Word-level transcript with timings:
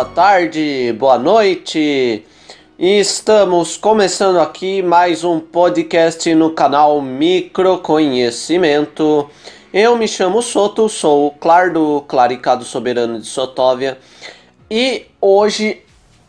boa 0.00 0.08
tarde, 0.14 0.96
boa 0.98 1.18
noite. 1.18 2.24
Estamos 2.78 3.76
começando 3.76 4.40
aqui 4.40 4.80
mais 4.80 5.24
um 5.24 5.38
podcast 5.38 6.34
no 6.34 6.52
canal 6.52 7.02
Microconhecimento. 7.02 9.28
Eu 9.74 9.98
me 9.98 10.08
chamo 10.08 10.40
Soto, 10.40 10.88
sou 10.88 11.26
o 11.26 11.30
Clardo 11.32 12.02
Claricado 12.08 12.64
Soberano 12.64 13.20
de 13.20 13.26
Sotóvia 13.26 13.98
e 14.70 15.04
hoje 15.20 15.82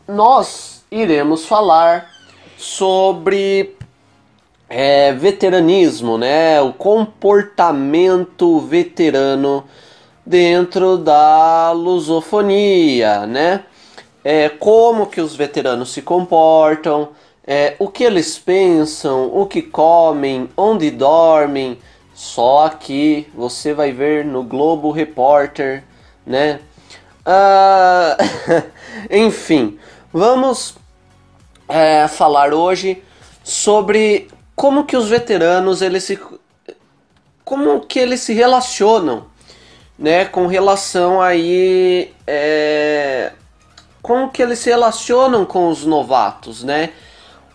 nós 0.06 0.84
iremos 0.92 1.46
falar 1.46 2.12
sobre 2.58 3.78
é, 4.68 5.14
veteranismo, 5.14 6.18
né? 6.18 6.60
O 6.60 6.74
comportamento 6.74 8.60
veterano 8.60 9.64
dentro 10.26 10.98
da 10.98 11.72
lusofonia, 11.72 13.26
né? 13.26 13.64
É, 14.24 14.50
como 14.50 15.08
que 15.08 15.20
os 15.20 15.36
veteranos 15.36 15.92
se 15.92 16.02
comportam, 16.02 17.10
é, 17.46 17.76
o 17.80 17.88
que 17.88 18.04
eles 18.04 18.38
pensam, 18.38 19.32
o 19.34 19.46
que 19.46 19.62
comem, 19.62 20.50
onde 20.56 20.92
dormem. 20.92 21.80
Só 22.14 22.66
aqui 22.66 23.28
você 23.34 23.74
vai 23.74 23.92
ver 23.92 24.24
no 24.24 24.44
Globo 24.44 24.92
Repórter, 24.92 25.84
né? 26.26 26.60
Ah, 27.26 28.16
enfim, 29.10 29.80
vamos 30.14 30.76
é, 31.68 32.08
falar 32.08 32.54
hoje 32.54 33.04
sobre 33.44 34.28
como 34.56 34.86
que 34.86 34.96
os 34.96 35.10
veteranos 35.10 35.82
eles 35.82 36.04
se 36.04 36.20
como 37.44 37.82
que 37.82 38.00
eles 38.00 38.22
se 38.22 38.34
relacionam 38.34 39.31
né 40.02 40.26
com 40.26 40.48
relação 40.48 41.22
aí 41.22 42.12
é, 42.26 43.32
como 44.02 44.32
que 44.32 44.42
eles 44.42 44.58
se 44.58 44.72
relacionam 44.72 45.46
com 45.46 45.70
os 45.70 45.86
novatos 45.86 46.64
né? 46.64 46.90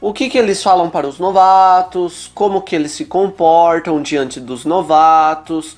O 0.01 0.13
que 0.13 0.29
que 0.29 0.39
eles 0.39 0.63
falam 0.63 0.89
para 0.89 1.09
os 1.09 1.19
novatos 1.19 2.31
como 2.33 2.63
que 2.63 2.77
eles 2.77 2.93
se 2.93 3.07
comportam 3.07 4.01
diante 4.01 4.39
dos 4.39 4.65
novatos 4.65 5.77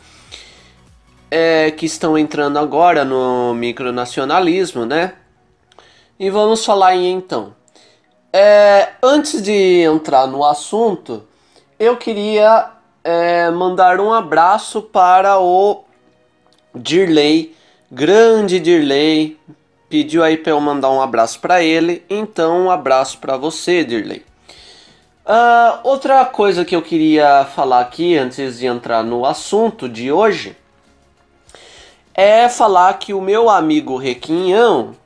é, 1.31 1.71
que 1.71 1.87
estão 1.87 2.19
entrando 2.19 2.59
agora 2.59 3.03
no 3.03 3.55
micronacionalismo 3.55 4.85
né? 4.85 5.15
E 6.21 6.29
vamos 6.29 6.67
falar 6.67 6.89
aí 6.89 7.07
então. 7.07 7.55
É, 8.31 8.91
antes 9.03 9.41
de 9.41 9.83
entrar 9.83 10.27
no 10.27 10.45
assunto, 10.45 11.23
eu 11.79 11.97
queria 11.97 12.73
é, 13.03 13.51
mandar 13.51 14.01
um 14.01 14.13
abraço 14.13 14.83
para 14.83 15.39
o 15.39 15.85
Dirley, 16.79 17.55
grande 17.91 18.59
Dirley. 18.61 19.39
Pediu 19.89 20.23
aí 20.23 20.37
para 20.37 20.53
eu 20.53 20.61
mandar 20.61 20.91
um 20.91 21.01
abraço 21.01 21.41
para 21.41 21.63
ele, 21.63 22.05
então 22.11 22.67
um 22.67 22.71
abraço 22.71 23.19
para 23.19 23.37
você, 23.37 23.85
Dirley. 23.85 24.23
Uh, 25.25 25.81
outra 25.83 26.25
coisa 26.25 26.65
que 26.65 26.75
eu 26.75 26.83
queria 26.83 27.47
falar 27.55 27.81
aqui 27.81 28.17
antes 28.17 28.59
de 28.59 28.67
entrar 28.67 29.03
no 29.03 29.27
assunto 29.27 29.89
de 29.89 30.11
hoje 30.11 30.57
é 32.15 32.49
falar 32.49 32.95
que 32.95 33.13
o 33.13 33.21
meu 33.21 33.51
amigo 33.51 33.97
Requinhão 33.97 34.97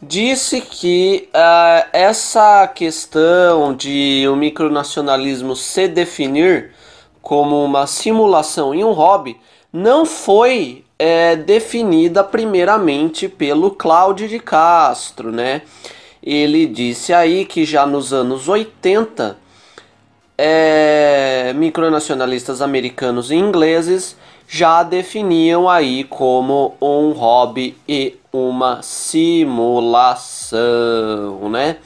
disse 0.00 0.60
que 0.60 1.28
uh, 1.28 1.88
essa 1.92 2.66
questão 2.68 3.74
de 3.74 4.26
o 4.28 4.34
micronacionalismo 4.34 5.54
se 5.54 5.86
definir 5.86 6.72
como 7.20 7.64
uma 7.64 7.86
simulação 7.86 8.74
e 8.74 8.84
um 8.84 8.92
hobby 8.92 9.38
não 9.72 10.04
foi 10.04 10.84
é, 10.98 11.34
definida 11.34 12.22
primeiramente 12.22 13.28
pelo 13.28 13.70
Cláudio 13.70 14.28
de 14.28 14.38
Castro, 14.38 15.32
né? 15.32 15.62
Ele 16.22 16.66
disse 16.66 17.12
aí 17.12 17.44
que 17.44 17.64
já 17.64 17.84
nos 17.86 18.12
anos 18.12 18.48
80 18.48 19.36
é, 20.36 21.52
micronacionalistas 21.56 22.60
americanos 22.60 23.30
e 23.30 23.36
ingleses 23.36 24.16
já 24.46 24.82
definiam 24.82 25.68
aí 25.68 26.04
como 26.04 26.76
um 26.80 27.12
hobby 27.12 27.76
e 27.88 28.16
uma 28.32 28.82
simulação, 28.82 30.58
né? 31.48 31.78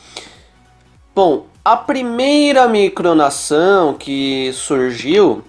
Bom, 1.15 1.47
a 1.65 1.77
primeira 1.77 2.69
micronação 2.69 3.95
que 3.95 4.51
surgiu 4.53 5.43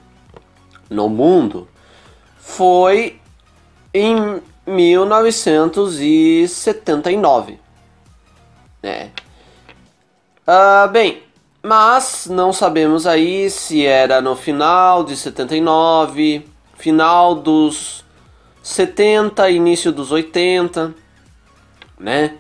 no 0.90 1.10
mundo 1.10 1.68
foi 2.48 3.20
em 3.94 4.42
1979, 4.66 7.60
né? 8.82 9.12
Ah, 10.48 10.88
bem, 10.88 11.22
mas 11.62 12.26
não 12.32 12.54
sabemos 12.54 13.06
aí 13.06 13.50
se 13.50 13.86
era 13.86 14.22
no 14.22 14.34
final 14.34 15.04
de 15.04 15.18
79 15.18 16.46
final 16.78 17.36
dos 17.36 18.06
70, 18.64 19.50
início 19.50 19.92
dos 19.92 20.10
80, 20.12 20.96
né? 22.00 22.36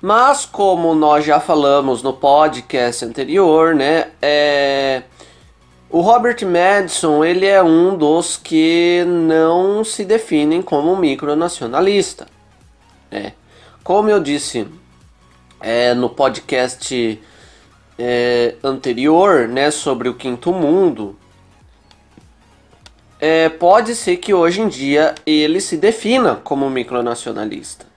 Mas 0.00 0.46
como 0.46 0.94
nós 0.94 1.24
já 1.24 1.40
falamos 1.40 2.00
no 2.02 2.12
podcast 2.12 3.04
anterior, 3.04 3.74
né, 3.74 4.10
é... 4.22 5.02
o 5.92 6.00
Robert 6.00 6.38
Madison 6.46 7.22
ele 7.22 7.44
é 7.46 7.62
um 7.62 7.96
dos 7.96 8.38
que 8.38 9.04
não 9.06 9.84
se 9.84 10.06
definem 10.06 10.62
como 10.62 10.96
micronacionalista, 10.96 12.26
né? 13.10 13.34
Como 13.84 14.08
eu 14.08 14.18
disse 14.18 14.66
é, 15.60 15.92
no 15.92 16.08
podcast 16.08 17.20
é, 17.98 18.54
anterior, 18.64 19.46
né, 19.46 19.70
sobre 19.70 20.08
o 20.08 20.14
quinto 20.14 20.50
mundo, 20.52 21.14
é, 23.20 23.50
pode 23.50 23.94
ser 23.94 24.16
que 24.16 24.32
hoje 24.32 24.62
em 24.62 24.68
dia 24.68 25.14
ele 25.26 25.60
se 25.60 25.76
defina 25.76 26.36
como 26.36 26.70
micronacionalista. 26.70 27.91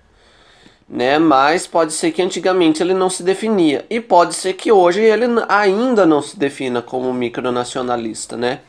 Né? 0.88 1.18
Mas 1.18 1.66
pode 1.66 1.94
ser 1.94 2.12
que 2.12 2.22
antigamente 2.22 2.82
ele 2.82 2.94
não 2.94 3.10
se 3.10 3.24
definia. 3.24 3.86
E 3.90 4.00
pode 4.00 4.36
ser 4.36 4.54
que 4.54 4.72
hoje 4.72 5.02
ele 5.02 5.26
ainda 5.50 6.06
não 6.06 6.22
se 6.22 6.38
defina 6.38 6.82
como 6.82 7.14
micronacionalista, 7.14 8.38
né? 8.38 8.60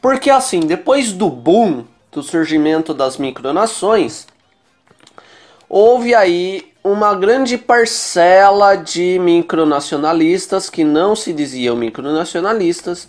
Porque 0.00 0.30
assim, 0.30 0.60
depois 0.60 1.12
do 1.12 1.28
boom 1.28 1.84
do 2.12 2.22
surgimento 2.22 2.94
das 2.94 3.16
micronações, 3.16 4.26
houve 5.68 6.14
aí 6.14 6.72
uma 6.84 7.14
grande 7.14 7.58
parcela 7.58 8.76
de 8.76 9.18
micronacionalistas 9.18 10.70
que 10.70 10.84
não 10.84 11.16
se 11.16 11.32
diziam 11.32 11.74
micronacionalistas 11.74 13.08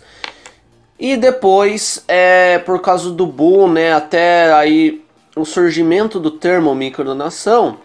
e 0.98 1.16
depois, 1.16 2.02
é, 2.08 2.58
por 2.58 2.80
causa 2.80 3.10
do 3.10 3.24
boom, 3.24 3.68
né, 3.68 3.92
até 3.92 4.52
aí 4.52 5.04
o 5.36 5.44
surgimento 5.44 6.18
do 6.18 6.32
termo 6.32 6.74
micronação, 6.74 7.78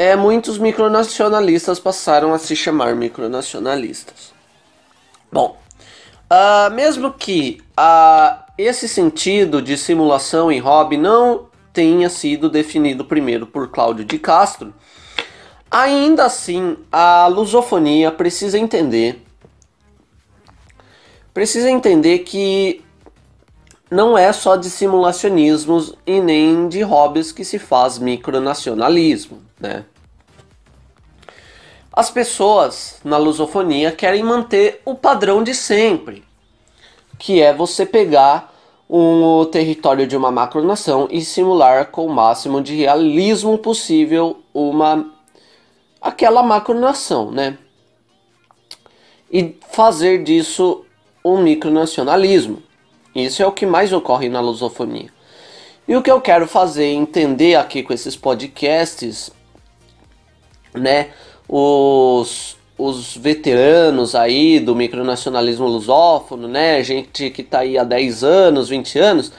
é, 0.00 0.16
muitos 0.16 0.56
micronacionalistas 0.56 1.78
passaram 1.78 2.32
a 2.32 2.38
se 2.38 2.56
chamar 2.56 2.96
micronacionalistas. 2.96 4.32
Bom, 5.30 5.60
uh, 6.32 6.72
mesmo 6.72 7.12
que 7.12 7.60
uh, 7.78 8.42
esse 8.56 8.88
sentido 8.88 9.60
de 9.60 9.76
simulação 9.76 10.50
e 10.50 10.58
hobby 10.58 10.96
não 10.96 11.48
tenha 11.70 12.08
sido 12.08 12.48
definido 12.48 13.04
primeiro 13.04 13.46
por 13.46 13.68
Cláudio 13.68 14.06
de 14.06 14.18
Castro, 14.18 14.72
ainda 15.70 16.24
assim 16.24 16.78
a 16.90 17.26
lusofonia 17.26 18.10
precisa 18.10 18.58
entender 18.58 19.22
precisa 21.34 21.70
entender 21.70 22.20
que 22.20 22.82
não 23.90 24.16
é 24.16 24.32
só 24.32 24.56
de 24.56 24.70
simulacionismos 24.70 25.94
e 26.06 26.22
nem 26.22 26.68
de 26.68 26.80
hobbies 26.80 27.32
que 27.32 27.44
se 27.44 27.58
faz 27.58 27.98
micronacionalismo, 27.98 29.42
né? 29.60 29.84
As 32.00 32.10
pessoas 32.10 32.98
na 33.04 33.18
lusofonia 33.18 33.92
querem 33.92 34.22
manter 34.22 34.80
o 34.86 34.94
padrão 34.94 35.44
de 35.44 35.54
sempre, 35.54 36.24
que 37.18 37.42
é 37.42 37.52
você 37.52 37.84
pegar 37.84 38.54
o 38.88 39.44
território 39.52 40.06
de 40.06 40.16
uma 40.16 40.30
macronação 40.30 41.08
e 41.10 41.22
simular 41.22 41.90
com 41.90 42.06
o 42.06 42.10
máximo 42.10 42.62
de 42.62 42.74
realismo 42.74 43.58
possível 43.58 44.40
uma 44.54 45.12
aquela 46.00 46.42
macronação, 46.42 47.30
né? 47.30 47.58
E 49.30 49.58
fazer 49.70 50.22
disso 50.22 50.86
o 51.22 51.36
micronacionalismo. 51.36 52.62
Isso 53.14 53.42
é 53.42 53.46
o 53.46 53.52
que 53.52 53.66
mais 53.66 53.92
ocorre 53.92 54.30
na 54.30 54.40
lusofonia. 54.40 55.12
E 55.86 55.94
o 55.94 56.00
que 56.00 56.10
eu 56.10 56.22
quero 56.22 56.48
fazer 56.48 56.86
entender 56.86 57.56
aqui 57.56 57.82
com 57.82 57.92
esses 57.92 58.16
podcasts, 58.16 59.30
né, 60.72 61.10
os, 61.52 62.56
os 62.78 63.16
veteranos 63.16 64.14
aí 64.14 64.60
do 64.60 64.76
micronacionalismo 64.76 65.66
lusófono, 65.66 66.46
né, 66.46 66.80
gente 66.84 67.28
que 67.30 67.42
está 67.42 67.60
aí 67.60 67.76
há 67.76 67.82
10 67.82 68.22
anos, 68.22 68.68
20 68.68 68.98
anos, 69.00 69.32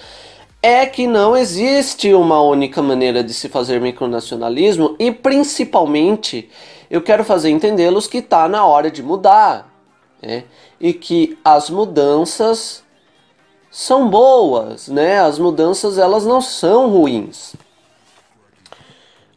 é 0.62 0.86
que 0.86 1.08
não 1.08 1.38
existe 1.38 2.14
uma 2.14 2.42
única 2.42 2.82
maneira 2.82 3.24
de 3.24 3.34
se 3.34 3.48
fazer 3.48 3.80
micronacionalismo 3.80 4.94
e 5.00 5.10
principalmente 5.10 6.50
eu 6.90 7.02
quero 7.02 7.24
fazer 7.24 7.50
entendê-los 7.50 8.08
que 8.08 8.18
está 8.18 8.50
na 8.50 8.66
hora 8.66 8.92
de 8.92 9.02
mudar 9.02 9.74
né? 10.22 10.44
e 10.80 10.94
que 10.94 11.40
as 11.46 11.70
mudanças 11.70 12.84
são 13.72 14.10
boas, 14.10 14.90
né? 14.90 15.22
As 15.22 15.40
mudanças 15.40 15.98
elas 15.98 16.26
não 16.26 16.42
são 16.42 16.90
ruins. 16.90 17.56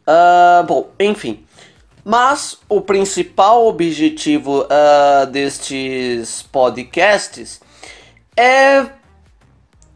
Uh, 0.05 0.63
bom, 0.67 0.89
enfim. 0.99 1.44
Mas 2.07 2.59
o 2.69 2.81
principal 2.81 3.65
objetivo 3.65 4.61
uh, 4.61 5.25
destes 5.25 6.43
podcasts 6.43 7.59
é 8.37 8.85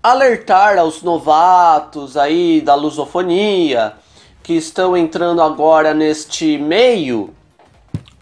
alertar 0.01 0.79
aos 0.79 1.03
novatos 1.03 2.17
aí 2.17 2.61
da 2.61 2.73
lusofonia 2.73 3.93
que 4.41 4.53
estão 4.53 4.97
entrando 4.97 5.39
agora 5.39 5.93
neste 5.93 6.57
meio 6.57 7.31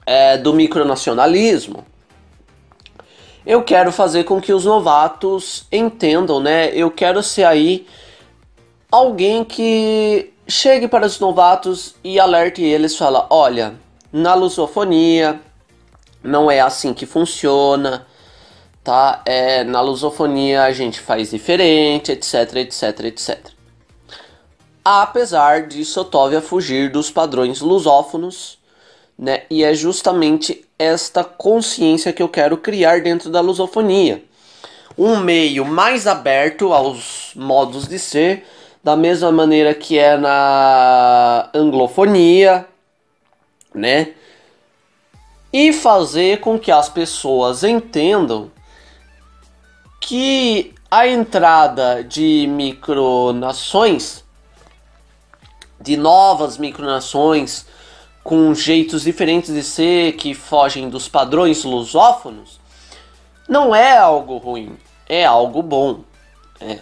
é, 0.06 0.38
do 0.38 0.54
micronacionalismo. 0.54 1.86
Eu 3.46 3.64
quero 3.64 3.94
fazer 3.94 4.26
com 4.26 4.42
que 4.42 4.52
os 4.52 4.66
novatos 4.66 5.66
entendam, 5.72 6.42
né? 6.42 6.70
Eu 6.74 6.92
quero 6.92 7.24
ser 7.24 7.46
aí 7.46 7.88
alguém 8.92 9.46
que 9.46 10.34
chegue 10.48 10.88
para 10.88 11.06
os 11.06 11.20
novatos 11.20 11.96
e 12.04 12.20
alerte 12.20 12.62
eles, 12.62 12.96
fala, 12.96 13.28
olha, 13.30 13.76
na 14.12 14.34
lusofonia 14.34 15.40
não 16.24 16.50
é 16.50 16.60
assim 16.60 16.94
que 16.94 17.06
funciona 17.06 18.06
tá? 18.88 19.22
É, 19.26 19.66
na 19.66 19.82
lusofonia 19.82 20.64
a 20.64 20.72
gente 20.72 21.02
faz 21.02 21.32
diferente, 21.32 22.14
etc, 22.14 22.56
etc, 22.56 23.00
etc. 23.04 23.38
Apesar 24.84 25.68
de 25.68 25.84
Sotóvia 25.84 26.40
fugir 26.40 26.90
dos 26.90 27.12
padrões 27.12 27.60
lusófonos, 27.60 28.58
né? 29.20 29.44
E 29.50 29.62
é 29.62 29.74
justamente 29.74 30.66
esta 30.80 31.22
consciência 31.22 32.14
que 32.14 32.24
eu 32.24 32.30
quero 32.30 32.56
criar 32.56 33.02
dentro 33.02 33.30
da 33.30 33.42
lusofonia. 33.42 34.24
Um 34.98 35.18
meio 35.18 35.66
mais 35.66 36.08
aberto 36.08 36.72
aos 36.72 37.34
modos 37.36 37.90
de 37.90 38.00
ser, 38.00 38.48
da 38.88 38.96
mesma 38.96 39.34
maneira 39.34 39.74
que 39.74 40.00
é 40.00 40.16
na 40.16 41.50
anglofonia, 41.54 42.66
né? 43.76 44.14
E 45.52 45.74
fazer 45.74 46.40
com 46.40 46.58
que 46.58 46.72
as 46.72 46.88
pessoas 46.88 47.66
entendam 47.66 48.50
que 50.00 50.74
a 50.90 51.06
entrada 51.06 52.02
de 52.02 52.48
micronações, 52.50 54.24
de 55.82 55.98
novas 55.98 56.58
micronações 56.58 57.66
com 58.24 58.56
jeitos 58.56 59.02
diferentes 59.02 59.54
de 59.54 59.64
ser 59.64 60.14
que 60.14 60.34
fogem 60.34 60.90
dos 60.90 61.10
padrões 61.10 61.66
lusófonos, 61.66 62.58
não 63.50 63.76
é 63.76 63.98
algo 63.98 64.38
ruim, 64.38 64.78
é 65.10 65.26
algo 65.26 65.62
bom. 65.62 66.06
É. 66.62 66.80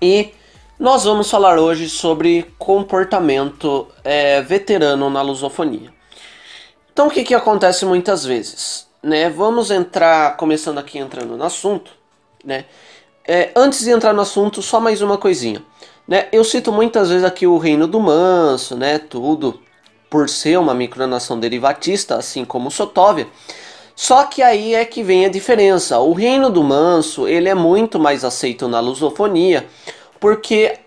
E 0.00 0.32
nós 0.78 1.04
vamos 1.04 1.30
falar 1.30 1.58
hoje 1.58 1.88
sobre 1.88 2.46
comportamento 2.58 3.88
é, 4.04 4.40
veterano 4.42 5.10
na 5.10 5.22
lusofonia. 5.22 5.92
Então, 6.92 7.08
o 7.08 7.10
que, 7.10 7.24
que 7.24 7.34
acontece 7.34 7.84
muitas 7.84 8.24
vezes? 8.24 8.88
né? 9.02 9.30
Vamos 9.30 9.70
entrar, 9.70 10.36
começando 10.36 10.78
aqui 10.78 10.98
entrando 10.98 11.36
no 11.36 11.44
assunto, 11.44 11.90
né? 12.44 12.64
É, 13.26 13.50
antes 13.54 13.84
de 13.84 13.90
entrar 13.90 14.12
no 14.12 14.22
assunto, 14.22 14.62
só 14.62 14.80
mais 14.80 15.02
uma 15.02 15.18
coisinha, 15.18 15.62
né? 16.06 16.28
Eu 16.32 16.42
cito 16.44 16.72
muitas 16.72 17.10
vezes 17.10 17.24
aqui 17.24 17.46
o 17.46 17.58
Reino 17.58 17.86
do 17.86 18.00
Manso, 18.00 18.76
né? 18.76 18.98
Tudo 18.98 19.60
por 20.10 20.28
ser 20.28 20.58
uma 20.58 20.74
micronação 20.74 21.38
derivatista, 21.38 22.16
assim 22.16 22.44
como 22.44 22.70
Sotóvia. 22.70 23.28
Só 24.00 24.26
que 24.26 24.42
aí 24.42 24.76
é 24.76 24.84
que 24.84 25.02
vem 25.02 25.26
a 25.26 25.28
diferença. 25.28 25.98
O 25.98 26.12
Reino 26.12 26.50
do 26.50 26.62
Manso, 26.62 27.26
ele 27.26 27.48
é 27.48 27.54
muito 27.54 27.98
mais 27.98 28.24
aceito 28.24 28.68
na 28.68 28.78
lusofonia, 28.78 29.66
porque 30.20 30.78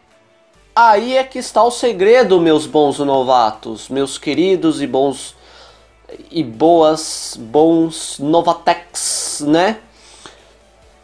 aí 0.73 1.17
é 1.17 1.23
que 1.25 1.37
está 1.37 1.61
o 1.61 1.69
segredo, 1.69 2.39
meus 2.39 2.65
bons 2.65 2.99
novatos, 2.99 3.89
meus 3.89 4.17
queridos 4.17 4.81
e 4.81 4.87
bons 4.87 5.35
e 6.31 6.41
boas, 6.41 7.37
bons 7.37 8.17
Novatex, 8.17 9.43
né? 9.45 9.79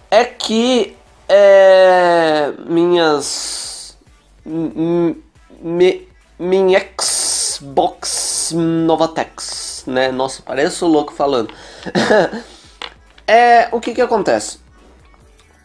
É 0.10 0.24
que 0.24 0.96
é, 1.28 2.54
minhas 2.70 3.98
mi, 4.46 6.08
minha 6.40 6.88
Xbox 7.02 8.54
Novatex, 8.56 9.67
né? 9.90 10.12
Nossa, 10.12 10.42
parece 10.46 10.84
o 10.84 10.88
louco 10.88 11.14
falando. 11.14 11.54
é 13.28 13.70
o 13.72 13.80
que 13.80 13.94
que 13.94 14.02
acontece? 14.02 14.60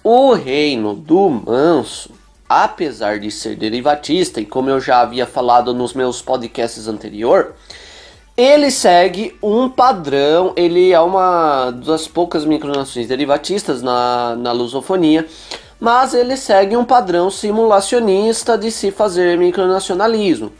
O 0.04 0.32
reino 0.32 0.94
do 0.94 1.28
manso, 1.28 2.10
apesar 2.48 3.20
de 3.20 3.30
ser 3.30 3.56
derivatista 3.56 4.40
e 4.40 4.46
como 4.46 4.70
eu 4.70 4.80
já 4.80 5.00
havia 5.00 5.26
falado 5.26 5.72
nos 5.72 5.94
meus 5.94 6.20
podcasts 6.20 6.88
anterior, 6.88 7.54
ele 8.36 8.70
segue 8.70 9.36
um 9.42 9.68
padrão, 9.68 10.52
ele 10.56 10.92
é 10.92 11.00
uma 11.00 11.70
das 11.70 12.08
poucas 12.08 12.44
micronações 12.44 13.06
derivatistas 13.06 13.82
na, 13.82 14.34
na 14.36 14.52
lusofonia, 14.52 15.26
mas 15.78 16.14
ele 16.14 16.36
segue 16.36 16.76
um 16.76 16.84
padrão 16.84 17.30
simulacionista 17.30 18.56
de 18.56 18.70
se 18.70 18.90
fazer 18.90 19.36
micronacionalismo. 19.36 20.52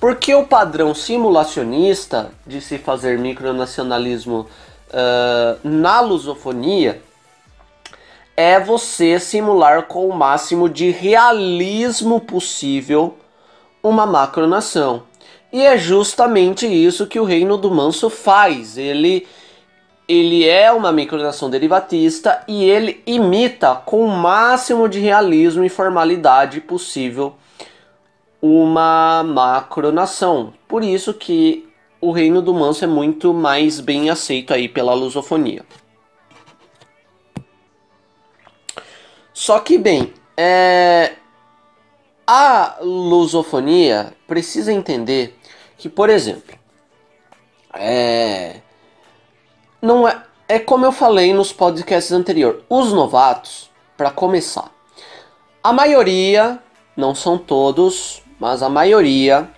Porque 0.00 0.32
o 0.34 0.46
padrão 0.46 0.94
simulacionista 0.94 2.30
de 2.46 2.60
se 2.60 2.78
fazer 2.78 3.18
micronacionalismo 3.18 4.46
uh, 4.90 5.58
na 5.68 6.00
lusofonia 6.00 7.02
é 8.36 8.60
você 8.60 9.18
simular 9.18 9.84
com 9.84 10.06
o 10.06 10.14
máximo 10.14 10.68
de 10.68 10.90
realismo 10.90 12.20
possível 12.20 13.16
uma 13.82 14.06
macronação. 14.06 15.02
E 15.52 15.64
é 15.64 15.76
justamente 15.76 16.66
isso 16.66 17.06
que 17.06 17.18
o 17.18 17.24
Reino 17.24 17.56
do 17.56 17.70
Manso 17.70 18.08
faz. 18.08 18.78
Ele 18.78 19.26
ele 20.06 20.48
é 20.48 20.72
uma 20.72 20.90
micronação 20.90 21.50
derivatista 21.50 22.42
e 22.48 22.64
ele 22.64 23.02
imita 23.06 23.74
com 23.74 24.06
o 24.06 24.08
máximo 24.08 24.88
de 24.88 25.00
realismo 25.00 25.64
e 25.64 25.68
formalidade 25.68 26.62
possível 26.62 27.34
uma 28.40 29.22
macronação. 29.24 30.52
Por 30.66 30.82
isso 30.82 31.12
que 31.14 31.68
o 32.00 32.12
Reino 32.12 32.40
do 32.40 32.54
Manso 32.54 32.84
é 32.84 32.86
muito 32.86 33.34
mais 33.34 33.80
bem 33.80 34.10
aceito 34.10 34.54
aí 34.54 34.68
pela 34.68 34.94
lusofonia. 34.94 35.64
Só 39.32 39.58
que 39.60 39.78
bem, 39.78 40.12
é... 40.36 41.16
a 42.26 42.78
lusofonia 42.80 44.12
precisa 44.26 44.72
entender 44.72 45.38
que, 45.76 45.88
por 45.88 46.10
exemplo, 46.10 46.56
é 47.74 48.60
não 49.80 50.08
é 50.08 50.24
é 50.48 50.58
como 50.58 50.86
eu 50.86 50.92
falei 50.92 51.34
nos 51.34 51.52
podcasts 51.52 52.10
anteriores, 52.10 52.62
os 52.70 52.90
novatos, 52.90 53.70
para 53.98 54.10
começar, 54.10 54.72
a 55.62 55.72
maioria, 55.74 56.58
não 56.96 57.14
são 57.14 57.36
todos, 57.36 58.22
mas 58.38 58.62
a 58.62 58.68
maioria 58.68 59.48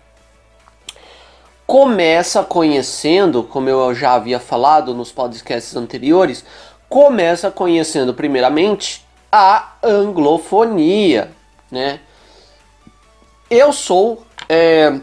começa 1.67 2.43
conhecendo, 2.43 3.45
como 3.45 3.69
eu 3.69 3.95
já 3.95 4.15
havia 4.15 4.41
falado 4.41 4.93
nos 4.95 5.13
podcasts 5.13 5.77
anteriores, 5.77 6.45
começa 6.89 7.51
conhecendo 7.51 8.13
primeiramente 8.13 9.07
a 9.31 9.75
anglofonia, 9.83 11.31
né? 11.71 12.01
Eu 13.49 13.73
sou 13.73 14.25
é, 14.49 15.01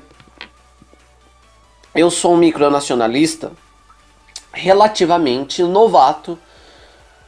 eu 1.96 2.12
sou 2.12 2.34
um 2.34 2.38
micronacionalista 2.38 3.52
relativamente 4.52 5.64
novato 5.64 6.38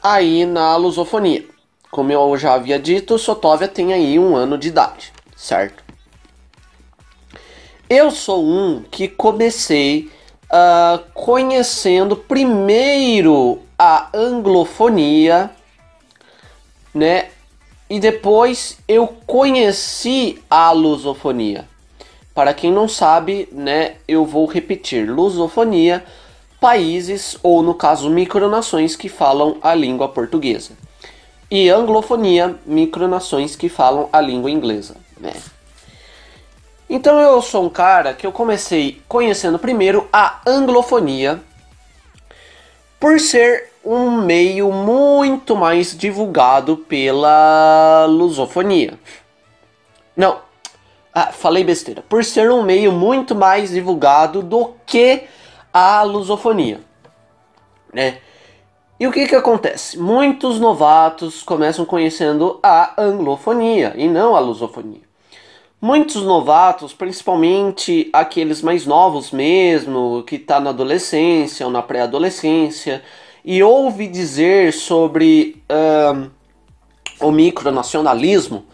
aí 0.03 0.45
na 0.45 0.75
lusofonia. 0.75 1.45
Como 1.89 2.11
eu 2.11 2.37
já 2.37 2.53
havia 2.53 2.77
dito, 2.77 3.17
Sotóvia 3.17 3.67
tem 3.67 3.93
aí 3.93 4.19
um 4.19 4.35
ano 4.35 4.57
de 4.57 4.67
idade, 4.67 5.13
certo? 5.35 5.88
Eu 7.89 8.11
sou 8.11 8.45
um 8.45 8.83
que 8.83 9.07
comecei 9.07 10.11
uh, 10.45 11.03
conhecendo 11.11 12.15
primeiro 12.15 13.63
a 13.77 14.09
anglofonia, 14.13 15.49
né? 16.93 17.29
E 17.89 17.99
depois 17.99 18.77
eu 18.87 19.07
conheci 19.25 20.39
a 20.47 20.71
lusofonia. 20.71 21.67
Para 22.35 22.53
quem 22.53 22.71
não 22.71 22.87
sabe, 22.87 23.49
né, 23.51 23.95
eu 24.07 24.23
vou 24.23 24.45
repetir: 24.45 25.09
lusofonia, 25.09 26.05
países 26.61 27.39
ou 27.41 27.63
no 27.63 27.73
caso 27.73 28.07
micronações 28.07 28.95
que 28.95 29.09
falam 29.09 29.57
a 29.63 29.73
língua 29.73 30.07
portuguesa. 30.07 30.73
e 31.51 31.67
anglofonia, 31.67 32.55
micronações 32.63 33.55
que 33.55 33.67
falam 33.67 34.07
a 34.13 34.21
língua 34.21 34.51
inglesa. 34.51 34.95
Né? 35.19 35.33
Então 36.89 37.19
eu 37.19 37.39
sou 37.41 37.65
um 37.65 37.69
cara 37.69 38.13
que 38.15 38.25
eu 38.25 38.31
comecei 38.31 38.99
conhecendo 39.07 39.59
primeiro 39.59 40.07
a 40.11 40.41
anglofonia 40.47 41.39
por 42.99 43.19
ser 43.19 43.69
um 43.85 44.21
meio 44.21 44.71
muito 44.71 45.55
mais 45.55 45.95
divulgado 45.95 46.77
pela 46.77 48.05
lusofonia. 48.09 48.99
Não, 50.17 50.41
ah, 51.13 51.31
falei 51.31 51.63
besteira. 51.63 52.03
Por 52.07 52.23
ser 52.23 52.51
um 52.51 52.63
meio 52.63 52.91
muito 52.91 53.35
mais 53.35 53.69
divulgado 53.69 54.41
do 54.41 54.73
que 54.85 55.23
a 55.71 56.01
lusofonia, 56.01 56.81
né? 57.93 58.17
E 58.99 59.07
o 59.07 59.11
que 59.11 59.27
que 59.27 59.35
acontece? 59.35 59.97
Muitos 59.97 60.59
novatos 60.59 61.41
começam 61.41 61.85
conhecendo 61.85 62.59
a 62.61 63.01
anglofonia 63.01 63.93
e 63.95 64.09
não 64.09 64.35
a 64.35 64.39
lusofonia. 64.39 65.08
Muitos 65.81 66.23
novatos, 66.23 66.91
principalmente 66.91 68.09
aqueles 68.11 68.61
mais 68.61 68.85
novos 68.85 69.31
mesmo, 69.31 70.23
que 70.27 70.35
está 70.35 70.59
na 70.59 70.71
adolescência 70.71 71.65
ou 71.65 71.71
na 71.71 71.81
pré-adolescência, 71.81 73.01
e 73.45 73.63
ouve 73.63 74.05
dizer 74.07 74.73
sobre 74.73 75.63
um, 75.71 76.29
o 77.25 77.31
micronacionalismo, 77.31 78.65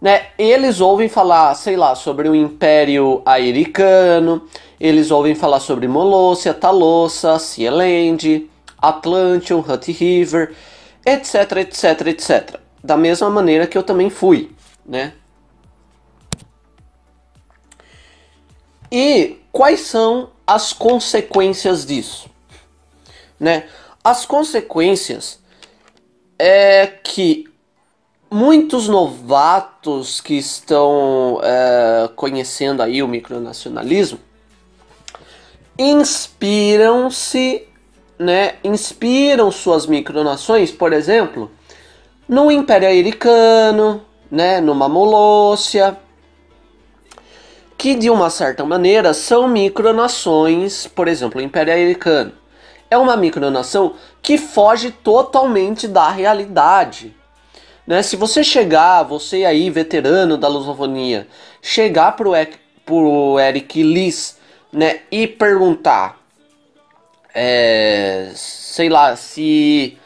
né? 0.00 0.26
Eles 0.38 0.80
ouvem 0.80 1.08
falar, 1.08 1.52
sei 1.56 1.76
lá, 1.76 1.96
sobre 1.96 2.28
o 2.28 2.34
Império 2.34 3.22
Americano, 3.24 4.46
eles 4.78 5.10
ouvem 5.10 5.34
falar 5.34 5.58
sobre 5.58 5.88
Molossia, 5.88 6.54
Talossa, 6.54 7.40
Sealand, 7.40 8.48
Atlantium, 8.78 9.64
Hutt 9.68 9.90
River, 9.90 10.54
etc, 11.04 11.56
etc, 11.56 12.06
etc. 12.06 12.60
Da 12.84 12.96
mesma 12.96 13.28
maneira 13.28 13.66
que 13.66 13.76
eu 13.76 13.82
também 13.82 14.10
fui, 14.10 14.52
né? 14.86 15.12
E 18.90 19.38
quais 19.52 19.80
são 19.80 20.30
as 20.46 20.72
consequências 20.72 21.84
disso? 21.84 22.30
Né? 23.38 23.68
As 24.02 24.24
consequências 24.24 25.40
é 26.38 26.86
que 26.86 27.48
muitos 28.30 28.88
novatos 28.88 30.20
que 30.20 30.34
estão 30.34 31.40
é, 31.42 32.08
conhecendo 32.14 32.82
aí 32.82 33.02
o 33.02 33.08
micronacionalismo 33.08 34.18
inspiram-se, 35.78 37.66
né? 38.18 38.54
Inspiram 38.64 39.50
suas 39.50 39.86
micronações, 39.86 40.70
por 40.70 40.92
exemplo, 40.92 41.50
no 42.28 42.50
Império 42.50 42.88
Americano, 42.88 44.02
né? 44.30 44.60
Numa 44.60 44.88
Molossia, 44.88 45.98
que 47.76 47.94
de 47.94 48.10
uma 48.10 48.30
certa 48.30 48.64
maneira 48.64 49.12
são 49.12 49.46
micronações, 49.48 50.86
por 50.86 51.08
exemplo, 51.08 51.40
o 51.40 51.44
Império 51.44 51.72
Americano. 51.72 52.32
É 52.90 52.96
uma 52.96 53.16
micronação 53.16 53.94
que 54.22 54.38
foge 54.38 54.90
totalmente 54.90 55.86
da 55.86 56.08
realidade. 56.08 57.14
Né? 57.86 58.02
Se 58.02 58.16
você 58.16 58.42
chegar, 58.42 59.02
você 59.02 59.44
aí, 59.44 59.70
veterano 59.70 60.36
da 60.36 60.48
lusofonia, 60.48 61.26
chegar 61.60 62.12
pro, 62.12 62.32
pro 62.84 63.38
Eric 63.38 63.82
Liss 63.82 64.38
né, 64.72 65.00
e 65.10 65.26
perguntar, 65.26 66.18
é, 67.34 68.30
sei 68.34 68.88
lá, 68.88 69.14
se... 69.16 69.98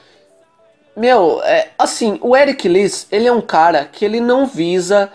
Meu, 0.96 1.40
é, 1.44 1.68
assim, 1.78 2.18
o 2.20 2.36
Eric 2.36 2.68
Liss, 2.68 3.06
ele 3.10 3.28
é 3.28 3.32
um 3.32 3.40
cara 3.40 3.84
que 3.84 4.04
ele 4.04 4.20
não 4.20 4.44
visa 4.44 5.10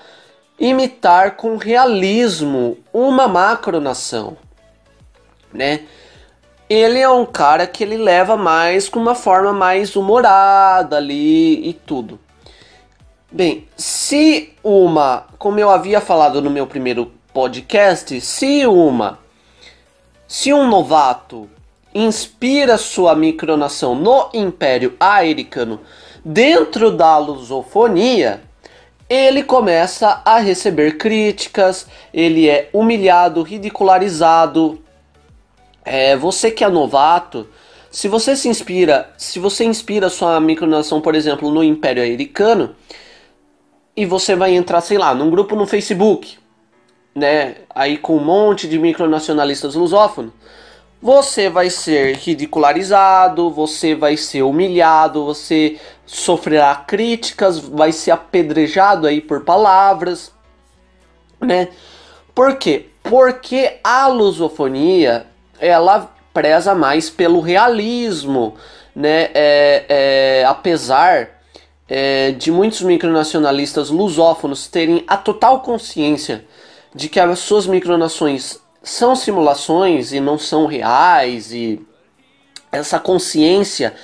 imitar 0.59 1.35
com 1.35 1.57
realismo 1.57 2.77
uma 2.93 3.27
macronação, 3.27 4.37
né? 5.53 5.81
Ele 6.67 6.99
é 6.99 7.09
um 7.09 7.25
cara 7.25 7.67
que 7.67 7.83
ele 7.83 7.97
leva 7.97 8.35
mais 8.35 8.89
com 8.89 8.99
uma 8.99 9.13
forma 9.13 9.53
mais 9.53 9.95
humorada 9.95 10.97
ali 10.97 11.67
e 11.67 11.73
tudo. 11.73 12.19
Bem, 13.31 13.67
se 13.75 14.53
uma, 14.63 15.25
como 15.37 15.59
eu 15.59 15.69
havia 15.69 16.01
falado 16.01 16.41
no 16.41 16.49
meu 16.49 16.65
primeiro 16.65 17.11
podcast, 17.33 18.19
se 18.21 18.65
uma, 18.65 19.19
se 20.27 20.53
um 20.53 20.67
novato 20.67 21.49
inspira 21.93 22.77
sua 22.77 23.15
micronação 23.15 23.93
no 23.93 24.29
Império 24.33 24.95
Americano 24.99 25.81
dentro 26.23 26.91
da 26.91 27.17
lusofonia, 27.17 28.41
ele 29.09 29.43
começa 29.43 30.21
a 30.25 30.39
receber 30.39 30.97
críticas, 30.97 31.87
ele 32.13 32.49
é 32.49 32.69
humilhado, 32.73 33.43
ridicularizado. 33.43 34.81
É, 35.83 36.15
você 36.15 36.49
que 36.49 36.63
é 36.63 36.69
novato, 36.69 37.47
se 37.91 38.07
você 38.07 38.35
se 38.35 38.49
inspira, 38.49 39.13
se 39.17 39.39
você 39.39 39.63
inspira 39.63 40.09
sua 40.09 40.39
micronação, 40.39 40.99
por 40.99 41.15
exemplo, 41.15 41.51
no 41.51 41.63
Império 41.63 42.03
Americano, 42.03 42.75
e 43.95 44.05
você 44.05 44.35
vai 44.35 44.53
entrar, 44.53 44.81
sei 44.81 44.97
lá, 44.97 45.13
num 45.15 45.29
grupo 45.29 45.55
no 45.55 45.65
Facebook, 45.65 46.37
né, 47.15 47.55
aí 47.69 47.97
com 47.97 48.17
um 48.17 48.23
monte 48.23 48.67
de 48.67 48.77
micronacionalistas 48.77 49.75
lusófonos, 49.75 50.33
você 51.05 51.51
vai 51.51 51.69
ser 51.69 52.15
ridicularizado, 52.15 53.51
você 53.51 53.93
vai 53.93 54.17
ser 54.17 54.41
humilhado, 54.41 55.23
você 55.23 55.79
sofrerá 56.03 56.75
críticas, 56.77 57.59
vai 57.59 57.91
ser 57.91 58.09
apedrejado 58.09 59.05
aí 59.05 59.21
por 59.21 59.41
palavras, 59.41 60.31
né? 61.39 61.67
Por 62.33 62.55
quê? 62.55 62.87
Porque 63.03 63.77
a 63.83 64.07
lusofonia, 64.07 65.27
ela 65.59 66.11
preza 66.33 66.73
mais 66.73 67.07
pelo 67.07 67.39
realismo, 67.39 68.55
né? 68.95 69.29
É, 69.35 69.85
é, 69.87 70.45
apesar 70.47 71.39
é, 71.87 72.31
de 72.31 72.51
muitos 72.51 72.81
micronacionalistas 72.81 73.91
lusófonos 73.91 74.67
terem 74.67 75.03
a 75.05 75.17
total 75.17 75.59
consciência 75.59 76.45
de 76.95 77.09
que 77.09 77.19
as 77.19 77.37
suas 77.37 77.67
micronações 77.67 78.64
são 78.85 79.15
simulações 79.15 80.13
e 80.13 80.19
não 80.19 80.37
são 80.37 80.67
reais 80.67 81.51
e 81.51 81.81
essa 82.71 82.99
consciência 82.99 83.95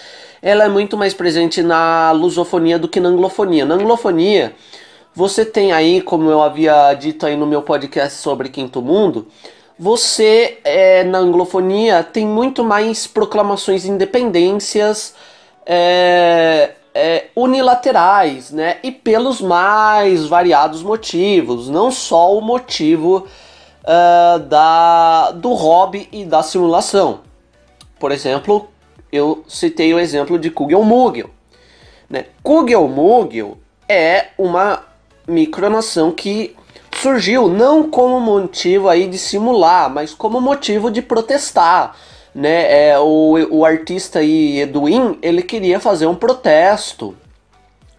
ela 0.42 0.64
é 0.66 0.68
muito 0.68 0.98
mais 0.98 1.14
presente 1.14 1.62
na 1.62 2.12
lusofonia 2.12 2.80
do 2.80 2.88
que 2.88 3.00
na 3.00 3.10
anglofonia. 3.10 3.64
Na 3.64 3.76
anglofonia, 3.76 4.56
você 5.14 5.46
tem 5.46 5.72
aí, 5.72 6.02
como 6.02 6.32
eu 6.32 6.42
havia 6.42 6.94
dito 6.96 7.28
aí 7.28 7.36
no 7.36 7.46
meu 7.46 7.62
podcast 7.62 8.18
sobre 8.18 8.50
Quinto 8.50 8.82
Mundo, 8.82 9.28
você 9.78 10.58
é, 10.64 11.04
na 11.04 11.20
anglofonia 11.20 12.04
tem 12.04 12.26
muito 12.26 12.64
mais 12.64 13.06
proclamações 13.06 13.84
de 13.84 13.92
independências 13.92 15.14
é, 15.64 16.72
é, 16.96 17.26
unilaterais, 17.36 18.50
né? 18.50 18.78
E 18.82 18.92
pelos 18.92 19.42
mais 19.42 20.26
variados 20.26 20.82
motivos, 20.82 21.70
não 21.70 21.92
só 21.92 22.36
o 22.36 22.42
motivo 22.42 23.28
uh, 23.84 24.40
da, 24.40 25.32
do 25.32 25.54
hobby 25.54 26.08
e 26.12 26.26
da 26.26 26.44
simulação. 26.44 27.22
Por 28.00 28.12
exemplo, 28.12 28.68
eu 29.12 29.44
citei 29.48 29.94
o 29.94 30.00
exemplo 30.00 30.40
de 30.40 30.50
Kugelmugel. 30.50 31.30
Né? 32.10 32.26
Kugelmugel 32.42 33.58
é 33.88 34.28
uma 34.38 34.84
micronação 35.28 36.12
que 36.12 36.56
surgiu 36.98 37.48
não 37.48 37.90
como 37.90 38.20
motivo 38.20 38.90
aí 38.90 39.08
de 39.08 39.18
simular, 39.18 39.90
mas 39.90 40.14
como 40.14 40.42
motivo 40.42 40.92
de 40.92 41.02
protestar. 41.02 41.96
Né? 42.34 42.90
É, 42.90 43.00
o, 43.00 43.38
o 43.50 43.66
artista 43.66 44.20
aí, 44.20 44.62
Edwin, 44.62 45.18
ele 45.22 45.42
queria 45.42 45.80
fazer 45.80 46.06
um 46.06 46.16
protesto. 46.16 47.16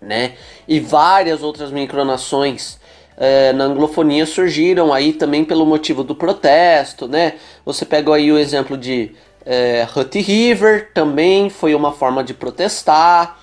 Né? 0.00 0.34
E 0.66 0.80
várias 0.80 1.42
outras 1.42 1.70
micronações 1.70 2.78
é, 3.24 3.52
na 3.52 3.66
anglofonia 3.66 4.26
surgiram 4.26 4.92
aí 4.92 5.12
também 5.12 5.44
pelo 5.44 5.64
motivo 5.64 6.02
do 6.02 6.12
protesto, 6.12 7.06
né? 7.06 7.34
Você 7.64 7.86
pega 7.86 8.12
aí 8.12 8.32
o 8.32 8.36
exemplo 8.36 8.76
de 8.76 9.14
é, 9.46 9.86
Hutt 9.96 10.20
River, 10.20 10.90
também 10.92 11.48
foi 11.48 11.72
uma 11.72 11.92
forma 11.92 12.24
de 12.24 12.34
protestar. 12.34 13.38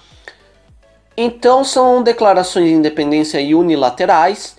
Então 1.15 1.63
são 1.63 2.03
declarações 2.03 2.65
de 2.65 2.73
independência 2.73 3.39
unilaterais 3.55 4.57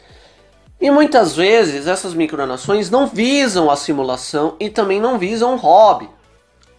e 0.80 0.90
muitas 0.90 1.36
vezes 1.36 1.86
essas 1.86 2.14
micronações 2.14 2.88
não 2.88 3.06
visam 3.06 3.70
a 3.70 3.76
simulação 3.76 4.56
e 4.58 4.70
também 4.70 5.02
não 5.02 5.18
visam 5.18 5.52
o 5.52 5.58
hobby, 5.58 6.08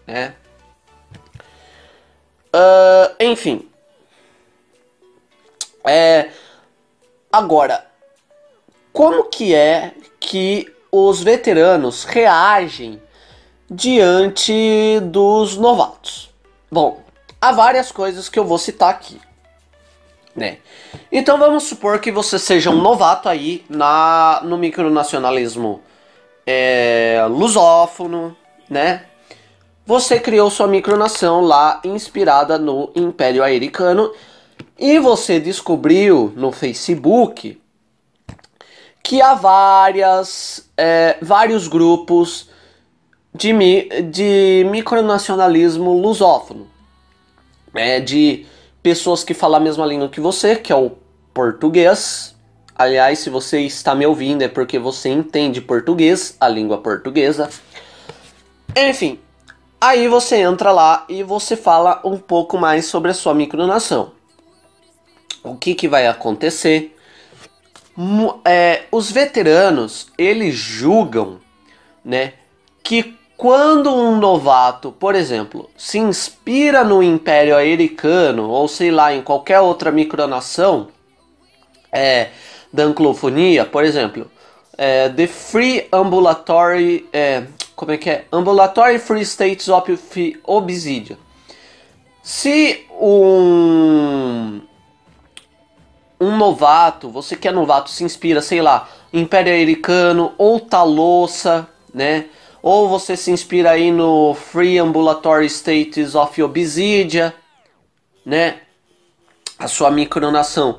né? 0.07 0.33
Uh, 2.47 3.15
enfim. 3.19 3.69
É, 5.85 6.29
agora, 7.31 7.90
como 8.93 9.25
que 9.25 9.55
é 9.55 9.93
que 10.19 10.71
os 10.91 11.23
veteranos 11.23 12.03
reagem 12.03 13.01
diante 13.69 14.99
dos 15.03 15.57
novatos? 15.57 16.29
Bom, 16.69 17.01
há 17.39 17.51
várias 17.51 17.91
coisas 17.91 18.27
que 18.27 18.37
eu 18.37 18.45
vou 18.45 18.57
citar 18.57 18.89
aqui. 18.89 19.19
né? 20.35 20.57
Então 21.11 21.37
vamos 21.37 21.63
supor 21.63 21.99
que 21.99 22.11
você 22.11 22.39
seja 22.39 22.69
um 22.69 22.81
novato 22.81 23.27
aí 23.29 23.65
na 23.69 24.41
no 24.43 24.57
micronacionalismo 24.57 25.81
é, 26.45 27.25
lusófono, 27.29 28.35
né? 28.69 29.05
Você 29.85 30.19
criou 30.19 30.49
sua 30.49 30.67
micronação 30.67 31.41
lá 31.41 31.81
inspirada 31.83 32.57
no 32.57 32.91
Império 32.95 33.43
Americano 33.43 34.13
e 34.77 34.99
você 34.99 35.39
descobriu 35.39 36.31
no 36.35 36.51
Facebook 36.51 37.60
que 39.03 39.21
há 39.21 39.33
várias, 39.33 40.69
é, 40.77 41.17
vários 41.21 41.67
grupos 41.67 42.49
de, 43.33 43.53
de 44.03 44.67
micronacionalismo 44.69 45.93
lusófono, 45.93 46.67
é, 47.73 47.99
de 47.99 48.45
pessoas 48.83 49.23
que 49.23 49.33
falam 49.33 49.57
a 49.57 49.63
mesma 49.63 49.85
língua 49.85 50.09
que 50.09 50.19
você, 50.19 50.55
que 50.55 50.71
é 50.71 50.75
o 50.75 50.91
português. 51.33 52.35
Aliás, 52.75 53.19
se 53.19 53.29
você 53.29 53.61
está 53.61 53.93
me 53.93 54.05
ouvindo 54.05 54.41
é 54.41 54.47
porque 54.47 54.79
você 54.79 55.09
entende 55.09 55.61
português, 55.61 56.35
a 56.39 56.47
língua 56.47 56.79
portuguesa. 56.79 57.49
Enfim, 58.75 59.19
aí 59.79 60.07
você 60.07 60.37
entra 60.37 60.71
lá 60.71 61.05
e 61.07 61.23
você 61.23 61.55
fala 61.55 62.01
um 62.03 62.17
pouco 62.17 62.57
mais 62.57 62.85
sobre 62.85 63.11
a 63.11 63.13
sua 63.13 63.33
micronação. 63.33 64.13
O 65.43 65.55
que, 65.55 65.73
que 65.75 65.87
vai 65.87 66.07
acontecer? 66.07 66.95
É, 68.45 68.83
os 68.91 69.11
veteranos 69.11 70.07
eles 70.17 70.55
julgam, 70.55 71.39
né, 72.03 72.33
que 72.83 73.15
quando 73.35 73.93
um 73.93 74.17
novato, 74.17 74.91
por 74.91 75.15
exemplo, 75.15 75.69
se 75.75 75.97
inspira 75.97 76.83
no 76.83 77.01
Império 77.01 77.55
Americano 77.55 78.49
ou 78.49 78.67
sei 78.67 78.91
lá 78.91 79.13
em 79.13 79.21
qualquer 79.21 79.59
outra 79.59 79.91
micronação 79.91 80.89
é, 81.91 82.29
da 82.71 82.83
anglofonia, 82.83 83.65
por 83.65 83.83
exemplo, 83.83 84.29
é, 84.77 85.09
The 85.09 85.27
Free 85.27 85.87
Ambulatory, 85.91 87.09
é, 87.11 87.43
como 87.75 87.91
é 87.91 87.97
que 87.97 88.09
é? 88.09 88.25
Ambulatory 88.31 88.99
Free 88.99 89.23
States 89.23 89.67
of 89.67 89.91
Obsidian. 90.43 91.17
Se 92.21 92.85
um 92.91 94.61
um 96.21 96.37
novato, 96.37 97.09
você 97.09 97.35
que 97.35 97.47
é 97.47 97.51
novato, 97.51 97.89
se 97.89 98.03
inspira, 98.03 98.43
sei 98.43 98.61
lá, 98.61 98.87
Império 99.11 99.51
Americano 99.51 100.33
ou 100.37 100.59
Talossa, 100.59 101.67
né? 101.91 102.25
Ou 102.61 102.87
você 102.87 103.17
se 103.17 103.31
inspira 103.31 103.71
aí 103.71 103.91
no 103.91 104.35
Free 104.35 104.77
Ambulatory 104.77 105.47
States 105.47 106.13
of 106.13 106.43
Obsidia, 106.43 107.33
né? 108.23 108.59
A 109.57 109.67
sua 109.67 109.89
micronação 109.89 110.77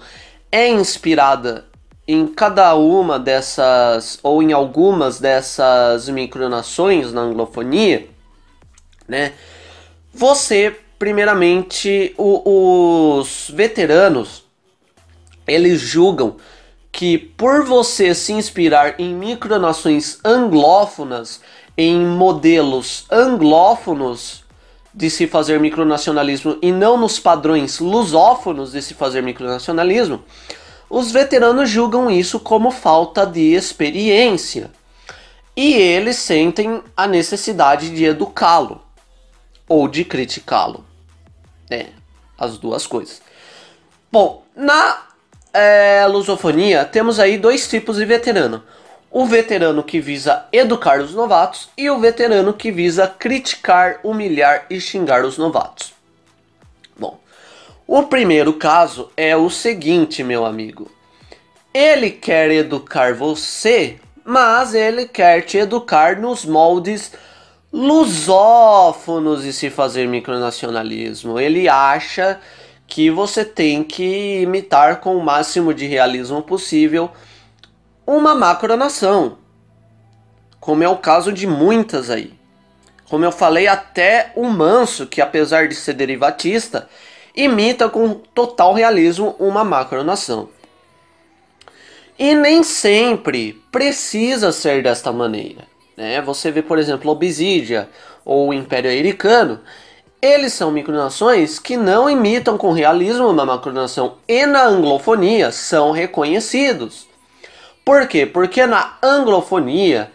é 0.50 0.68
inspirada 0.68 1.66
em 2.06 2.26
cada 2.26 2.74
uma 2.76 3.18
dessas, 3.18 4.20
ou 4.22 4.44
em 4.44 4.52
algumas 4.52 5.18
dessas 5.18 6.08
micronações 6.08 7.12
na 7.12 7.22
anglofonia, 7.22 8.08
né? 9.08 9.32
Você, 10.14 10.76
primeiramente, 11.00 12.14
o, 12.16 13.18
os 13.18 13.50
veteranos, 13.52 14.44
eles 15.46 15.80
julgam 15.80 16.36
que 16.90 17.16
por 17.16 17.64
você 17.64 18.14
se 18.14 18.32
inspirar 18.32 19.00
em 19.00 19.14
micronações 19.14 20.18
anglófonas, 20.24 21.40
em 21.76 21.98
modelos 21.98 23.06
anglófonos 23.10 24.44
de 24.94 25.08
se 25.08 25.26
fazer 25.26 25.58
micronacionalismo 25.58 26.58
e 26.60 26.70
não 26.70 26.98
nos 26.98 27.18
padrões 27.18 27.78
lusófonos 27.78 28.72
de 28.72 28.82
se 28.82 28.92
fazer 28.92 29.22
micronacionalismo, 29.22 30.22
os 30.90 31.10
veteranos 31.10 31.70
julgam 31.70 32.10
isso 32.10 32.38
como 32.38 32.70
falta 32.70 33.24
de 33.24 33.54
experiência 33.54 34.70
e 35.56 35.72
eles 35.72 36.16
sentem 36.16 36.82
a 36.94 37.06
necessidade 37.06 37.90
de 37.90 38.04
educá-lo 38.04 38.82
ou 39.66 39.88
de 39.88 40.04
criticá-lo. 40.04 40.84
É, 41.70 41.86
as 42.36 42.58
duas 42.58 42.86
coisas. 42.86 43.22
Bom, 44.10 44.44
na 44.54 45.11
é, 45.52 46.06
lusofonia 46.06 46.84
temos 46.84 47.20
aí 47.20 47.38
dois 47.38 47.68
tipos 47.68 47.96
de 47.96 48.04
veterano 48.04 48.62
o 49.12 49.26
veterano 49.26 49.82
que 49.82 50.00
visa 50.00 50.46
educar 50.50 50.98
os 50.98 51.12
novatos 51.12 51.68
e 51.76 51.90
o 51.90 52.00
veterano 52.00 52.54
que 52.54 52.72
visa 52.72 53.06
criticar, 53.06 54.00
humilhar 54.02 54.64
e 54.70 54.80
xingar 54.80 55.22
os 55.22 55.36
novatos. 55.36 55.92
Bom, 56.98 57.20
o 57.86 58.04
primeiro 58.04 58.54
caso 58.54 59.10
é 59.14 59.36
o 59.36 59.50
seguinte, 59.50 60.24
meu 60.24 60.46
amigo. 60.46 60.90
Ele 61.74 62.10
quer 62.10 62.50
educar 62.50 63.14
você, 63.14 63.98
mas 64.24 64.72
ele 64.72 65.06
quer 65.06 65.42
te 65.42 65.58
educar 65.58 66.18
nos 66.18 66.46
moldes 66.46 67.12
lusófonos 67.70 69.42
de 69.42 69.52
se 69.52 69.68
fazer 69.68 70.08
micronacionalismo. 70.08 71.38
Ele 71.38 71.68
acha 71.68 72.40
que 72.92 73.10
você 73.10 73.42
tem 73.42 73.82
que 73.82 74.42
imitar 74.42 75.00
com 75.00 75.16
o 75.16 75.24
máximo 75.24 75.72
de 75.72 75.86
realismo 75.86 76.42
possível 76.42 77.10
uma 78.06 78.34
macronação, 78.34 79.38
como 80.60 80.84
é 80.84 80.88
o 80.90 80.98
caso 80.98 81.32
de 81.32 81.46
muitas 81.46 82.10
aí. 82.10 82.34
Como 83.08 83.24
eu 83.24 83.32
falei, 83.32 83.66
até 83.66 84.30
o 84.36 84.44
Manso, 84.44 85.06
que 85.06 85.22
apesar 85.22 85.68
de 85.68 85.74
ser 85.74 85.94
derivatista, 85.94 86.86
imita 87.34 87.88
com 87.88 88.12
total 88.12 88.74
realismo 88.74 89.36
uma 89.38 89.64
macronação. 89.64 90.50
E 92.18 92.34
nem 92.34 92.62
sempre 92.62 93.54
precisa 93.72 94.52
ser 94.52 94.82
desta 94.82 95.10
maneira. 95.10 95.64
Né? 95.96 96.20
Você 96.20 96.50
vê, 96.50 96.60
por 96.60 96.78
exemplo, 96.78 97.10
Obsidia 97.10 97.88
ou 98.22 98.50
o 98.50 98.52
Império 98.52 98.90
Americano, 98.90 99.60
eles 100.22 100.52
são 100.52 100.70
micronações 100.70 101.58
que 101.58 101.76
não 101.76 102.08
imitam 102.08 102.56
com 102.56 102.70
realismo 102.70 103.26
uma 103.26 103.44
macronação 103.44 104.14
e 104.28 104.46
na 104.46 104.64
anglofonia 104.64 105.50
são 105.50 105.90
reconhecidos. 105.90 107.08
Por 107.84 108.06
quê? 108.06 108.24
Porque 108.24 108.64
na 108.64 108.96
anglofonia, 109.02 110.12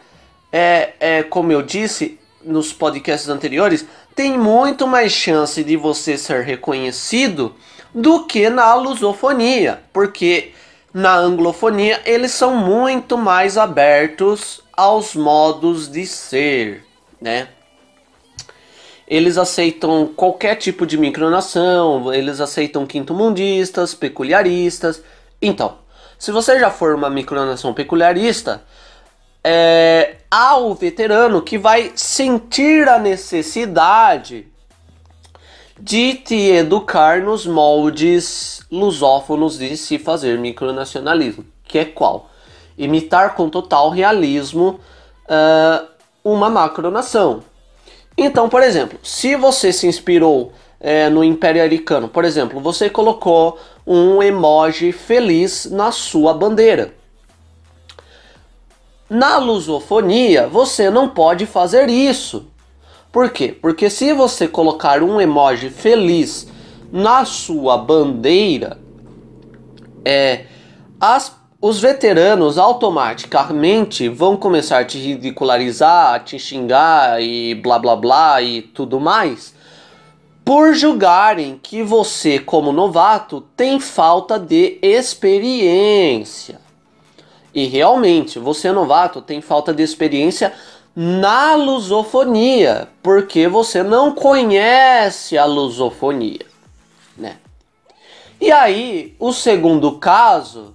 é, 0.49 0.93
é 0.97 1.23
como 1.23 1.51
eu 1.51 1.61
disse 1.61 2.17
nos 2.41 2.71
podcasts 2.71 3.27
anteriores, 3.27 3.85
tem 4.15 4.37
muito 4.37 4.87
mais 4.87 5.11
chance 5.11 5.61
de 5.61 5.75
você 5.75 6.17
ser 6.17 6.43
reconhecido 6.43 7.53
do 7.93 8.25
que 8.25 8.49
na 8.49 8.73
lusofonia, 8.75 9.83
porque 9.91 10.53
na 10.93 11.15
anglofonia 11.15 12.01
eles 12.05 12.31
são 12.31 12.55
muito 12.55 13.17
mais 13.17 13.57
abertos 13.57 14.61
aos 14.71 15.13
modos 15.15 15.91
de 15.91 16.05
ser, 16.05 16.85
né? 17.19 17.49
Eles 19.07 19.37
aceitam 19.37 20.11
qualquer 20.15 20.55
tipo 20.55 20.85
de 20.85 20.97
micronação, 20.97 22.13
eles 22.13 22.41
aceitam 22.41 22.85
quinto-mundistas, 22.85 23.93
peculiaristas. 23.93 25.01
Então, 25.41 25.77
se 26.19 26.31
você 26.31 26.59
já 26.59 26.69
for 26.69 26.93
uma 26.95 27.09
micronação 27.09 27.73
peculiarista, 27.73 28.61
é, 29.43 30.17
há 30.29 30.57
o 30.57 30.73
veterano 30.75 31.41
que 31.41 31.57
vai 31.57 31.93
sentir 31.95 32.89
a 32.89 32.99
necessidade 32.99 34.45
de 35.79 36.15
te 36.15 36.35
educar 36.51 37.21
nos 37.21 37.45
moldes 37.45 38.61
lusófonos 38.71 39.57
de 39.57 39.77
se 39.77 39.99
fazer 39.99 40.37
micronacionalismo, 40.39 41.45
que 41.63 41.77
é 41.77 41.85
qual? 41.85 42.29
Imitar 42.77 43.35
com 43.35 43.49
total 43.49 43.89
realismo 43.89 44.79
uh, 45.25 45.87
uma 46.23 46.49
macronação. 46.49 47.43
Então, 48.17 48.49
por 48.49 48.63
exemplo, 48.63 48.97
se 49.03 49.35
você 49.35 49.71
se 49.71 49.85
inspirou 49.85 50.51
é, 50.79 51.09
no 51.09 51.23
Império 51.23 51.61
Americano, 51.61 52.07
por 52.07 52.25
exemplo, 52.25 52.59
você 52.59 52.89
colocou 52.89 53.59
um 53.85 54.21
emoji 54.23 54.91
feliz 54.91 55.65
na 55.69 55.91
sua 55.91 56.33
bandeira. 56.33 56.93
Na 59.09 59.37
lusofonia, 59.37 60.47
você 60.47 60.89
não 60.89 61.07
pode 61.07 61.45
fazer 61.45 61.89
isso. 61.89 62.47
Por 63.11 63.29
quê? 63.29 63.55
Porque 63.61 63.89
se 63.89 64.11
você 64.13 64.47
colocar 64.47 65.01
um 65.01 65.21
emoji 65.21 65.69
feliz 65.69 66.47
na 66.91 67.23
sua 67.23 67.77
bandeira, 67.77 68.77
é, 70.03 70.45
as, 70.99 71.35
os 71.59 71.79
veteranos 71.79 72.57
automaticamente 72.57 74.07
vão 74.07 74.37
começar 74.37 74.79
a 74.79 74.85
te 74.85 74.97
ridicularizar, 74.97 76.13
a 76.13 76.19
te 76.19 76.37
xingar 76.37 77.21
e 77.21 77.55
blá 77.55 77.79
blá 77.79 77.95
blá 77.95 78.41
e 78.41 78.61
tudo 78.61 78.99
mais 78.99 79.55
por 80.47 80.73
julgarem 80.73 81.59
que 81.61 81.83
você, 81.83 82.39
como 82.39 82.71
novato, 82.71 83.41
tem 83.57 83.81
falta 83.81 84.39
de 84.39 84.79
experiência. 84.81 86.61
E 87.53 87.65
realmente, 87.65 88.39
você 88.39 88.71
novato 88.71 89.21
tem 89.21 89.41
falta 89.41 89.73
de 89.73 89.83
experiência 89.83 90.53
na 90.95 91.53
lusofonia, 91.55 92.87
porque 93.03 93.45
você 93.49 93.83
não 93.83 94.13
conhece 94.15 95.37
a 95.37 95.43
lusofonia, 95.43 96.45
né? 97.17 97.35
E 98.39 98.49
aí, 98.49 99.17
o 99.19 99.33
segundo 99.33 99.99
caso 99.99 100.73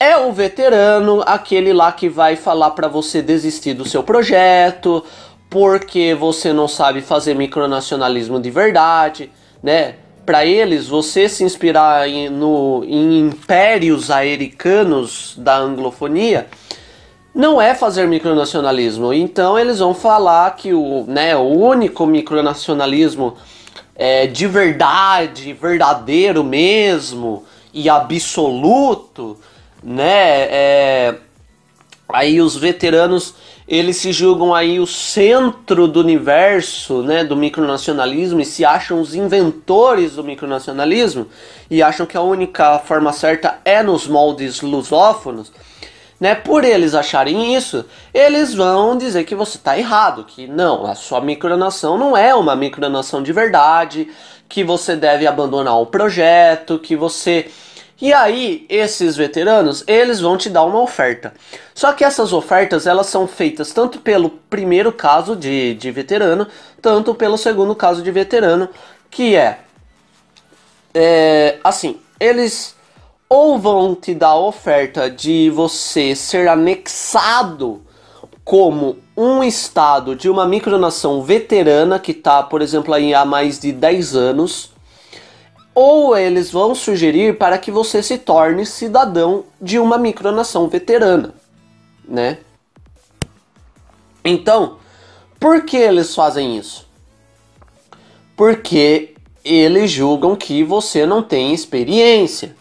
é 0.00 0.16
o 0.16 0.32
veterano, 0.32 1.22
aquele 1.26 1.72
lá 1.72 1.90
que 1.90 2.08
vai 2.08 2.36
falar 2.36 2.70
para 2.70 2.86
você 2.86 3.20
desistir 3.20 3.74
do 3.74 3.84
seu 3.84 4.02
projeto, 4.02 5.04
porque 5.50 6.14
você 6.14 6.52
não 6.52 6.68
sabe 6.68 7.00
fazer 7.00 7.34
micronacionalismo 7.34 8.40
de 8.40 8.50
verdade, 8.50 9.30
né? 9.62 9.96
Para 10.24 10.44
eles, 10.44 10.86
você 10.86 11.28
se 11.28 11.42
inspirar 11.42 12.06
em, 12.06 12.28
no, 12.28 12.84
em 12.84 13.18
impérios 13.20 14.10
americanos 14.10 15.34
da 15.38 15.56
anglofonia 15.56 16.46
não 17.34 17.60
é 17.60 17.74
fazer 17.74 18.06
micronacionalismo. 18.06 19.12
Então 19.12 19.58
eles 19.58 19.78
vão 19.78 19.94
falar 19.94 20.54
que 20.54 20.74
o, 20.74 21.04
né, 21.08 21.34
o 21.34 21.44
único 21.44 22.04
micronacionalismo 22.04 23.36
é, 23.94 24.26
de 24.26 24.46
verdade, 24.46 25.52
verdadeiro 25.54 26.44
mesmo 26.44 27.44
e 27.72 27.88
absoluto, 27.88 29.36
né? 29.82 30.48
É, 30.50 31.14
aí 32.08 32.40
os 32.40 32.56
veteranos 32.56 33.34
eles 33.68 33.98
se 33.98 34.12
julgam 34.12 34.54
aí 34.54 34.80
o 34.80 34.86
centro 34.86 35.86
do 35.86 36.00
universo, 36.00 37.02
né, 37.02 37.22
do 37.22 37.36
micronacionalismo 37.36 38.40
e 38.40 38.44
se 38.46 38.64
acham 38.64 38.98
os 38.98 39.14
inventores 39.14 40.14
do 40.14 40.24
micronacionalismo 40.24 41.26
e 41.70 41.82
acham 41.82 42.06
que 42.06 42.16
a 42.16 42.22
única 42.22 42.78
forma 42.78 43.12
certa 43.12 43.58
é 43.66 43.82
nos 43.82 44.08
moldes 44.08 44.62
lusófonos, 44.62 45.52
né? 46.18 46.34
Por 46.34 46.64
eles 46.64 46.94
acharem 46.94 47.54
isso, 47.54 47.84
eles 48.12 48.54
vão 48.54 48.96
dizer 48.96 49.24
que 49.24 49.34
você 49.34 49.58
está 49.58 49.78
errado, 49.78 50.24
que 50.24 50.46
não, 50.46 50.86
a 50.86 50.94
sua 50.94 51.20
micronação 51.20 51.98
não 51.98 52.16
é 52.16 52.34
uma 52.34 52.56
micronação 52.56 53.22
de 53.22 53.34
verdade, 53.34 54.08
que 54.48 54.64
você 54.64 54.96
deve 54.96 55.26
abandonar 55.26 55.78
o 55.78 55.84
projeto, 55.84 56.78
que 56.78 56.96
você 56.96 57.50
e 58.00 58.12
aí, 58.12 58.64
esses 58.68 59.16
veteranos, 59.16 59.82
eles 59.86 60.20
vão 60.20 60.36
te 60.36 60.48
dar 60.48 60.64
uma 60.64 60.80
oferta. 60.80 61.34
Só 61.74 61.92
que 61.92 62.04
essas 62.04 62.32
ofertas, 62.32 62.86
elas 62.86 63.06
são 63.06 63.26
feitas 63.26 63.72
tanto 63.72 63.98
pelo 63.98 64.30
primeiro 64.30 64.92
caso 64.92 65.34
de, 65.34 65.74
de 65.74 65.90
veterano, 65.90 66.46
tanto 66.80 67.12
pelo 67.14 67.36
segundo 67.36 67.74
caso 67.74 68.00
de 68.00 68.10
veterano, 68.12 68.68
que 69.10 69.34
é, 69.34 69.58
é 70.94 71.58
assim, 71.64 71.98
eles 72.20 72.76
ou 73.28 73.58
vão 73.58 73.94
te 73.94 74.14
dar 74.14 74.28
a 74.28 74.38
oferta 74.38 75.10
de 75.10 75.50
você 75.50 76.14
ser 76.14 76.48
anexado 76.48 77.82
como 78.44 78.96
um 79.16 79.42
estado 79.42 80.16
de 80.16 80.30
uma 80.30 80.46
micronação 80.46 81.20
veterana 81.20 81.98
que 81.98 82.12
está, 82.12 82.42
por 82.42 82.62
exemplo, 82.62 82.94
aí 82.94 83.12
há 83.12 83.24
mais 83.24 83.58
de 83.58 83.72
10 83.72 84.16
anos, 84.16 84.70
ou 85.74 86.16
eles 86.16 86.50
vão 86.50 86.74
sugerir 86.74 87.38
para 87.38 87.56
que 87.56 87.70
você 87.70 88.02
se 88.02 88.18
torne 88.18 88.66
cidadão 88.66 89.44
de 89.60 89.78
uma 89.78 89.96
micronação 89.96 90.68
veterana, 90.68 91.34
né? 92.04 92.38
Então, 94.24 94.78
por 95.38 95.64
que 95.64 95.76
eles 95.76 96.14
fazem 96.14 96.56
isso? 96.56 96.88
Porque 98.36 99.14
eles 99.44 99.90
julgam 99.90 100.34
que 100.34 100.64
você 100.64 101.06
não 101.06 101.22
tem 101.22 101.54
experiência. 101.54 102.56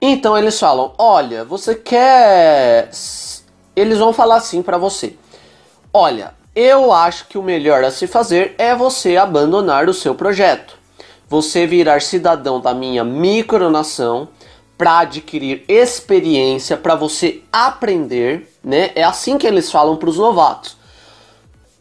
Então 0.00 0.38
eles 0.38 0.58
falam: 0.58 0.94
"Olha, 0.96 1.44
você 1.44 1.74
quer 1.74 2.90
eles 3.74 3.98
vão 3.98 4.12
falar 4.12 4.36
assim 4.36 4.62
para 4.62 4.78
você: 4.78 5.16
"Olha, 5.92 6.34
eu 6.54 6.92
acho 6.92 7.26
que 7.26 7.36
o 7.36 7.42
melhor 7.42 7.82
a 7.84 7.90
se 7.90 8.06
fazer 8.06 8.54
é 8.56 8.74
você 8.74 9.16
abandonar 9.16 9.88
o 9.88 9.94
seu 9.94 10.14
projeto 10.14 10.85
você 11.28 11.66
virar 11.66 12.00
cidadão 12.00 12.60
da 12.60 12.72
minha 12.72 13.02
micronação 13.04 14.28
para 14.78 15.00
adquirir 15.00 15.64
experiência, 15.68 16.76
para 16.76 16.94
você 16.94 17.42
aprender, 17.52 18.52
né? 18.62 18.90
É 18.94 19.02
assim 19.02 19.38
que 19.38 19.46
eles 19.46 19.70
falam 19.70 19.96
para 19.96 20.10
os 20.10 20.18
novatos. 20.18 20.76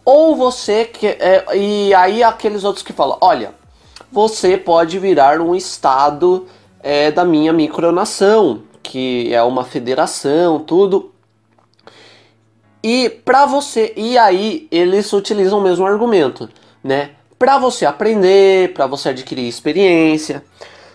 Ou 0.04 0.36
você 0.36 0.86
que 0.86 1.08
é, 1.08 1.46
e 1.56 1.94
aí 1.94 2.24
aqueles 2.24 2.64
outros 2.64 2.84
que 2.84 2.94
falam, 2.94 3.18
olha, 3.20 3.54
você 4.12 4.58
pode 4.58 4.98
virar 5.00 5.42
um 5.42 5.56
estado 5.56 6.48
é, 6.82 7.12
da 7.12 7.26
minha 7.26 7.52
micronação, 7.52 8.64
que 8.82 9.34
é 9.34 9.42
uma 9.42 9.64
federação, 9.64 10.60
tudo. 10.60 11.12
E 12.84 13.10
para 13.10 13.48
você, 13.48 13.94
e 13.98 14.18
aí 14.18 14.68
eles 14.72 15.12
utilizam 15.12 15.58
o 15.60 15.62
mesmo 15.62 15.86
argumento, 15.86 16.48
né? 16.84 17.12
Para 17.38 17.58
você 17.58 17.86
aprender, 17.86 18.74
para 18.74 18.88
você 18.88 19.10
adquirir 19.10 19.48
experiência. 19.48 20.44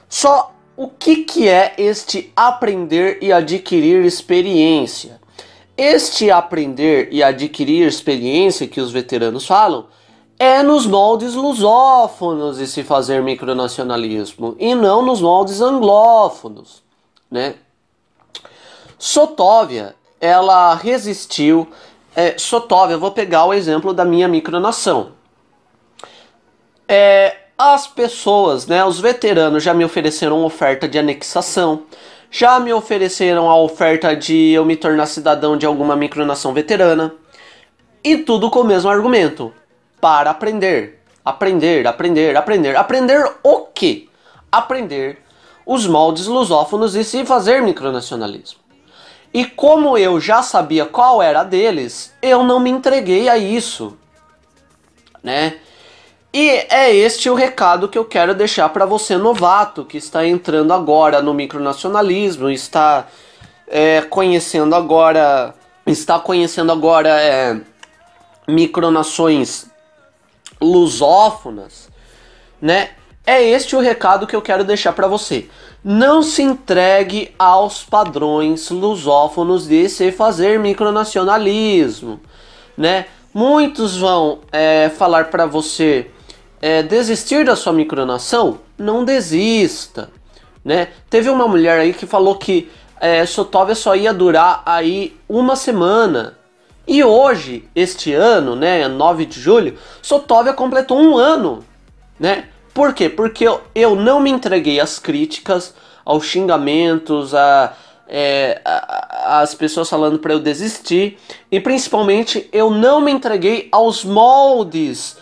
Só 0.08 0.52
o 0.76 0.88
que, 0.88 1.24
que 1.24 1.48
é 1.48 1.74
este 1.76 2.32
aprender 2.34 3.18
e 3.20 3.32
adquirir 3.32 4.04
experiência? 4.04 5.20
Este 5.76 6.30
aprender 6.30 7.08
e 7.10 7.22
adquirir 7.22 7.86
experiência 7.86 8.66
que 8.66 8.80
os 8.80 8.90
veteranos 8.90 9.46
falam 9.46 9.86
é 10.38 10.62
nos 10.62 10.86
moldes 10.86 11.34
lusófonos 11.34 12.56
de 12.56 12.66
se 12.66 12.82
fazer 12.82 13.22
micronacionalismo 13.22 14.56
e 14.58 14.74
não 14.74 15.02
nos 15.02 15.20
moldes 15.20 15.60
anglófonos, 15.60 16.82
né? 17.30 17.56
Sotóvia, 18.98 19.94
ela 20.20 20.74
resistiu. 20.74 21.68
É, 22.16 22.38
Sotóvia, 22.38 22.96
vou 22.98 23.10
pegar 23.10 23.44
o 23.44 23.52
exemplo 23.52 23.92
da 23.92 24.04
minha 24.04 24.28
micronação. 24.28 25.12
É, 26.92 27.36
as 27.56 27.86
pessoas, 27.86 28.66
né, 28.66 28.84
os 28.84 28.98
veteranos 28.98 29.62
já 29.62 29.72
me 29.72 29.84
ofereceram 29.84 30.44
oferta 30.44 30.88
de 30.88 30.98
anexação, 30.98 31.84
já 32.32 32.58
me 32.58 32.72
ofereceram 32.72 33.48
a 33.48 33.56
oferta 33.56 34.16
de 34.16 34.50
eu 34.50 34.64
me 34.64 34.74
tornar 34.74 35.06
cidadão 35.06 35.56
de 35.56 35.64
alguma 35.64 35.94
micronação 35.94 36.52
veterana, 36.52 37.14
e 38.02 38.16
tudo 38.16 38.50
com 38.50 38.62
o 38.62 38.64
mesmo 38.64 38.90
argumento: 38.90 39.54
para 40.00 40.30
aprender, 40.30 40.98
aprender, 41.24 41.86
aprender, 41.86 42.36
aprender. 42.36 42.74
Aprender 42.74 43.36
o 43.44 43.58
quê? 43.66 44.08
Aprender 44.50 45.18
os 45.64 45.86
moldes 45.86 46.26
lusófonos 46.26 46.96
e 46.96 47.04
se 47.04 47.24
fazer 47.24 47.62
micronacionalismo. 47.62 48.58
E 49.32 49.44
como 49.44 49.96
eu 49.96 50.18
já 50.18 50.42
sabia 50.42 50.86
qual 50.86 51.22
era 51.22 51.44
deles, 51.44 52.12
eu 52.20 52.42
não 52.42 52.58
me 52.58 52.68
entreguei 52.68 53.28
a 53.28 53.38
isso, 53.38 53.96
né? 55.22 55.60
E 56.32 56.48
é 56.70 56.94
este 56.94 57.28
o 57.28 57.34
recado 57.34 57.88
que 57.88 57.98
eu 57.98 58.04
quero 58.04 58.36
deixar 58.36 58.68
para 58.68 58.86
você 58.86 59.16
novato 59.16 59.84
que 59.84 59.96
está 59.96 60.24
entrando 60.24 60.72
agora 60.72 61.20
no 61.20 61.34
micronacionalismo, 61.34 62.48
está 62.48 63.08
é, 63.66 64.02
conhecendo 64.02 64.76
agora, 64.76 65.52
está 65.84 66.20
conhecendo 66.20 66.70
agora 66.70 67.08
é, 67.20 67.60
micronações 68.46 69.66
lusófonas, 70.60 71.88
né? 72.62 72.90
É 73.26 73.42
este 73.42 73.74
o 73.74 73.80
recado 73.80 74.26
que 74.26 74.34
eu 74.34 74.42
quero 74.42 74.64
deixar 74.64 74.92
para 74.92 75.08
você. 75.08 75.48
Não 75.82 76.22
se 76.22 76.42
entregue 76.42 77.34
aos 77.38 77.82
padrões 77.82 78.70
lusófonos 78.70 79.66
de 79.66 79.88
se 79.88 80.12
fazer 80.12 80.60
micronacionalismo, 80.60 82.20
né? 82.76 83.06
Muitos 83.34 83.96
vão 83.96 84.40
é, 84.52 84.88
falar 84.90 85.26
para 85.26 85.44
você 85.44 86.08
é, 86.60 86.82
desistir 86.82 87.44
da 87.44 87.56
sua 87.56 87.72
micronação, 87.72 88.60
não 88.76 89.04
desista. 89.04 90.10
Né? 90.64 90.88
Teve 91.08 91.30
uma 91.30 91.48
mulher 91.48 91.80
aí 91.80 91.92
que 91.94 92.06
falou 92.06 92.36
que 92.36 92.70
é, 93.00 93.24
Sotóvia 93.24 93.74
só 93.74 93.96
ia 93.96 94.12
durar 94.12 94.62
aí 94.66 95.16
uma 95.28 95.56
semana. 95.56 96.36
E 96.86 97.02
hoje, 97.02 97.68
este 97.74 98.12
ano, 98.12 98.54
né, 98.56 98.86
9 98.88 99.24
de 99.24 99.40
julho, 99.40 99.78
Sotóvia 100.02 100.52
completou 100.52 100.98
um 100.98 101.16
ano, 101.16 101.64
né? 102.18 102.48
Por 102.74 102.92
quê? 102.94 103.08
Porque 103.08 103.46
eu, 103.46 103.60
eu 103.74 103.94
não 103.94 104.20
me 104.20 104.30
entreguei 104.30 104.80
às 104.80 104.98
críticas, 104.98 105.74
aos 106.04 106.24
xingamentos, 106.24 107.34
a, 107.34 107.74
é, 108.08 108.60
a, 108.64 109.40
as 109.40 109.54
pessoas 109.54 109.88
falando 109.88 110.18
para 110.18 110.32
eu 110.32 110.40
desistir 110.40 111.18
e 111.50 111.60
principalmente 111.60 112.48
eu 112.52 112.70
não 112.70 113.00
me 113.00 113.12
entreguei 113.12 113.68
aos 113.70 114.04
moldes 114.04 115.16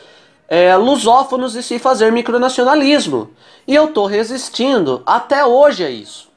é, 0.49 0.75
lusófonos 0.77 1.55
e 1.55 1.63
se 1.63 1.79
fazer 1.79 2.11
micronacionalismo. 2.11 3.31
E 3.67 3.75
eu 3.75 3.89
tô 3.89 4.07
resistindo 4.07 5.03
até 5.05 5.45
hoje 5.45 5.85
a 5.85 5.91
isso. 5.91 6.29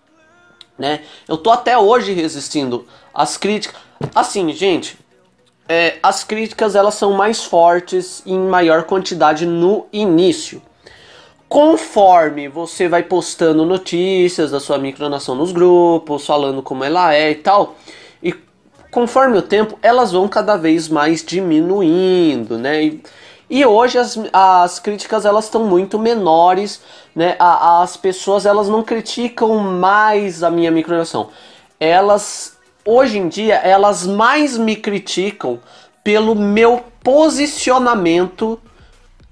Né? 0.78 1.02
Eu 1.28 1.38
tô 1.38 1.50
até 1.50 1.78
hoje 1.78 2.12
resistindo 2.12 2.86
às 3.14 3.38
críticas. 3.38 3.80
Assim, 4.14 4.52
gente, 4.52 4.98
é, 5.70 5.98
as 6.04 6.24
críticas 6.24 6.76
elas 6.76 6.96
são 6.96 7.14
mais 7.14 7.44
fortes 7.44 8.22
em 8.26 8.38
maior 8.38 8.84
quantidade 8.84 9.46
no 9.46 9.86
início. 9.94 10.62
Conforme 11.48 12.48
você 12.50 12.88
vai 12.88 13.04
postando 13.04 13.66
notícias 13.66 14.52
da 14.52 14.60
sua 14.60 14.78
micronação 14.78 15.36
nos 15.36 15.52
grupos, 15.52 16.26
falando 16.26 16.62
como 16.62 16.84
ela 16.84 17.14
é 17.14 17.32
e 17.32 17.36
tal, 17.36 17.76
e 18.24 18.34
conforme 18.90 19.38
o 19.38 19.42
tempo 19.42 19.78
elas 19.82 20.12
vão 20.12 20.28
cada 20.28 20.58
vez 20.58 20.88
mais 20.88 21.24
diminuindo, 21.24 22.58
né? 22.58 22.84
E, 22.84 23.04
E 23.52 23.66
hoje 23.66 23.98
as, 23.98 24.18
as 24.32 24.80
críticas 24.80 25.26
elas 25.26 25.44
estão 25.44 25.66
muito 25.66 26.00
menores, 26.00 26.82
né? 27.14 27.36
A, 27.38 27.82
as 27.82 27.98
pessoas 27.98 28.46
elas 28.46 28.70
não 28.70 28.82
criticam 28.82 29.58
mais 29.58 30.42
a 30.42 30.50
minha 30.50 30.72
micronação. 30.72 31.28
Elas 31.78 32.58
hoje 32.86 33.18
em 33.18 33.28
dia 33.28 33.56
elas 33.56 34.08
mais 34.08 34.58
me 34.58 34.78
criticam 34.78 35.60
pelo 36.02 36.34
meu 36.34 36.82
posicionamento 37.04 38.58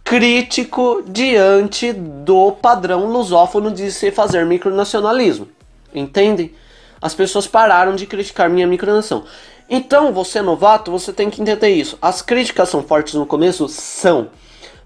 crítico 0.04 1.02
diante 1.08 1.94
do 1.94 2.52
padrão 2.52 3.06
lusófono 3.06 3.72
de 3.72 3.90
se 3.90 4.12
fazer 4.12 4.46
micronacionalismo. 4.46 5.48
Entendem? 5.96 6.54
As 7.02 7.14
pessoas 7.14 7.48
pararam 7.48 7.96
de 7.96 8.06
criticar 8.06 8.50
minha 8.50 8.68
micronação. 8.68 9.24
Então, 9.70 10.12
você 10.12 10.42
novato, 10.42 10.92
você 10.92 11.14
tem 11.14 11.30
que 11.30 11.42
entender 11.42 11.70
isso. 11.70 11.98
As 12.02 12.22
críticas 12.22 12.70
são 12.70 12.82
fortes 12.82 13.14
no 13.14 13.26
começo? 13.26 13.68
São. 13.70 14.30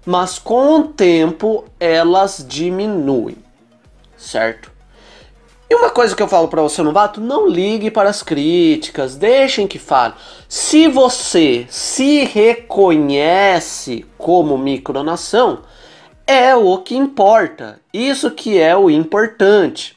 Mas 0.04 0.38
com 0.38 0.80
o 0.80 0.88
tempo 0.88 1.64
elas 1.80 2.44
diminuem. 2.46 3.38
Certo? 4.16 4.70
E 5.68 5.74
uma 5.74 5.88
coisa 5.88 6.14
que 6.14 6.22
eu 6.22 6.28
falo 6.28 6.48
para 6.48 6.60
você, 6.60 6.82
novato, 6.82 7.20
não 7.20 7.48
ligue 7.48 7.90
para 7.90 8.10
as 8.10 8.22
críticas, 8.22 9.16
deixem 9.16 9.66
que 9.66 9.78
fale. 9.78 10.12
Se 10.46 10.86
você 10.86 11.66
se 11.70 12.24
reconhece 12.24 14.04
como 14.18 14.58
micronação, 14.58 15.62
é 16.26 16.54
o 16.54 16.78
que 16.78 16.94
importa. 16.94 17.80
Isso 17.92 18.30
que 18.30 18.58
é 18.58 18.76
o 18.76 18.90
importante. 18.90 19.96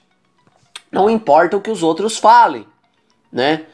Não 0.90 1.10
importa 1.10 1.58
o 1.58 1.62
que 1.62 1.70
os 1.70 1.84
outros 1.84 2.18
falem, 2.18 2.66
né? 3.32 3.66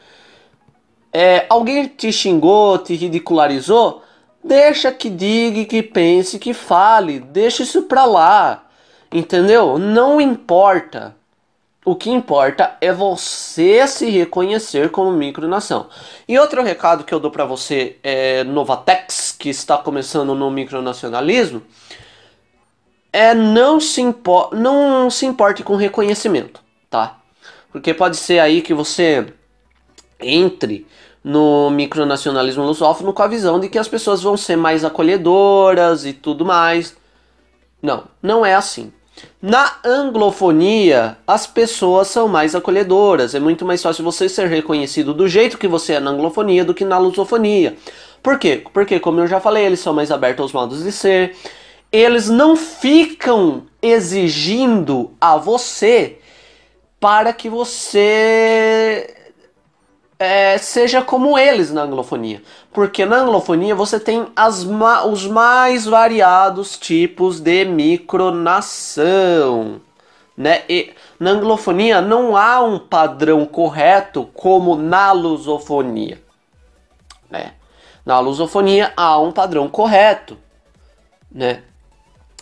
É, 1.16 1.46
alguém 1.48 1.86
te 1.86 2.12
xingou, 2.12 2.76
te 2.76 2.96
ridicularizou? 2.96 4.02
Deixa 4.42 4.90
que 4.90 5.08
diga, 5.08 5.64
que 5.64 5.80
pense, 5.80 6.40
que 6.40 6.52
fale. 6.52 7.20
Deixa 7.20 7.62
isso 7.62 7.82
pra 7.82 8.04
lá. 8.04 8.66
Entendeu? 9.12 9.78
Não 9.78 10.20
importa. 10.20 11.14
O 11.84 11.94
que 11.94 12.10
importa 12.10 12.76
é 12.80 12.92
você 12.92 13.86
se 13.86 14.10
reconhecer 14.10 14.90
como 14.90 15.12
micronação. 15.12 15.86
E 16.26 16.36
outro 16.36 16.64
recado 16.64 17.04
que 17.04 17.14
eu 17.14 17.20
dou 17.20 17.30
para 17.30 17.44
você, 17.44 17.96
é, 18.02 18.42
Novatex, 18.42 19.36
que 19.38 19.50
está 19.50 19.78
começando 19.78 20.34
no 20.34 20.50
micronacionalismo, 20.50 21.62
é 23.12 23.34
não 23.34 23.78
se, 23.78 24.02
não 24.52 25.08
se 25.10 25.26
importe 25.26 25.62
com 25.62 25.76
reconhecimento, 25.76 26.60
tá? 26.90 27.18
Porque 27.70 27.94
pode 27.94 28.16
ser 28.16 28.40
aí 28.40 28.62
que 28.62 28.74
você 28.74 29.32
entre 30.18 30.86
no 31.24 31.70
micronacionalismo 31.70 32.62
lusófono 32.62 33.14
com 33.14 33.22
a 33.22 33.26
visão 33.26 33.58
de 33.58 33.70
que 33.70 33.78
as 33.78 33.88
pessoas 33.88 34.22
vão 34.22 34.36
ser 34.36 34.56
mais 34.56 34.84
acolhedoras 34.84 36.04
e 36.04 36.12
tudo 36.12 36.44
mais. 36.44 36.94
Não, 37.80 38.04
não 38.22 38.44
é 38.44 38.54
assim. 38.54 38.92
Na 39.40 39.76
anglofonia, 39.84 41.16
as 41.26 41.46
pessoas 41.46 42.08
são 42.08 42.28
mais 42.28 42.54
acolhedoras. 42.54 43.34
É 43.34 43.40
muito 43.40 43.64
mais 43.64 43.82
fácil 43.82 44.04
você 44.04 44.28
ser 44.28 44.48
reconhecido 44.48 45.14
do 45.14 45.26
jeito 45.26 45.56
que 45.56 45.68
você 45.68 45.94
é 45.94 46.00
na 46.00 46.10
anglofonia 46.10 46.64
do 46.64 46.74
que 46.74 46.84
na 46.84 46.98
lusofonia. 46.98 47.76
Por 48.22 48.38
quê? 48.38 48.62
Porque, 48.72 48.98
como 49.00 49.20
eu 49.20 49.26
já 49.26 49.40
falei, 49.40 49.64
eles 49.64 49.80
são 49.80 49.94
mais 49.94 50.10
abertos 50.10 50.42
aos 50.42 50.52
modos 50.52 50.82
de 50.82 50.92
ser. 50.92 51.36
Eles 51.92 52.28
não 52.28 52.56
ficam 52.56 53.64
exigindo 53.80 55.12
a 55.20 55.36
você 55.36 56.18
para 56.98 57.32
que 57.32 57.48
você 57.48 59.14
é, 60.18 60.58
seja 60.58 61.00
como 61.02 61.38
eles 61.38 61.72
na 61.72 61.82
anglofonia. 61.82 62.42
Porque 62.72 63.04
na 63.04 63.18
anglofonia 63.18 63.74
você 63.74 64.00
tem 64.00 64.26
as 64.34 64.64
ma 64.64 65.04
os 65.04 65.26
mais 65.26 65.84
variados 65.84 66.78
tipos 66.78 67.40
de 67.40 67.64
micronação. 67.64 69.80
Né? 70.36 70.62
E 70.68 70.92
na 71.18 71.30
anglofonia 71.30 72.00
não 72.00 72.36
há 72.36 72.62
um 72.62 72.78
padrão 72.78 73.44
correto 73.46 74.28
como 74.34 74.76
na 74.76 75.10
lusofonia. 75.12 76.22
Né? 77.30 77.54
Na 78.04 78.18
lusofonia 78.20 78.92
há 78.96 79.18
um 79.18 79.32
padrão 79.32 79.68
correto. 79.68 80.36
Né? 81.30 81.62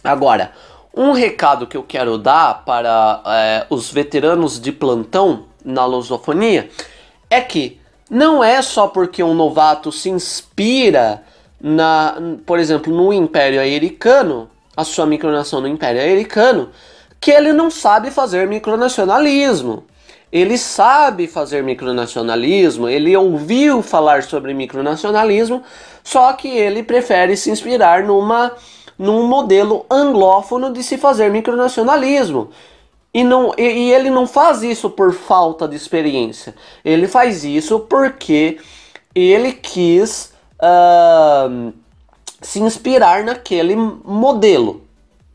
Agora, 0.02 0.52
um 0.94 1.12
recado 1.12 1.66
que 1.66 1.76
eu 1.76 1.82
quero 1.82 2.16
dar 2.18 2.64
para 2.64 3.22
é, 3.26 3.66
os 3.70 3.90
veteranos 3.90 4.61
de 4.61 4.72
plantão 4.72 5.46
na 5.64 5.87
lusofonia 5.87 6.68
é 7.32 7.40
que 7.40 7.80
não 8.10 8.44
é 8.44 8.60
só 8.60 8.88
porque 8.88 9.22
um 9.22 9.34
novato 9.34 9.90
se 9.90 10.10
inspira 10.10 11.22
na, 11.60 12.16
por 12.44 12.58
exemplo, 12.58 12.92
no 12.92 13.12
Império 13.12 13.60
Americano, 13.60 14.50
a 14.76 14.84
sua 14.84 15.06
micronação 15.06 15.60
no 15.60 15.68
Império 15.68 16.02
Americano, 16.02 16.70
que 17.20 17.30
ele 17.30 17.52
não 17.52 17.70
sabe 17.70 18.10
fazer 18.10 18.46
micronacionalismo. 18.46 19.84
Ele 20.30 20.58
sabe 20.58 21.26
fazer 21.26 21.62
micronacionalismo, 21.62 22.88
ele 22.88 23.14
ouviu 23.16 23.82
falar 23.82 24.22
sobre 24.22 24.54
micronacionalismo, 24.54 25.62
só 26.02 26.32
que 26.32 26.48
ele 26.48 26.82
prefere 26.82 27.36
se 27.36 27.50
inspirar 27.50 28.02
numa 28.02 28.52
num 28.98 29.26
modelo 29.26 29.84
anglófono 29.90 30.72
de 30.72 30.82
se 30.82 30.96
fazer 30.96 31.30
micronacionalismo. 31.30 32.50
E, 33.14 33.22
não, 33.22 33.53
e, 33.59 33.62
e, 33.62 33.92
ele 33.92 34.09
não 34.09 34.27
faz 34.27 34.62
isso 34.62 34.88
por 34.88 35.12
falta 35.12 35.68
de 35.68 35.77
experiência. 35.77 36.55
Ele 36.85 37.07
faz 37.07 37.44
isso 37.44 37.81
porque 37.81 38.59
ele 39.14 39.53
quis 39.53 40.33
uh, 40.55 41.72
se 42.40 42.61
inspirar 42.61 43.22
naquele 43.25 43.77
modelo. 43.77 44.83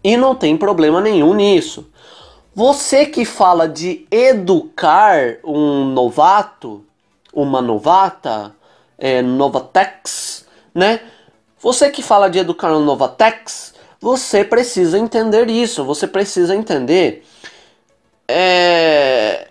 E 0.03 0.17
não 0.17 0.33
tem 0.33 0.57
problema 0.57 1.01
nenhum 1.01 1.33
nisso. 1.35 1.87
Você 2.55 3.05
que 3.05 3.23
fala 3.23 3.67
de 3.67 4.07
educar 4.09 5.37
um 5.43 5.85
novato, 5.85 6.83
uma 7.31 7.61
novata, 7.61 8.55
é, 8.97 9.21
novatex, 9.21 10.47
né? 10.73 11.01
Você 11.59 11.91
que 11.91 12.01
fala 12.01 12.29
de 12.29 12.39
educar 12.39 12.75
um 12.75 12.83
novatex, 12.83 13.75
você 14.01 14.43
precisa 14.43 14.97
entender 14.97 15.49
isso. 15.49 15.83
Você 15.83 16.07
precisa 16.07 16.55
entender 16.55 17.23
é, 18.27 19.47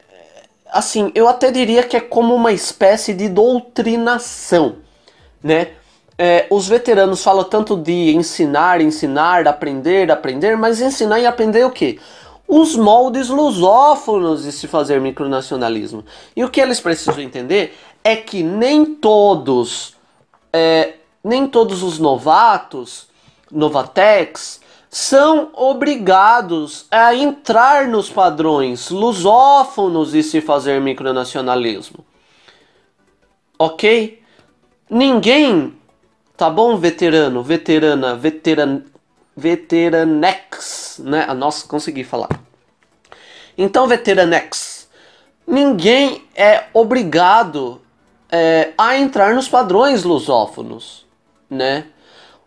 assim, 0.70 1.10
eu 1.14 1.28
até 1.28 1.50
diria 1.50 1.82
que 1.82 1.96
é 1.96 2.00
como 2.00 2.34
uma 2.34 2.52
espécie 2.52 3.14
de 3.14 3.28
doutrinação, 3.28 4.76
né? 5.42 5.68
É, 6.18 6.46
os 6.50 6.66
veteranos 6.66 7.22
falam 7.22 7.44
tanto 7.44 7.76
de 7.76 8.14
ensinar, 8.14 8.80
ensinar, 8.80 9.46
aprender, 9.46 10.10
aprender, 10.10 10.56
mas 10.56 10.80
ensinar 10.80 11.20
e 11.20 11.26
aprender 11.26 11.64
o 11.64 11.70
quê? 11.70 11.98
Os 12.48 12.74
moldes 12.74 13.28
lusófonos 13.28 14.44
de 14.44 14.52
se 14.52 14.66
fazer 14.66 15.00
micronacionalismo. 15.00 16.04
E 16.34 16.42
o 16.42 16.48
que 16.48 16.60
eles 16.60 16.80
precisam 16.80 17.20
entender 17.20 17.76
é 18.02 18.16
que 18.16 18.42
nem 18.42 18.86
todos, 18.86 19.94
é, 20.52 20.94
nem 21.22 21.46
todos 21.46 21.82
os 21.82 21.98
novatos, 21.98 23.08
novatex, 23.50 24.60
são 24.90 25.50
obrigados 25.52 26.86
a 26.90 27.14
entrar 27.14 27.88
nos 27.88 28.08
padrões 28.08 28.90
lusófonos 28.90 30.14
e 30.14 30.22
se 30.22 30.40
fazer 30.40 30.80
micronacionalismo. 30.80 32.04
Ok? 33.58 34.22
Ninguém, 34.88 35.76
tá 36.36 36.48
bom, 36.48 36.76
veterano, 36.76 37.42
veterana, 37.42 38.14
veteran, 38.14 38.82
veteranex, 39.36 41.00
né? 41.02 41.26
Nossa, 41.34 41.66
consegui 41.66 42.04
falar. 42.04 42.28
Então, 43.58 43.86
veteranex, 43.86 44.88
ninguém 45.46 46.24
é 46.34 46.64
obrigado 46.72 47.80
é, 48.30 48.72
a 48.76 48.96
entrar 48.96 49.34
nos 49.34 49.48
padrões 49.48 50.04
lusófonos, 50.04 51.06
né? 51.48 51.86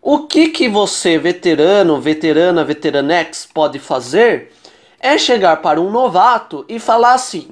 O 0.02 0.28
que 0.28 0.50
que 0.50 0.70
você, 0.70 1.18
veterano, 1.18 2.00
veterana, 2.00 2.64
veteranex, 2.64 3.46
pode 3.46 3.80
fazer 3.80 4.54
é 5.00 5.18
chegar 5.18 5.58
para 5.62 5.80
um 5.80 5.92
novato 5.92 6.66
e 6.70 6.80
falar 6.80 7.14
assim: 7.14 7.50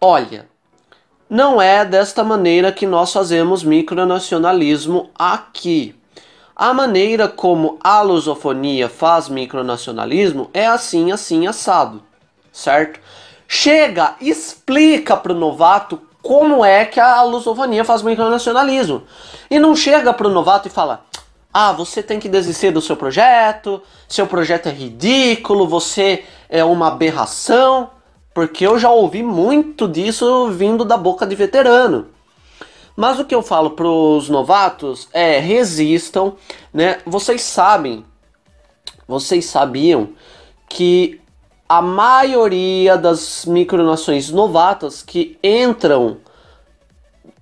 olha, 0.00 0.48
não 1.28 1.60
é 1.60 1.84
desta 1.84 2.24
maneira 2.24 2.72
que 2.72 2.86
nós 2.86 3.12
fazemos 3.12 3.62
micronacionalismo 3.62 5.10
aqui. 5.14 5.94
A 6.56 6.72
maneira 6.72 7.28
como 7.28 7.78
a 7.82 8.00
lusofonia 8.02 8.88
faz 8.88 9.28
micronacionalismo 9.28 10.50
é 10.54 10.66
assim, 10.66 11.10
assim, 11.12 11.46
assado, 11.46 12.02
certo? 12.52 13.00
Chega, 13.48 14.14
explica 14.20 15.16
para 15.16 15.32
o 15.32 15.38
novato 15.38 16.00
como 16.22 16.64
é 16.64 16.84
que 16.84 17.00
a 17.00 17.22
lusofonia 17.22 17.84
faz 17.84 18.02
micronacionalismo. 18.02 19.02
E 19.50 19.58
não 19.58 19.74
chega 19.74 20.14
para 20.14 20.28
o 20.28 20.30
novato 20.30 20.68
e 20.68 20.70
fala: 20.70 21.04
ah, 21.52 21.72
você 21.72 22.02
tem 22.02 22.18
que 22.18 22.28
desistir 22.28 22.70
do 22.70 22.80
seu 22.80 22.96
projeto, 22.96 23.82
seu 24.08 24.26
projeto 24.26 24.68
é 24.68 24.72
ridículo, 24.72 25.68
você 25.68 26.24
é 26.48 26.64
uma 26.64 26.88
aberração, 26.88 27.90
porque 28.32 28.66
eu 28.66 28.78
já 28.78 28.90
ouvi 28.90 29.22
muito 29.22 29.86
disso 29.86 30.48
vindo 30.50 30.84
da 30.84 30.96
boca 30.96 31.26
de 31.26 31.34
veterano. 31.34 32.06
Mas 32.96 33.18
o 33.18 33.24
que 33.24 33.34
eu 33.34 33.42
falo 33.42 33.70
para 33.70 33.86
os 33.86 34.28
novatos 34.28 35.08
é 35.12 35.38
resistam, 35.38 36.36
né? 36.72 36.98
Vocês 37.06 37.42
sabem, 37.42 38.04
vocês 39.06 39.46
sabiam 39.46 40.10
que 40.68 41.20
a 41.68 41.80
maioria 41.80 42.96
das 42.96 43.44
micronações 43.46 44.30
novatas 44.30 45.02
que 45.02 45.38
entram 45.42 46.18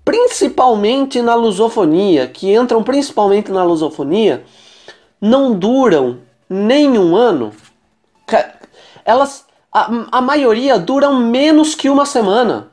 principalmente 0.04 1.20
na 1.22 1.34
lusofonia, 1.34 2.26
que 2.26 2.54
entram 2.54 2.82
principalmente 2.82 3.50
na 3.50 3.62
lusofonia, 3.62 4.44
não 5.20 5.52
duram 5.58 6.20
nem 6.48 6.98
um 6.98 7.14
ano. 7.14 7.52
Elas, 9.04 9.46
a, 9.72 9.90
a 10.12 10.20
maioria 10.20 10.78
duram 10.78 11.16
menos 11.16 11.74
que 11.74 11.88
uma 11.88 12.06
semana, 12.06 12.70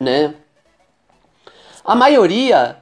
né? 0.00 0.34
A 1.84 1.94
maioria 1.94 2.78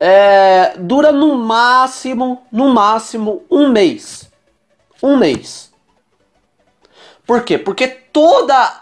é, 0.00 0.74
dura 0.78 1.12
no 1.12 1.34
máximo, 1.34 2.42
no 2.50 2.68
máximo 2.68 3.44
um 3.50 3.68
mês, 3.68 4.30
um 5.02 5.16
mês. 5.16 5.72
Por 7.26 7.42
quê? 7.42 7.58
Porque 7.58 7.86
toda 7.86 8.80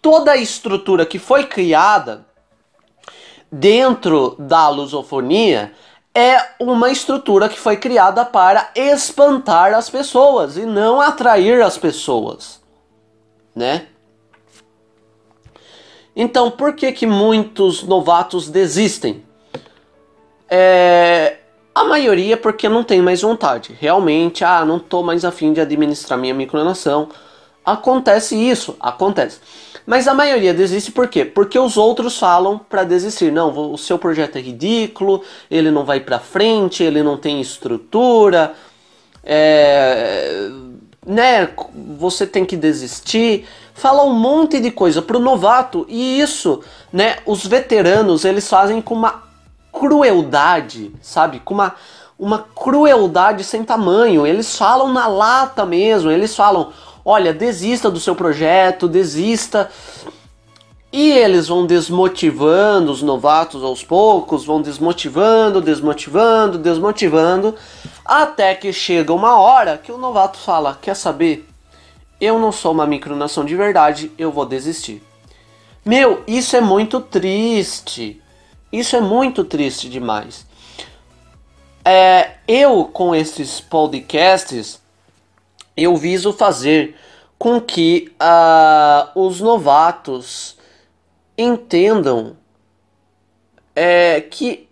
toda 0.00 0.32
a 0.32 0.36
estrutura 0.36 1.06
que 1.06 1.18
foi 1.18 1.46
criada 1.46 2.26
dentro 3.52 4.34
da 4.38 4.70
lusofonia 4.70 5.72
é 6.14 6.38
uma 6.58 6.90
estrutura 6.90 7.50
que 7.50 7.58
foi 7.58 7.76
criada 7.76 8.24
para 8.24 8.70
espantar 8.74 9.74
as 9.74 9.90
pessoas 9.90 10.56
e 10.56 10.64
não 10.64 11.00
atrair 11.00 11.60
as 11.62 11.76
pessoas, 11.76 12.62
né? 13.54 13.86
Então, 16.14 16.50
por 16.50 16.74
que 16.74 16.92
que 16.92 17.06
muitos 17.06 17.82
novatos 17.82 18.48
desistem? 18.48 19.24
É, 20.48 21.38
a 21.74 21.84
maioria 21.84 22.36
porque 22.36 22.68
não 22.68 22.84
tem 22.84 23.00
mais 23.00 23.22
vontade. 23.22 23.74
Realmente, 23.80 24.44
ah, 24.44 24.62
não 24.64 24.78
tô 24.78 25.02
mais 25.02 25.24
afim 25.24 25.54
de 25.54 25.60
administrar 25.60 26.18
minha 26.18 26.34
micronação. 26.34 27.08
Acontece 27.64 28.36
isso, 28.36 28.76
acontece. 28.78 29.40
Mas 29.86 30.06
a 30.06 30.14
maioria 30.14 30.54
desiste 30.54 30.92
por 30.92 31.08
quê? 31.08 31.24
Porque 31.24 31.58
os 31.58 31.76
outros 31.76 32.18
falam 32.18 32.58
para 32.58 32.84
desistir. 32.84 33.32
Não, 33.32 33.72
o 33.72 33.78
seu 33.78 33.98
projeto 33.98 34.36
é 34.36 34.40
ridículo, 34.40 35.22
ele 35.50 35.70
não 35.70 35.84
vai 35.84 36.00
para 36.00 36.18
frente, 36.18 36.82
ele 36.82 37.02
não 37.02 37.16
tem 37.16 37.40
estrutura, 37.40 38.54
é, 39.24 40.48
né? 41.04 41.48
Você 41.98 42.26
tem 42.26 42.44
que 42.44 42.56
desistir. 42.56 43.46
Fala 43.74 44.04
um 44.04 44.14
monte 44.14 44.60
de 44.60 44.70
coisa 44.70 45.02
pro 45.02 45.18
novato 45.18 45.84
e 45.88 46.20
isso, 46.20 46.60
né? 46.92 47.16
Os 47.26 47.44
veteranos 47.44 48.24
eles 48.24 48.48
fazem 48.48 48.80
com 48.80 48.94
uma 48.94 49.22
crueldade, 49.72 50.92
sabe? 51.00 51.40
Com 51.40 51.54
uma 51.54 51.74
uma 52.22 52.38
crueldade 52.54 53.42
sem 53.42 53.64
tamanho. 53.64 54.24
Eles 54.24 54.56
falam 54.56 54.92
na 54.92 55.08
lata 55.08 55.66
mesmo. 55.66 56.08
Eles 56.08 56.36
falam: 56.36 56.72
olha, 57.04 57.32
desista 57.32 57.90
do 57.90 58.00
seu 58.00 58.14
projeto, 58.14 58.88
desista. 58.88 59.70
E 60.92 61.10
eles 61.10 61.48
vão 61.48 61.64
desmotivando 61.64 62.92
os 62.92 63.02
novatos 63.02 63.64
aos 63.64 63.82
poucos, 63.82 64.44
vão 64.44 64.60
desmotivando, 64.60 65.60
desmotivando, 65.60 66.58
desmotivando, 66.58 67.54
até 68.04 68.54
que 68.54 68.72
chega 68.74 69.12
uma 69.12 69.38
hora 69.38 69.78
que 69.78 69.90
o 69.90 69.96
novato 69.96 70.38
fala: 70.38 70.78
Quer 70.80 70.94
saber? 70.94 71.48
Eu 72.20 72.38
não 72.38 72.52
sou 72.52 72.72
uma 72.72 72.86
micronação 72.86 73.44
de 73.44 73.56
verdade, 73.56 74.12
eu 74.18 74.30
vou 74.30 74.44
desistir. 74.44 75.02
Meu, 75.84 76.22
isso 76.26 76.54
é 76.54 76.60
muito 76.60 77.00
triste. 77.00 78.20
Isso 78.72 78.94
é 78.94 79.00
muito 79.00 79.44
triste 79.44 79.88
demais. 79.88 80.46
É, 81.84 82.32
eu, 82.46 82.84
com 82.84 83.14
esses 83.14 83.60
podcasts, 83.60 84.80
eu 85.76 85.96
viso 85.96 86.32
fazer 86.32 86.96
com 87.38 87.60
que 87.60 88.12
uh, 88.20 89.20
os 89.20 89.40
novatos 89.40 90.56
entendam 91.36 92.36
é, 93.74 94.20
que 94.20 94.68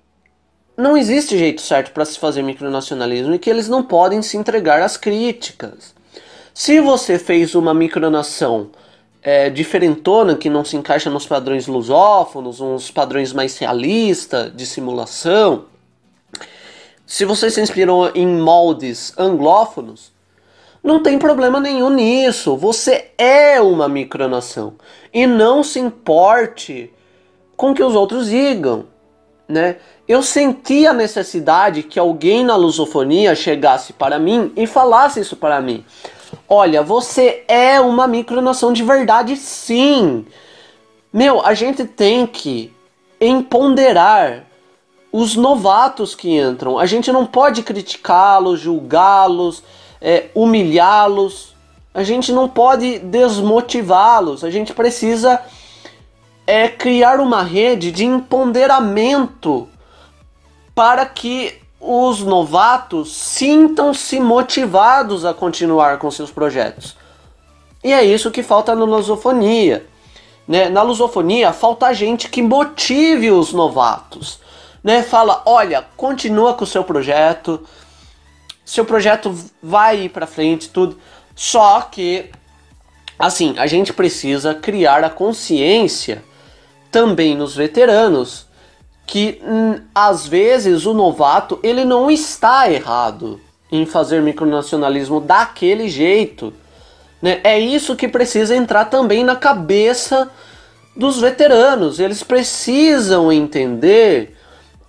não 0.76 0.96
existe 0.96 1.36
jeito 1.36 1.60
certo 1.60 1.92
para 1.92 2.04
se 2.04 2.18
fazer 2.18 2.42
micronacionalismo 2.42 3.34
e 3.34 3.38
que 3.38 3.50
eles 3.50 3.68
não 3.68 3.82
podem 3.82 4.22
se 4.22 4.36
entregar 4.36 4.80
às 4.82 4.96
críticas. 4.96 5.94
Se 6.54 6.80
você 6.80 7.18
fez 7.18 7.54
uma 7.54 7.74
micronação 7.74 8.70
é, 9.22 9.50
diferentona 9.50 10.36
que 10.36 10.48
não 10.48 10.64
se 10.64 10.76
encaixa 10.76 11.10
nos 11.10 11.26
padrões 11.26 11.66
lusófonos, 11.66 12.60
uns 12.60 12.90
padrões 12.90 13.32
mais 13.32 13.58
realistas 13.58 14.54
de 14.54 14.64
simulação, 14.64 15.66
se 17.06 17.24
você 17.24 17.50
se 17.50 17.60
inspirou 17.60 18.10
em 18.14 18.26
moldes 18.26 19.12
anglófonos, 19.18 20.12
não 20.82 21.02
tem 21.02 21.18
problema 21.18 21.60
nenhum 21.60 21.90
nisso. 21.90 22.56
Você 22.56 23.10
é 23.18 23.60
uma 23.60 23.88
micronação. 23.88 24.74
E 25.12 25.26
não 25.26 25.62
se 25.62 25.78
importe 25.78 26.92
com 27.56 27.70
o 27.70 27.74
que 27.74 27.82
os 27.82 27.94
outros 27.94 28.30
digam. 28.30 28.86
Né? 29.46 29.76
Eu 30.08 30.22
senti 30.22 30.86
a 30.86 30.92
necessidade 30.92 31.82
que 31.82 31.98
alguém 31.98 32.44
na 32.44 32.56
lusofonia 32.56 33.34
chegasse 33.34 33.92
para 33.92 34.18
mim 34.18 34.52
e 34.56 34.66
falasse 34.66 35.20
isso 35.20 35.36
para 35.36 35.60
mim. 35.60 35.84
Olha, 36.48 36.82
você 36.82 37.44
é 37.46 37.80
uma 37.80 38.06
micronação 38.06 38.72
de 38.72 38.82
verdade, 38.82 39.36
sim. 39.36 40.24
Meu, 41.12 41.44
a 41.44 41.54
gente 41.54 41.84
tem 41.84 42.26
que 42.26 42.72
empoderar 43.20 44.46
os 45.12 45.36
novatos 45.36 46.14
que 46.14 46.38
entram. 46.38 46.78
A 46.78 46.86
gente 46.86 47.12
não 47.12 47.26
pode 47.26 47.62
criticá-los, 47.62 48.60
julgá-los 48.60 49.62
é, 50.00 50.26
humilhá-los, 50.34 51.54
a 51.92 52.02
gente 52.02 52.32
não 52.32 52.48
pode 52.48 52.98
desmotivá-los, 53.00 54.44
a 54.44 54.50
gente 54.50 54.72
precisa 54.72 55.40
é, 56.46 56.68
criar 56.68 57.20
uma 57.20 57.42
rede 57.42 57.90
de 57.90 58.04
empoderamento 58.04 59.68
para 60.74 61.04
que 61.04 61.60
os 61.80 62.20
novatos 62.20 63.14
sintam-se 63.16 64.20
motivados 64.20 65.24
a 65.24 65.32
continuar 65.32 65.98
com 65.98 66.10
seus 66.10 66.30
projetos. 66.30 66.96
E 67.82 67.92
é 67.92 68.04
isso 68.04 68.30
que 68.30 68.42
falta 68.42 68.74
na 68.74 68.84
lusofonia. 68.84 69.86
Né? 70.46 70.68
Na 70.68 70.82
lusofonia 70.82 71.52
falta 71.52 71.92
gente 71.94 72.28
que 72.28 72.42
motive 72.42 73.30
os 73.30 73.52
novatos. 73.52 74.38
Né? 74.84 75.02
Fala, 75.02 75.42
olha, 75.46 75.86
continua 75.96 76.54
com 76.54 76.64
o 76.64 76.66
seu 76.66 76.84
projeto, 76.84 77.64
seu 78.70 78.84
projeto 78.84 79.34
vai 79.60 80.02
ir 80.02 80.10
para 80.10 80.28
frente, 80.28 80.68
tudo. 80.68 80.96
Só 81.34 81.80
que, 81.80 82.30
assim, 83.18 83.58
a 83.58 83.66
gente 83.66 83.92
precisa 83.92 84.54
criar 84.54 85.02
a 85.02 85.10
consciência 85.10 86.22
também 86.88 87.36
nos 87.36 87.56
veteranos 87.56 88.46
que 89.04 89.40
hum, 89.42 89.80
às 89.92 90.24
vezes 90.24 90.86
o 90.86 90.94
novato 90.94 91.58
ele 91.64 91.84
não 91.84 92.08
está 92.08 92.70
errado 92.70 93.40
em 93.72 93.84
fazer 93.84 94.22
micronacionalismo 94.22 95.20
daquele 95.20 95.88
jeito. 95.88 96.52
Né? 97.20 97.40
É 97.42 97.58
isso 97.58 97.96
que 97.96 98.06
precisa 98.06 98.54
entrar 98.54 98.84
também 98.84 99.24
na 99.24 99.34
cabeça 99.34 100.30
dos 100.94 101.20
veteranos. 101.20 101.98
Eles 101.98 102.22
precisam 102.22 103.32
entender 103.32 104.36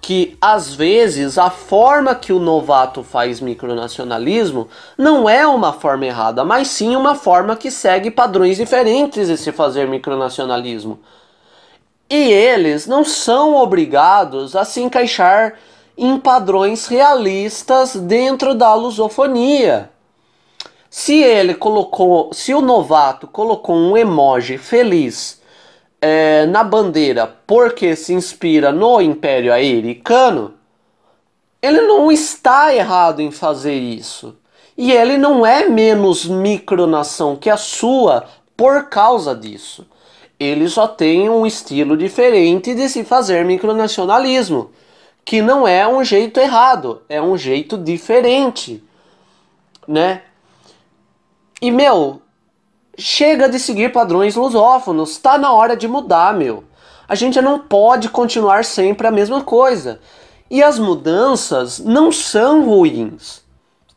que 0.02 0.36
às 0.42 0.74
vezes 0.74 1.38
a 1.38 1.52
forma 1.52 2.16
que 2.16 2.34
o 2.34 2.40
novato 2.40 3.04
faz 3.04 3.40
micronacionalismo 3.40 4.68
não 4.98 5.30
é 5.30 5.46
uma 5.46 5.72
forma 5.72 6.08
errada, 6.08 6.44
mas 6.44 6.70
sim 6.70 6.96
uma 6.96 7.14
forma 7.14 7.56
que 7.56 7.70
segue 7.70 8.10
padrões 8.10 8.58
diferentes 8.58 9.28
de 9.28 9.38
se 9.38 9.52
fazer 9.52 9.88
micronacionalismo. 9.88 11.00
E 12.10 12.32
eles 12.32 12.88
não 12.88 13.04
são 13.04 13.56
obrigados 13.56 14.56
a 14.56 14.66
se 14.66 14.82
encaixar 14.82 15.54
em 15.96 16.18
padrões 16.18 16.88
realistas 16.88 17.96
dentro 17.96 18.56
da 18.56 18.74
lusofonia. 18.74 19.92
Se 20.90 21.22
ele 21.22 21.54
colocou, 21.54 22.34
se 22.34 22.54
o 22.54 22.60
novato 22.60 23.28
colocou 23.28 23.76
um 23.76 23.96
emoji 23.96 24.58
feliz 24.58 25.41
é, 26.02 26.48
na 26.48 26.64
bandeira 26.64 27.28
porque 27.46 27.96
se 27.96 28.14
inspira 28.14 28.72
no 28.72 29.00
Império 29.00 29.54
Americano, 29.54 30.56
ele 31.62 31.82
não 31.82 32.12
está 32.12 32.74
errado 32.74 33.22
em 33.22 33.30
fazer 33.30 33.76
isso. 33.76 34.36
E 34.76 34.92
ele 34.92 35.18
não 35.18 35.46
é 35.46 35.70
menos 35.70 36.26
micronação 36.26 37.36
que 37.36 37.50
a 37.50 37.58
sua 37.58 38.26
por 38.58 38.90
causa 38.90 39.36
disso. 39.36 39.86
Ele 40.40 40.68
só 40.68 40.88
tem 40.88 41.30
um 41.30 41.46
estilo 41.46 41.96
diferente 41.96 42.74
de 42.74 42.90
se 42.90 43.04
fazer 43.04 43.46
micronacionalismo, 43.46 44.72
que 45.24 45.40
não 45.40 45.68
é 45.68 45.88
um 45.88 46.04
jeito 46.04 46.40
errado, 46.40 47.04
é 47.08 47.22
um 47.22 47.38
jeito 47.38 47.78
diferente, 47.78 48.84
né? 49.88 50.24
E 51.62 51.70
meu, 51.70 52.24
Chega 53.02 53.50
de 53.50 53.58
seguir 53.58 53.92
padrões 53.92 54.36
lusófonos, 54.36 55.18
tá 55.18 55.36
na 55.36 55.52
hora 55.52 55.76
de 55.76 55.88
mudar, 55.88 56.36
meu. 56.36 56.64
A 57.08 57.16
gente 57.16 57.42
não 57.42 57.58
pode 57.58 58.10
continuar 58.10 58.64
sempre 58.64 59.08
a 59.08 59.12
mesma 59.12 59.42
coisa. 59.42 60.00
E 60.52 60.62
as 60.62 60.78
mudanças 60.78 61.80
não 61.80 62.12
são 62.12 62.64
ruins. 62.64 63.42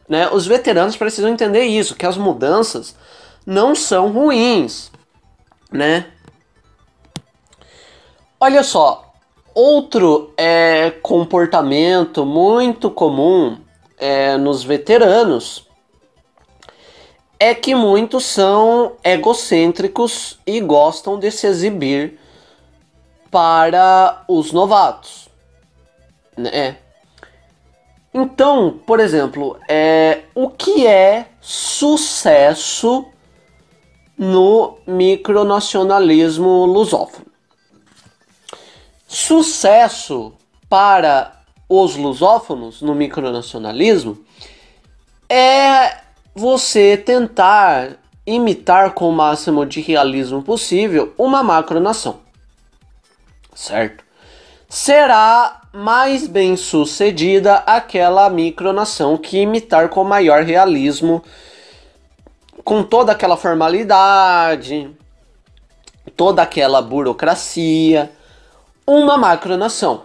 Né? 0.09 0.27
Os 0.31 0.47
veteranos 0.47 0.97
precisam 0.97 1.31
entender 1.31 1.65
isso, 1.65 1.95
que 1.95 2.07
as 2.07 2.17
mudanças 2.17 2.97
não 3.45 3.75
são 3.75 4.11
ruins. 4.11 4.91
Né? 5.71 6.07
Olha 8.41 8.63
só, 8.63 9.13
outro 9.55 10.33
é, 10.35 10.93
comportamento 11.03 12.25
muito 12.25 12.91
comum 12.91 13.59
é, 13.99 14.39
nos 14.39 14.65
veteranos 14.65 15.64
é 17.39 17.55
que 17.55 17.75
muitos 17.75 18.25
são 18.25 18.93
egocêntricos 19.03 20.39
e 20.47 20.61
gostam 20.61 21.19
de 21.19 21.31
se 21.31 21.47
exibir 21.47 22.19
para 23.31 24.23
os 24.29 24.53
novatos, 24.53 25.29
né? 26.37 26.79
Então, 28.13 28.79
por 28.87 29.01
exemplo, 29.01 29.59
é, 29.69 30.23
o 30.37 30.49
que 30.49 30.87
é 30.87 31.27
sucesso 31.41 33.07
no 34.17 34.79
micronacionalismo 34.87 36.65
lusófono? 36.65 37.27
Sucesso 39.09 40.33
para 40.69 41.41
os 41.69 41.97
lusófonos 41.97 42.81
no 42.81 42.95
micronacionalismo 42.95 44.25
é 45.29 46.04
você 46.35 46.97
tentar 46.97 47.97
imitar 48.27 48.93
com 48.93 49.09
o 49.09 49.13
máximo 49.13 49.65
de 49.65 49.81
realismo 49.81 50.43
possível 50.43 51.15
uma 51.17 51.43
macronação. 51.43 52.21
Certo? 53.55 54.03
Será 54.69 55.61
mais 55.73 56.27
bem 56.27 56.57
sucedida 56.57 57.57
aquela 57.59 58.29
micronação 58.29 59.17
que 59.17 59.39
imitar 59.39 59.89
com 59.89 60.03
maior 60.03 60.43
realismo, 60.43 61.23
com 62.65 62.83
toda 62.83 63.13
aquela 63.13 63.37
formalidade, 63.37 64.91
toda 66.17 66.43
aquela 66.43 66.83
burocracia, 66.83 68.11
uma 68.87 69.17
macronação 69.17 70.03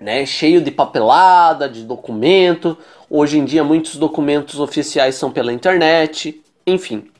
né, 0.00 0.24
cheio 0.24 0.62
de 0.62 0.70
papelada, 0.70 1.68
de 1.68 1.84
documento. 1.84 2.76
Hoje 3.12 3.38
em 3.38 3.44
dia 3.44 3.64
muitos 3.64 3.96
documentos 3.96 4.60
oficiais 4.60 5.16
são 5.16 5.32
pela 5.32 5.52
internet, 5.52 6.40
enfim. 6.64 7.10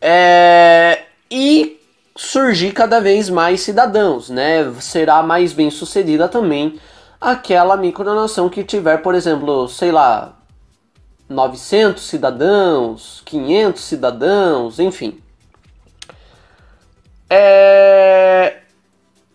É, 0.00 1.04
e 1.30 1.80
surgir 2.16 2.72
cada 2.72 3.00
vez 3.00 3.30
mais 3.30 3.60
cidadãos, 3.60 4.28
né? 4.28 4.74
Será 4.80 5.22
mais 5.22 5.52
bem 5.52 5.70
sucedida 5.70 6.28
também 6.28 6.80
aquela 7.20 7.76
micronação 7.76 8.48
que 8.48 8.64
tiver, 8.64 8.98
por 8.98 9.14
exemplo, 9.14 9.68
sei 9.68 9.92
lá, 9.92 10.36
900 11.28 12.02
cidadãos, 12.02 13.22
500 13.24 13.80
cidadãos, 13.80 14.80
enfim. 14.80 15.20
É, 17.30 18.58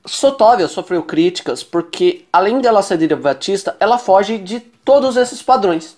Sotóvia 0.06 0.68
sofreu 0.68 1.04
críticas 1.04 1.64
porque, 1.64 2.26
além 2.32 2.60
dela 2.60 2.82
ser 2.82 2.98
derivatista, 2.98 3.76
ela 3.80 3.98
foge 3.98 4.38
de 4.38 4.60
todos 4.60 5.16
esses 5.16 5.42
padrões, 5.42 5.98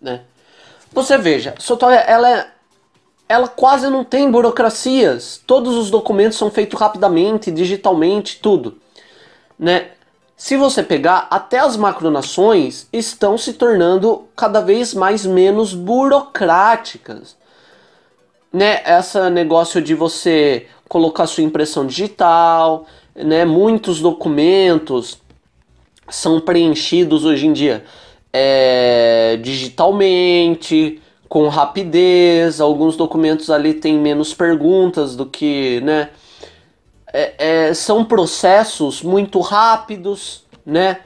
né? 0.00 0.22
Você 0.92 1.16
veja, 1.18 1.54
Sotóvia, 1.58 1.98
ela, 2.00 2.30
é, 2.30 2.50
ela 3.28 3.48
quase 3.48 3.88
não 3.88 4.04
tem 4.04 4.30
burocracias. 4.30 5.40
Todos 5.46 5.74
os 5.74 5.90
documentos 5.90 6.38
são 6.38 6.50
feitos 6.50 6.78
rapidamente, 6.78 7.50
digitalmente, 7.50 8.38
tudo, 8.40 8.78
né? 9.58 9.90
Se 10.36 10.54
você 10.54 10.82
pegar, 10.82 11.28
até 11.30 11.58
as 11.58 11.78
macronações 11.78 12.86
estão 12.92 13.38
se 13.38 13.54
tornando 13.54 14.28
cada 14.36 14.60
vez 14.60 14.92
mais 14.92 15.24
menos 15.24 15.72
burocráticas. 15.72 17.36
Né? 18.52 18.82
Esse 18.84 19.30
negócio 19.30 19.80
de 19.80 19.94
você 19.94 20.66
colocar 20.88 21.26
sua 21.26 21.42
impressão 21.42 21.86
digital, 21.86 22.86
né, 23.16 23.44
muitos 23.44 24.00
documentos 24.00 25.18
são 26.08 26.40
preenchidos 26.40 27.24
hoje 27.24 27.46
em 27.46 27.52
dia 27.52 27.84
é, 28.38 29.38
digitalmente, 29.40 31.00
com 31.26 31.48
rapidez, 31.48 32.60
alguns 32.60 32.94
documentos 32.94 33.48
ali 33.48 33.72
têm 33.72 33.98
menos 33.98 34.34
perguntas 34.34 35.16
do 35.16 35.24
que, 35.24 35.80
né? 35.80 36.10
É, 37.10 37.68
é, 37.68 37.74
são 37.74 38.04
processos 38.04 39.02
muito 39.02 39.40
rápidos, 39.40 40.44
né? 40.66 40.98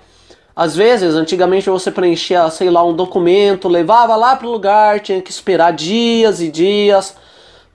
Às 0.56 0.74
vezes, 0.74 1.14
antigamente 1.14 1.70
você 1.70 1.92
preenchia, 1.92 2.50
sei 2.50 2.68
lá, 2.68 2.84
um 2.84 2.92
documento, 2.92 3.68
levava 3.68 4.16
lá 4.16 4.34
para 4.34 4.48
o 4.48 4.50
lugar, 4.50 4.98
tinha 4.98 5.22
que 5.22 5.30
esperar 5.30 5.72
dias 5.72 6.40
e 6.40 6.50
dias 6.50 7.16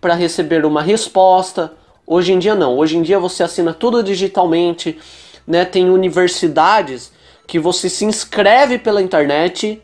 para 0.01 0.13
receber 0.13 0.65
uma 0.65 0.81
resposta. 0.81 1.71
Hoje 2.07 2.33
em 2.33 2.39
dia 2.39 2.53
não. 2.53 2.77
Hoje 2.77 2.97
em 2.97 3.01
dia 3.01 3.19
você 3.19 3.43
assina 3.43 3.73
tudo 3.73 4.03
digitalmente, 4.03 4.97
né? 5.47 5.65
Tem 5.65 5.89
universidades 5.89 7.11
que 7.47 7.57
você 7.57 7.89
se 7.89 8.05
inscreve 8.05 8.77
pela 8.77 9.01
internet, 9.01 9.81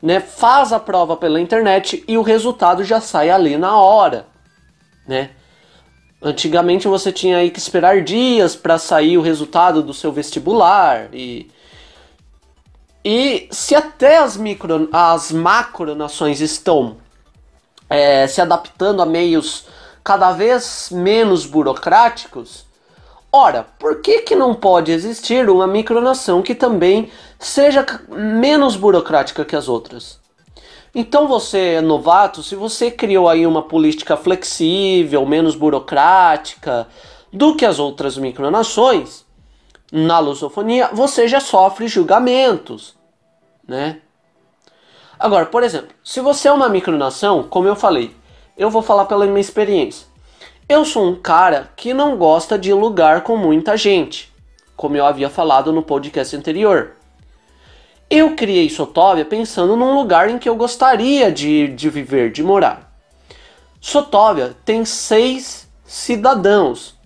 né? 0.00 0.20
Faz 0.20 0.72
a 0.72 0.78
prova 0.78 1.16
pela 1.16 1.40
internet 1.40 2.04
e 2.06 2.16
o 2.16 2.22
resultado 2.22 2.84
já 2.84 3.00
sai 3.00 3.30
ali 3.30 3.56
na 3.56 3.76
hora, 3.76 4.26
né? 5.06 5.30
Antigamente 6.22 6.88
você 6.88 7.12
tinha 7.12 7.38
aí 7.38 7.50
que 7.50 7.58
esperar 7.58 8.02
dias 8.02 8.56
para 8.56 8.78
sair 8.78 9.18
o 9.18 9.22
resultado 9.22 9.82
do 9.82 9.92
seu 9.92 10.12
vestibular 10.12 11.08
e 11.12 11.50
e 13.04 13.46
se 13.52 13.72
até 13.74 14.18
as 14.18 14.36
micro 14.36 14.88
as 14.92 15.30
macro 15.30 15.94
nações 15.94 16.40
estão 16.40 16.96
é, 17.88 18.26
se 18.26 18.40
adaptando 18.40 19.00
a 19.00 19.06
meios 19.06 19.66
cada 20.06 20.30
vez 20.30 20.88
menos 20.92 21.44
burocráticos, 21.44 22.64
ora, 23.32 23.66
por 23.76 24.00
que, 24.00 24.20
que 24.20 24.36
não 24.36 24.54
pode 24.54 24.92
existir 24.92 25.50
uma 25.50 25.66
micronação 25.66 26.42
que 26.42 26.54
também 26.54 27.10
seja 27.40 27.84
menos 28.08 28.76
burocrática 28.76 29.44
que 29.44 29.56
as 29.56 29.68
outras? 29.68 30.20
Então 30.94 31.26
você 31.26 31.58
é 31.58 31.80
novato, 31.80 32.40
se 32.40 32.54
você 32.54 32.88
criou 32.88 33.28
aí 33.28 33.44
uma 33.44 33.62
política 33.62 34.16
flexível, 34.16 35.26
menos 35.26 35.56
burocrática 35.56 36.86
do 37.32 37.56
que 37.56 37.66
as 37.66 37.80
outras 37.80 38.16
micronações, 38.16 39.26
na 39.90 40.20
lusofonia 40.20 40.88
você 40.92 41.26
já 41.26 41.40
sofre 41.40 41.88
julgamentos, 41.88 42.96
né? 43.66 44.02
Agora, 45.18 45.46
por 45.46 45.64
exemplo, 45.64 45.88
se 46.04 46.20
você 46.20 46.46
é 46.46 46.52
uma 46.52 46.68
micronação, 46.68 47.42
como 47.42 47.66
eu 47.66 47.74
falei, 47.74 48.14
eu 48.56 48.70
vou 48.70 48.82
falar 48.82 49.04
pela 49.04 49.26
minha 49.26 49.40
experiência. 49.40 50.06
Eu 50.68 50.84
sou 50.84 51.06
um 51.06 51.14
cara 51.14 51.70
que 51.76 51.94
não 51.94 52.16
gosta 52.16 52.58
de 52.58 52.72
lugar 52.72 53.22
com 53.22 53.36
muita 53.36 53.76
gente, 53.76 54.32
como 54.76 54.96
eu 54.96 55.06
havia 55.06 55.30
falado 55.30 55.72
no 55.72 55.82
podcast 55.82 56.34
anterior. 56.34 56.96
Eu 58.08 58.34
criei 58.34 58.68
Sotóvia 58.68 59.24
pensando 59.24 59.76
num 59.76 59.94
lugar 59.94 60.30
em 60.30 60.38
que 60.38 60.48
eu 60.48 60.56
gostaria 60.56 61.30
de, 61.30 61.68
de 61.68 61.90
viver, 61.90 62.32
de 62.32 62.42
morar. 62.42 62.92
Sotóvia 63.80 64.56
tem 64.64 64.84
seis 64.84 65.68
cidadãos. 65.84 66.96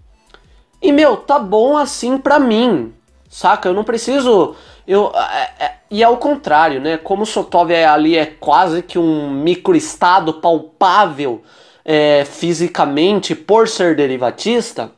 E 0.81 0.93
meu, 0.93 1.19
tá 1.19 1.39
bom 1.39 1.77
assim 1.77 2.17
pra 2.17 2.39
mim, 2.39 2.95
saca? 3.29 3.69
Eu 3.69 3.75
não 3.75 3.85
preciso. 3.85 4.55
Eu, 4.87 5.13
é, 5.15 5.65
é, 5.65 5.80
e 5.91 6.05
ao 6.05 6.19
contrário, 6.19 6.81
né? 6.81 6.97
Como 6.97 7.27
Sotóvia 7.27 7.93
ali 7.93 8.17
é 8.17 8.25
quase 8.25 8.81
que 8.81 8.99
um 8.99 9.29
microestado 9.29 10.35
palpável 10.35 11.43
é, 11.85 12.25
fisicamente 12.25 13.35
por 13.35 13.69
ser 13.69 13.97
derivatista, 13.97 14.93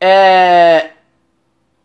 é, 0.00 0.90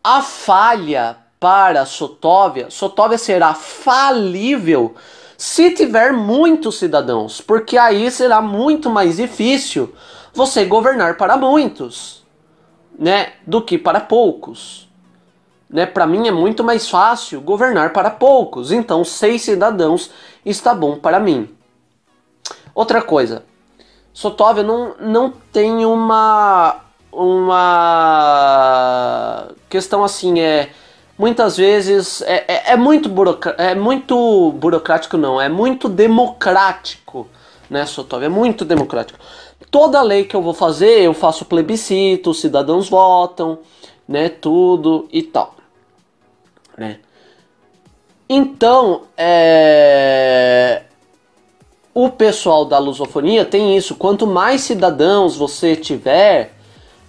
a 0.03 0.21
falha 0.21 1.17
para 1.39 1.85
Sotóvia, 1.85 2.71
Sotóvia 2.71 3.17
será 3.17 3.53
falível 3.53 4.95
se 5.37 5.71
tiver 5.71 6.11
muitos 6.13 6.79
cidadãos, 6.79 7.39
porque 7.39 7.77
aí 7.77 8.09
será 8.09 8.41
muito 8.41 8.89
mais 8.89 9.17
difícil 9.17 9.93
você 10.33 10.65
governar 10.65 11.17
para 11.17 11.37
muitos, 11.37 12.23
né, 12.97 13.33
do 13.45 13.61
que 13.61 13.77
para 13.77 13.99
poucos 13.99 14.90
né, 15.71 15.85
para 15.85 16.05
mim 16.05 16.27
é 16.27 16.31
muito 16.31 16.63
mais 16.63 16.89
fácil 16.89 17.39
governar 17.39 17.93
para 17.93 18.11
poucos, 18.11 18.71
então 18.71 19.05
seis 19.05 19.41
cidadãos 19.43 20.11
está 20.45 20.73
bom 20.73 20.97
para 20.97 21.19
mim. 21.19 21.49
Outra 22.75 23.01
coisa, 23.01 23.43
Sotóvia 24.13 24.63
não, 24.63 24.95
não 24.99 25.33
tem 25.51 25.85
uma 25.85 26.81
uma 27.13 27.89
questão 29.69 30.01
assim 30.01 30.39
é 30.39 30.69
muitas 31.17 31.57
vezes 31.57 32.21
é, 32.21 32.45
é, 32.47 32.71
é 32.71 32.77
muito 32.77 33.09
é 33.57 33.75
muito 33.75 34.51
burocrático 34.53 35.17
não, 35.17 35.39
é 35.39 35.49
muito 35.49 35.89
democrático, 35.89 37.27
né, 37.69 37.85
Sotov? 37.85 38.23
É 38.23 38.29
muito 38.29 38.65
democrático. 38.65 39.19
Toda 39.69 40.01
lei 40.01 40.25
que 40.25 40.35
eu 40.35 40.41
vou 40.41 40.53
fazer, 40.53 41.01
eu 41.01 41.13
faço 41.13 41.45
plebiscito, 41.45 42.31
os 42.31 42.41
cidadãos 42.41 42.89
votam, 42.89 43.59
né, 44.07 44.27
tudo 44.29 45.07
e 45.11 45.21
tal, 45.21 45.55
né? 46.77 46.99
Então, 48.29 49.03
é... 49.17 50.83
o 51.93 52.09
pessoal 52.09 52.63
da 52.65 52.77
lusofonia 52.77 53.43
tem 53.43 53.75
isso. 53.75 53.95
Quanto 53.95 54.25
mais 54.25 54.61
cidadãos 54.61 55.35
você 55.35 55.75
tiver, 55.75 56.53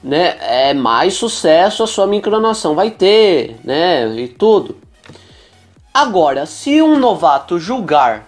né, 0.03 0.37
é 0.41 0.75
mais 0.75 1.15
sucesso 1.15 1.83
a 1.83 1.87
sua 1.87 2.07
micronação 2.07 2.75
vai 2.75 2.91
ter, 2.91 3.57
né, 3.63 4.07
e 4.17 4.27
tudo. 4.27 4.77
Agora, 5.95 6.47
se 6.47 6.83
um 6.83 6.99
novato 6.99 7.59
julgar 7.59 8.27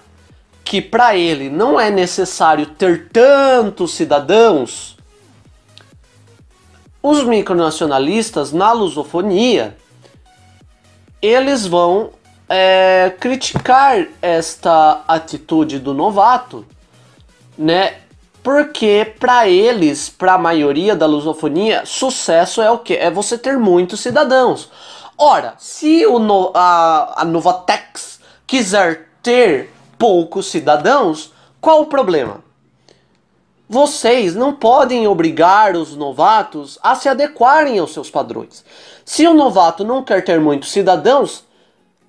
que 0.64 0.80
para 0.80 1.16
ele 1.16 1.50
não 1.50 1.78
é 1.80 1.90
necessário 1.90 2.66
ter 2.66 3.08
tantos 3.08 3.92
cidadãos, 3.92 4.96
os 7.02 7.22
micronacionalistas 7.24 8.52
na 8.52 8.72
lusofonia 8.72 9.76
eles 11.24 11.66
vão 11.66 12.10
é, 12.46 13.14
criticar 13.18 14.06
esta 14.20 15.02
atitude 15.08 15.78
do 15.78 15.94
novato, 15.94 16.66
né? 17.56 17.94
Porque 18.42 19.14
para 19.18 19.48
eles, 19.48 20.10
para 20.10 20.34
a 20.34 20.38
maioria 20.38 20.94
da 20.94 21.06
lusofonia, 21.06 21.86
sucesso 21.86 22.60
é 22.60 22.70
o 22.70 22.78
que? 22.78 22.94
É 22.94 23.10
você 23.10 23.38
ter 23.38 23.56
muitos 23.56 24.00
cidadãos. 24.00 24.70
Ora, 25.16 25.54
se 25.56 26.04
o 26.04 26.18
no, 26.18 26.50
a, 26.52 27.22
a 27.22 27.24
Novatex 27.24 28.20
quiser 28.46 29.08
ter 29.22 29.72
poucos 29.96 30.50
cidadãos, 30.50 31.32
qual 31.58 31.80
o 31.80 31.86
problema? 31.86 32.43
Vocês 33.68 34.34
não 34.34 34.52
podem 34.52 35.08
obrigar 35.08 35.74
os 35.74 35.96
novatos 35.96 36.78
a 36.82 36.94
se 36.94 37.08
adequarem 37.08 37.78
aos 37.78 37.94
seus 37.94 38.10
padrões. 38.10 38.64
Se 39.04 39.26
o 39.26 39.32
novato 39.32 39.84
não 39.84 40.04
quer 40.04 40.22
ter 40.22 40.38
muitos 40.38 40.70
cidadãos, 40.70 41.44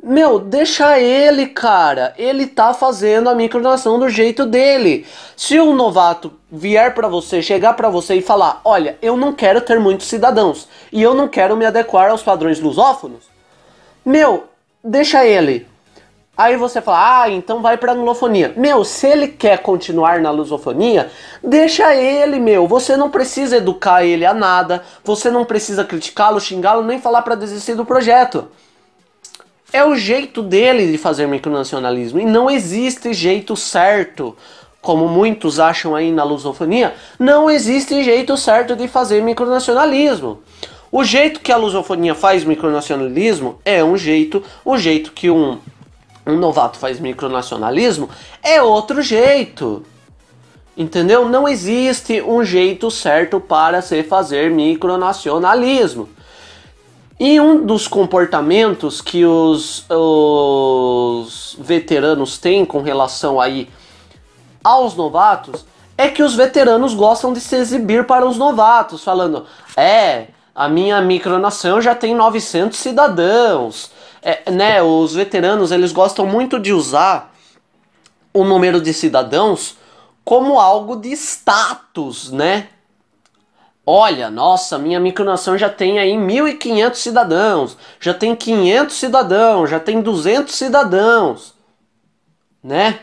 meu, 0.03 0.37
deixa 0.37 0.99
ele, 0.99 1.47
cara. 1.47 2.13
Ele 2.17 2.45
tá 2.45 2.73
fazendo 2.73 3.29
a 3.29 3.33
micronação 3.33 3.97
do 3.97 4.09
jeito 4.09 4.45
dele. 4.45 5.07
Se 5.35 5.59
um 5.59 5.73
novato 5.73 6.33
vier 6.51 6.93
para 6.93 7.07
você, 7.07 7.41
chegar 7.41 7.73
para 7.73 7.89
você 7.89 8.15
e 8.15 8.21
falar: 8.21 8.61
"Olha, 8.63 8.97
eu 9.01 9.17
não 9.17 9.33
quero 9.33 9.61
ter 9.61 9.79
muitos 9.79 10.07
cidadãos 10.07 10.67
e 10.91 11.01
eu 11.01 11.15
não 11.15 11.27
quero 11.27 11.57
me 11.57 11.65
adequar 11.65 12.11
aos 12.11 12.21
padrões 12.21 12.59
lusófonos", 12.59 13.23
meu, 14.05 14.43
deixa 14.83 15.25
ele. 15.25 15.67
Aí 16.37 16.57
você 16.57 16.81
fala: 16.81 17.23
"Ah, 17.23 17.29
então 17.29 17.61
vai 17.61 17.77
para 17.77 17.93
anglofonia". 17.93 18.53
Meu, 18.57 18.83
se 18.83 19.07
ele 19.07 19.27
quer 19.27 19.59
continuar 19.59 20.19
na 20.19 20.31
lusofonia, 20.31 21.09
deixa 21.43 21.95
ele, 21.95 22.39
meu. 22.39 22.67
Você 22.67 22.97
não 22.97 23.09
precisa 23.09 23.57
educar 23.57 24.03
ele 24.03 24.25
a 24.25 24.33
nada, 24.33 24.83
você 25.03 25.29
não 25.31 25.45
precisa 25.45 25.83
criticá-lo, 25.85 26.39
xingá-lo, 26.39 26.83
nem 26.83 26.99
falar 26.99 27.21
para 27.21 27.35
desistir 27.35 27.75
do 27.75 27.85
projeto. 27.85 28.47
É 29.71 29.83
o 29.83 29.95
jeito 29.95 30.41
dele 30.41 30.91
de 30.91 30.97
fazer 30.97 31.27
micronacionalismo. 31.27 32.19
E 32.19 32.25
não 32.25 32.49
existe 32.49 33.13
jeito 33.13 33.55
certo. 33.55 34.35
Como 34.81 35.07
muitos 35.07 35.59
acham 35.59 35.95
aí 35.95 36.11
na 36.11 36.23
lusofonia, 36.23 36.93
não 37.17 37.49
existe 37.49 38.03
jeito 38.03 38.37
certo 38.37 38.75
de 38.75 38.87
fazer 38.87 39.19
micronacionalismo. 39.23 40.43
O 40.91 41.03
jeito 41.03 41.39
que 41.39 41.51
a 41.51 41.57
lusofonia 41.57 42.13
faz 42.13 42.43
micronacionalismo 42.43 43.59
é 43.65 43.83
um 43.83 43.97
jeito, 43.97 44.43
o 44.63 44.77
jeito 44.77 45.11
que 45.11 45.29
um, 45.29 45.57
um 46.25 46.37
novato 46.37 46.77
faz 46.77 46.99
micronacionalismo 46.99 48.09
é 48.41 48.61
outro 48.61 49.01
jeito. 49.01 49.83
Entendeu? 50.77 51.29
Não 51.29 51.47
existe 51.47 52.21
um 52.21 52.43
jeito 52.43 52.91
certo 52.91 53.39
para 53.39 53.81
se 53.81 54.03
fazer 54.03 54.51
micronacionalismo. 54.51 56.09
E 57.17 57.39
um 57.39 57.65
dos 57.65 57.87
comportamentos 57.87 58.99
que 58.99 59.23
os, 59.23 59.85
os 59.89 61.55
veteranos 61.59 62.37
têm 62.37 62.65
com 62.65 62.81
relação 62.81 63.39
aí 63.39 63.69
aos 64.61 64.95
novatos 64.95 65.65
é 65.97 66.09
que 66.09 66.21
os 66.21 66.35
veteranos 66.35 66.93
gostam 66.93 67.31
de 67.31 67.39
se 67.39 67.55
exibir 67.55 68.05
para 68.05 68.25
os 68.25 68.37
novatos, 68.37 69.01
falando: 69.01 69.45
é, 69.77 70.27
a 70.53 70.67
minha 70.67 70.99
micronação 70.99 71.81
já 71.81 71.95
tem 71.95 72.13
900 72.13 72.77
cidadãos. 72.77 73.91
É, 74.27 74.49
né, 74.49 74.81
os 74.81 75.13
veteranos 75.13 75.71
eles 75.71 75.91
gostam 75.91 76.25
muito 76.25 76.59
de 76.59 76.73
usar 76.73 77.31
o 78.33 78.43
número 78.43 78.81
de 78.81 78.91
cidadãos 78.91 79.77
como 80.23 80.59
algo 80.59 80.95
de 80.95 81.11
status, 81.11 82.31
né? 82.31 82.69
Olha, 83.85 84.31
nossa, 84.31 84.79
minha 84.79 84.99
micronação 84.99 85.55
já 85.55 85.69
tem 85.69 85.99
aí 85.99 86.13
1.500 86.13 86.95
cidadãos, 86.95 87.77
já 87.99 88.15
tem 88.15 88.35
500 88.35 88.95
cidadãos, 88.95 89.69
já 89.69 89.79
tem 89.79 90.01
200 90.01 90.55
cidadãos, 90.55 91.53
né? 92.63 93.01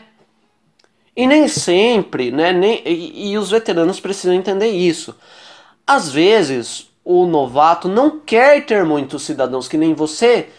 E 1.15 1.25
nem 1.25 1.47
sempre, 1.47 2.31
né? 2.31 2.51
Nem, 2.51 2.81
e, 2.85 3.31
e 3.31 3.37
os 3.37 3.49
veteranos 3.49 4.01
precisam 4.01 4.33
entender 4.33 4.71
isso. 4.71 5.15
Às 5.87 6.11
vezes, 6.11 6.89
o 7.05 7.25
novato 7.25 7.87
não 7.87 8.19
quer 8.19 8.65
ter 8.65 8.83
muitos 8.83 9.23
cidadãos 9.23 9.69
que 9.69 9.77
nem 9.77 9.93
você 9.93 10.49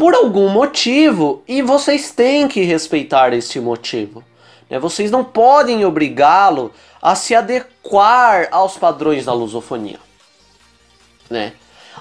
por 0.00 0.14
algum 0.14 0.48
motivo 0.48 1.42
e 1.46 1.60
vocês 1.60 2.10
têm 2.10 2.48
que 2.48 2.62
respeitar 2.62 3.34
esse 3.34 3.60
motivo. 3.60 4.24
Né? 4.70 4.78
Vocês 4.78 5.10
não 5.10 5.22
podem 5.22 5.84
obrigá-lo 5.84 6.72
a 7.02 7.14
se 7.14 7.34
adequar 7.34 8.48
aos 8.50 8.78
padrões 8.78 9.26
da 9.26 9.34
lusofonia. 9.34 10.00
Né? 11.28 11.52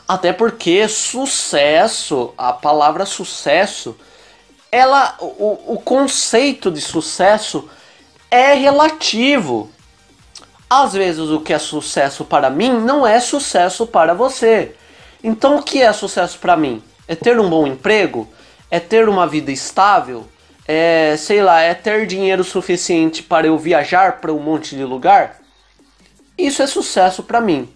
Até 0.08 0.32
porque 0.32 0.88
sucesso, 0.88 2.34
a 2.38 2.54
palavra 2.54 3.06
sucesso, 3.06 3.98
ela, 4.72 5.18
o, 5.20 5.74
o 5.74 5.82
conceito 5.84 6.72
de 6.72 6.80
sucesso 6.80 7.70
é 8.32 8.54
relativo. 8.54 9.70
Às 10.70 10.94
vezes 10.94 11.28
o 11.28 11.42
que 11.42 11.52
é 11.52 11.60
sucesso 11.60 12.24
para 12.24 12.50
mim 12.50 12.72
não 12.80 13.06
é 13.06 13.20
sucesso 13.20 13.86
para 13.86 14.14
você. 14.14 14.74
Então 15.22 15.58
o 15.58 15.64
que 15.64 15.82
é 15.82 15.92
sucesso 15.92 16.40
para 16.40 16.56
mim? 16.56 16.82
É 17.10 17.16
ter 17.16 17.38
um 17.38 17.50
bom 17.50 17.68
emprego? 17.68 18.30
É 18.72 18.80
ter 18.80 19.10
uma 19.10 19.28
vida 19.28 19.52
estável? 19.52 20.26
é, 20.72 21.18
sei 21.18 21.42
lá, 21.42 21.62
é 21.62 21.74
ter 21.74 22.06
dinheiro 22.06 22.44
suficiente 22.44 23.24
para 23.24 23.48
eu 23.48 23.58
viajar 23.58 24.22
para 24.22 24.32
um 24.32 24.38
monte 24.38 24.76
de 24.76 24.84
lugar, 24.84 25.40
isso 26.38 26.62
é 26.62 26.68
sucesso 26.68 27.24
para 27.24 27.42
mim. 27.42 27.68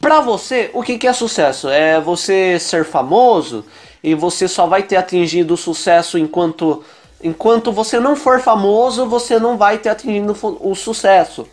Para 0.00 0.20
você, 0.20 0.68
o 0.74 0.82
que, 0.82 0.98
que 0.98 1.06
é 1.06 1.12
sucesso? 1.12 1.68
É 1.68 2.00
você 2.00 2.58
ser 2.58 2.84
famoso 2.84 3.64
e 4.02 4.16
você 4.16 4.48
só 4.48 4.66
vai 4.66 4.82
ter 4.82 4.96
atingido 4.96 5.54
o 5.54 5.56
sucesso 5.56 6.18
enquanto 6.18 6.84
enquanto 7.22 7.70
você 7.70 8.00
não 8.00 8.16
for 8.16 8.40
famoso, 8.40 9.06
você 9.06 9.38
não 9.38 9.56
vai 9.56 9.78
ter 9.78 9.90
atingido 9.90 10.36
o 10.60 10.74
sucesso. 10.74 11.46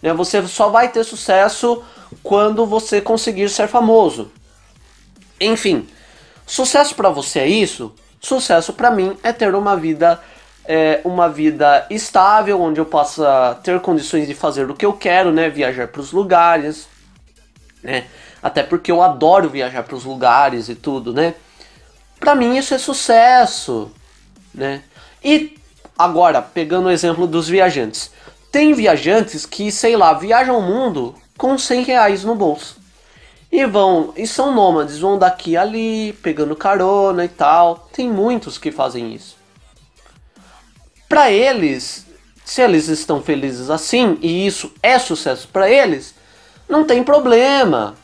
Né? 0.00 0.12
Você 0.14 0.40
só 0.46 0.68
vai 0.68 0.88
ter 0.88 1.02
sucesso 1.02 1.82
quando 2.22 2.64
você 2.64 3.00
conseguir 3.00 3.48
ser 3.48 3.66
famoso. 3.66 4.30
Enfim, 5.40 5.88
sucesso 6.46 6.94
para 6.94 7.10
você 7.10 7.40
é 7.40 7.48
isso? 7.48 7.92
Sucesso 8.20 8.72
para 8.72 8.90
mim 8.90 9.16
é 9.22 9.32
ter 9.32 9.54
uma 9.54 9.76
vida 9.76 10.20
é, 10.64 11.00
uma 11.04 11.28
vida 11.28 11.86
estável, 11.90 12.60
onde 12.60 12.80
eu 12.80 12.86
possa 12.86 13.58
ter 13.62 13.78
condições 13.80 14.26
de 14.26 14.34
fazer 14.34 14.68
o 14.68 14.74
que 14.74 14.84
eu 14.84 14.92
quero, 14.92 15.32
né? 15.32 15.48
Viajar 15.48 15.88
para 15.88 16.00
os 16.00 16.12
lugares, 16.12 16.88
né? 17.82 18.04
Até 18.42 18.62
porque 18.62 18.90
eu 18.90 19.02
adoro 19.02 19.48
viajar 19.48 19.82
para 19.82 19.94
os 19.94 20.04
lugares 20.04 20.68
e 20.68 20.74
tudo, 20.74 21.12
né? 21.12 21.34
Para 22.18 22.34
mim 22.34 22.56
isso 22.56 22.74
é 22.74 22.78
sucesso, 22.78 23.90
né? 24.52 24.82
E 25.22 25.56
agora, 25.98 26.42
pegando 26.42 26.86
o 26.86 26.90
exemplo 26.90 27.26
dos 27.26 27.48
viajantes. 27.48 28.10
Tem 28.50 28.72
viajantes 28.72 29.44
que, 29.44 29.70
sei 29.70 29.96
lá, 29.96 30.12
viajam 30.14 30.58
o 30.58 30.62
mundo 30.62 31.14
com 31.36 31.58
100 31.58 31.82
reais 31.82 32.24
no 32.24 32.34
bolso. 32.34 32.78
E 33.50 33.64
vão, 33.64 34.12
e 34.16 34.26
são 34.26 34.54
nômades, 34.54 34.98
vão 34.98 35.18
daqui 35.18 35.56
ali, 35.56 36.12
pegando 36.22 36.56
carona 36.56 37.24
e 37.24 37.28
tal. 37.28 37.88
Tem 37.92 38.10
muitos 38.10 38.58
que 38.58 38.72
fazem 38.72 39.14
isso. 39.14 39.36
Para 41.08 41.30
eles, 41.30 42.06
se 42.44 42.60
eles 42.60 42.88
estão 42.88 43.22
felizes 43.22 43.70
assim 43.70 44.18
e 44.20 44.46
isso 44.46 44.72
é 44.82 44.98
sucesso 44.98 45.48
para 45.48 45.70
eles, 45.70 46.14
não 46.68 46.84
tem 46.84 47.02
problema. 47.02 47.94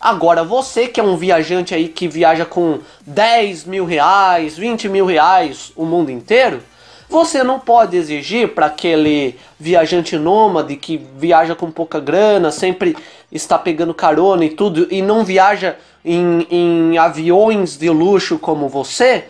Agora, 0.00 0.42
você 0.42 0.88
que 0.88 0.98
é 0.98 1.02
um 1.02 1.16
viajante 1.16 1.74
aí 1.74 1.88
que 1.88 2.08
viaja 2.08 2.46
com 2.46 2.80
10 3.06 3.64
mil 3.64 3.84
reais, 3.84 4.56
20 4.56 4.88
mil 4.88 5.04
reais 5.04 5.72
o 5.76 5.84
mundo 5.84 6.10
inteiro, 6.10 6.62
Você 7.10 7.42
não 7.42 7.58
pode 7.58 7.96
exigir 7.96 8.54
para 8.54 8.66
aquele 8.66 9.36
viajante 9.58 10.16
nômade 10.16 10.76
que 10.76 10.96
viaja 11.16 11.56
com 11.56 11.68
pouca 11.68 11.98
grana, 11.98 12.52
sempre 12.52 12.96
está 13.32 13.58
pegando 13.58 13.92
carona 13.92 14.44
e 14.44 14.50
tudo, 14.50 14.86
e 14.92 15.02
não 15.02 15.24
viaja 15.24 15.76
em, 16.04 16.46
em 16.48 16.98
aviões 16.98 17.76
de 17.76 17.90
luxo 17.90 18.38
como 18.38 18.68
você, 18.68 19.24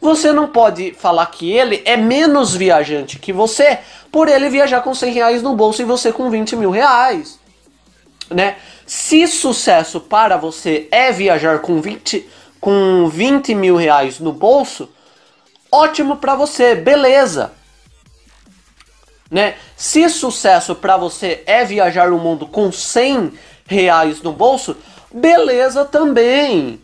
você 0.00 0.32
não 0.32 0.48
pode 0.48 0.92
falar 0.92 1.26
que 1.26 1.52
ele 1.52 1.82
é 1.84 1.94
menos 1.94 2.54
viajante 2.54 3.18
que 3.18 3.34
você 3.34 3.80
por 4.10 4.28
ele 4.28 4.48
viajar 4.48 4.80
com 4.80 4.94
100 4.94 5.12
reais 5.12 5.42
no 5.42 5.54
bolso 5.54 5.82
e 5.82 5.84
você 5.84 6.10
com 6.12 6.30
20 6.30 6.56
mil 6.56 6.70
reais. 6.70 7.38
Né? 8.30 8.56
Se 8.86 9.26
sucesso 9.26 10.00
para 10.00 10.38
você 10.38 10.88
é 10.90 11.12
viajar 11.12 11.58
com 11.58 11.82
20, 11.82 12.26
com 12.58 13.08
20 13.08 13.54
mil 13.54 13.76
reais 13.76 14.20
no 14.20 14.32
bolso, 14.32 14.88
ótimo 15.70 16.16
para 16.16 16.34
você, 16.34 16.74
beleza. 16.74 17.52
Né? 19.30 19.56
Se 19.76 20.08
sucesso 20.08 20.74
para 20.74 20.96
você 20.96 21.42
é 21.46 21.64
viajar 21.64 22.12
o 22.12 22.18
mundo 22.18 22.46
com 22.46 22.70
100 22.70 23.32
reais 23.66 24.22
no 24.22 24.32
bolso, 24.32 24.76
beleza 25.12 25.84
também. 25.84 26.80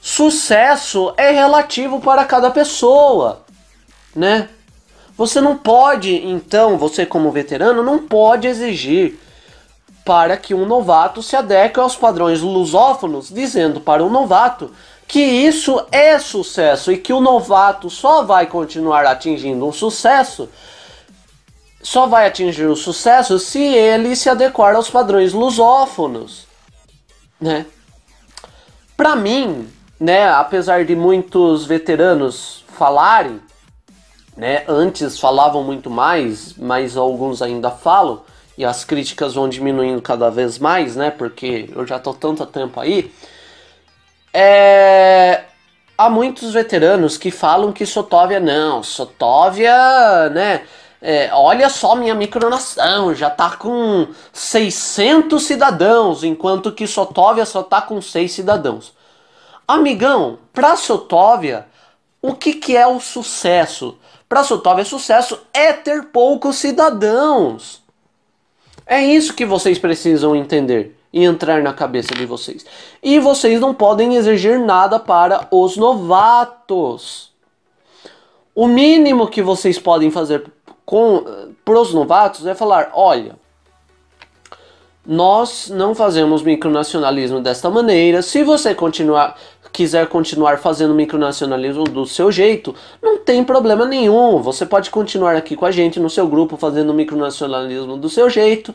Sucesso 0.00 1.12
é 1.16 1.30
relativo 1.30 2.00
para 2.00 2.24
cada 2.24 2.50
pessoa, 2.50 3.42
né? 4.14 4.48
Você 5.16 5.40
não 5.40 5.56
pode, 5.56 6.14
então, 6.14 6.78
você 6.78 7.04
como 7.04 7.32
veterano, 7.32 7.82
não 7.82 8.06
pode 8.06 8.46
exigir 8.46 9.18
para 10.04 10.36
que 10.36 10.54
um 10.54 10.64
novato 10.64 11.22
se 11.22 11.34
adeque 11.34 11.80
aos 11.80 11.96
padrões 11.96 12.40
lusófonos, 12.40 13.28
dizendo 13.28 13.80
para 13.80 14.04
o 14.04 14.08
novato 14.08 14.70
que 15.08 15.20
isso 15.20 15.82
é 15.90 16.18
sucesso 16.18 16.92
e 16.92 16.98
que 16.98 17.14
o 17.14 17.20
novato 17.20 17.88
só 17.88 18.22
vai 18.22 18.46
continuar 18.46 19.06
atingindo 19.06 19.66
um 19.66 19.72
sucesso, 19.72 20.50
só 21.82 22.06
vai 22.06 22.26
atingir 22.26 22.66
o 22.66 22.76
sucesso 22.76 23.38
se 23.38 23.58
ele 23.58 24.14
se 24.14 24.28
adequar 24.28 24.76
aos 24.76 24.90
padrões 24.90 25.32
lusófonos, 25.32 26.46
né? 27.40 27.64
Para 28.94 29.16
mim, 29.16 29.66
né, 29.98 30.28
apesar 30.28 30.84
de 30.84 30.94
muitos 30.94 31.64
veteranos 31.64 32.64
falarem, 32.76 33.40
né, 34.36 34.64
antes 34.68 35.18
falavam 35.18 35.64
muito 35.64 35.88
mais, 35.88 36.52
mas 36.58 36.98
alguns 36.98 37.40
ainda 37.40 37.70
falam 37.70 38.22
e 38.58 38.64
as 38.64 38.84
críticas 38.84 39.34
vão 39.34 39.48
diminuindo 39.48 40.02
cada 40.02 40.30
vez 40.30 40.58
mais, 40.58 40.96
né? 40.96 41.10
Porque 41.10 41.70
eu 41.74 41.86
já 41.86 41.98
tô 41.98 42.12
tanto 42.12 42.44
tempo 42.44 42.78
aí. 42.80 43.10
É... 44.40 45.46
Há 45.96 46.08
muitos 46.08 46.52
veteranos 46.52 47.18
que 47.18 47.28
falam 47.28 47.72
que 47.72 47.84
Sotóvia 47.84 48.38
não, 48.38 48.84
Sotóvia, 48.84 50.28
né? 50.30 50.62
É, 51.02 51.28
olha 51.32 51.68
só 51.68 51.96
minha 51.96 52.14
micronação, 52.14 53.12
já 53.16 53.28
tá 53.30 53.56
com 53.56 54.06
600 54.32 55.42
cidadãos, 55.42 56.22
enquanto 56.22 56.70
que 56.70 56.86
Sotóvia 56.86 57.44
só 57.44 57.64
tá 57.64 57.82
com 57.82 58.00
6 58.00 58.30
cidadãos. 58.30 58.92
Amigão, 59.66 60.38
pra 60.52 60.76
Sotóvia, 60.76 61.66
o 62.22 62.32
que, 62.32 62.52
que 62.54 62.76
é 62.76 62.86
o 62.86 63.00
sucesso? 63.00 63.98
Pra 64.28 64.44
Sotóvia, 64.44 64.84
sucesso 64.84 65.40
é 65.52 65.72
ter 65.72 66.06
poucos 66.06 66.58
cidadãos. 66.58 67.82
É 68.86 69.02
isso 69.02 69.34
que 69.34 69.44
vocês 69.44 69.80
precisam 69.80 70.36
entender 70.36 70.97
e 71.12 71.24
entrar 71.24 71.62
na 71.62 71.72
cabeça 71.72 72.14
de 72.14 72.26
vocês. 72.26 72.64
E 73.02 73.18
vocês 73.18 73.60
não 73.60 73.72
podem 73.74 74.16
exigir 74.16 74.58
nada 74.58 74.98
para 74.98 75.46
os 75.50 75.76
novatos. 75.76 77.32
O 78.54 78.66
mínimo 78.66 79.28
que 79.28 79.42
vocês 79.42 79.78
podem 79.78 80.10
fazer 80.10 80.44
com 80.84 81.24
para 81.64 81.80
os 81.80 81.94
novatos 81.94 82.46
é 82.46 82.54
falar: 82.54 82.90
olha, 82.92 83.36
nós 85.06 85.70
não 85.70 85.94
fazemos 85.94 86.42
micronacionalismo 86.42 87.40
desta 87.40 87.70
maneira. 87.70 88.20
Se 88.20 88.42
você 88.42 88.74
continuar 88.74 89.36
quiser 89.72 90.08
continuar 90.08 90.58
fazendo 90.58 90.94
micronacionalismo 90.94 91.84
do 91.84 92.04
seu 92.04 92.32
jeito, 92.32 92.74
não 93.02 93.18
tem 93.18 93.44
problema 93.44 93.84
nenhum. 93.84 94.40
Você 94.42 94.66
pode 94.66 94.90
continuar 94.90 95.36
aqui 95.36 95.54
com 95.54 95.66
a 95.66 95.70
gente 95.70 96.00
no 96.00 96.10
seu 96.10 96.26
grupo 96.26 96.56
fazendo 96.56 96.92
micronacionalismo 96.92 97.96
do 97.96 98.08
seu 98.08 98.28
jeito 98.28 98.74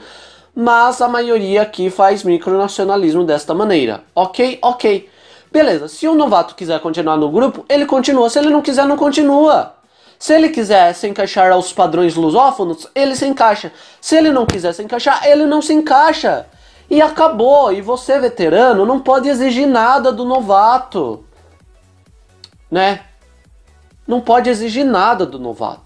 mas 0.56 1.02
a 1.02 1.08
maioria 1.08 1.62
aqui 1.64 1.90
faz 1.90 2.24
micronacionalismo 2.24 3.24
desta 3.24 3.54
maneira. 3.54 4.04
Ok? 4.14 4.60
Ok. 4.62 5.10
Beleza, 5.52 5.88
se 5.88 6.08
o 6.08 6.16
novato 6.16 6.56
quiser 6.56 6.80
continuar 6.80 7.18
no 7.18 7.30
grupo, 7.30 7.66
ele 7.70 7.86
continua. 7.86 8.30
Se 8.30 8.40
ele 8.40 8.50
não 8.50 8.62
quiser, 8.62 8.86
não 8.86 8.98
continua. 8.98 9.76
Se 10.18 10.34
ele 10.34 10.50
quiser 10.50 10.94
se 10.94 11.08
encaixar 11.08 11.52
aos 11.52 11.74
padrões 11.74 12.16
lusófonos, 12.16 12.88
ele 12.96 13.16
se 13.16 13.28
encaixa. 13.28 13.72
Se 14.00 14.16
ele 14.16 14.32
não 14.32 14.46
quiser 14.46 14.74
se 14.74 14.82
encaixar, 14.82 15.28
ele 15.28 15.46
não 15.46 15.62
se 15.62 15.74
encaixa. 15.74 16.48
E 16.90 17.02
acabou. 17.02 17.74
E 17.74 17.82
você, 17.82 18.18
veterano, 18.20 18.86
não 18.86 19.00
pode 19.00 19.28
exigir 19.28 19.68
nada 19.68 20.12
do 20.12 20.24
novato. 20.24 21.26
Né? 22.72 23.02
Não 24.08 24.22
pode 24.22 24.50
exigir 24.50 24.86
nada 24.86 25.26
do 25.26 25.38
novato. 25.38 25.83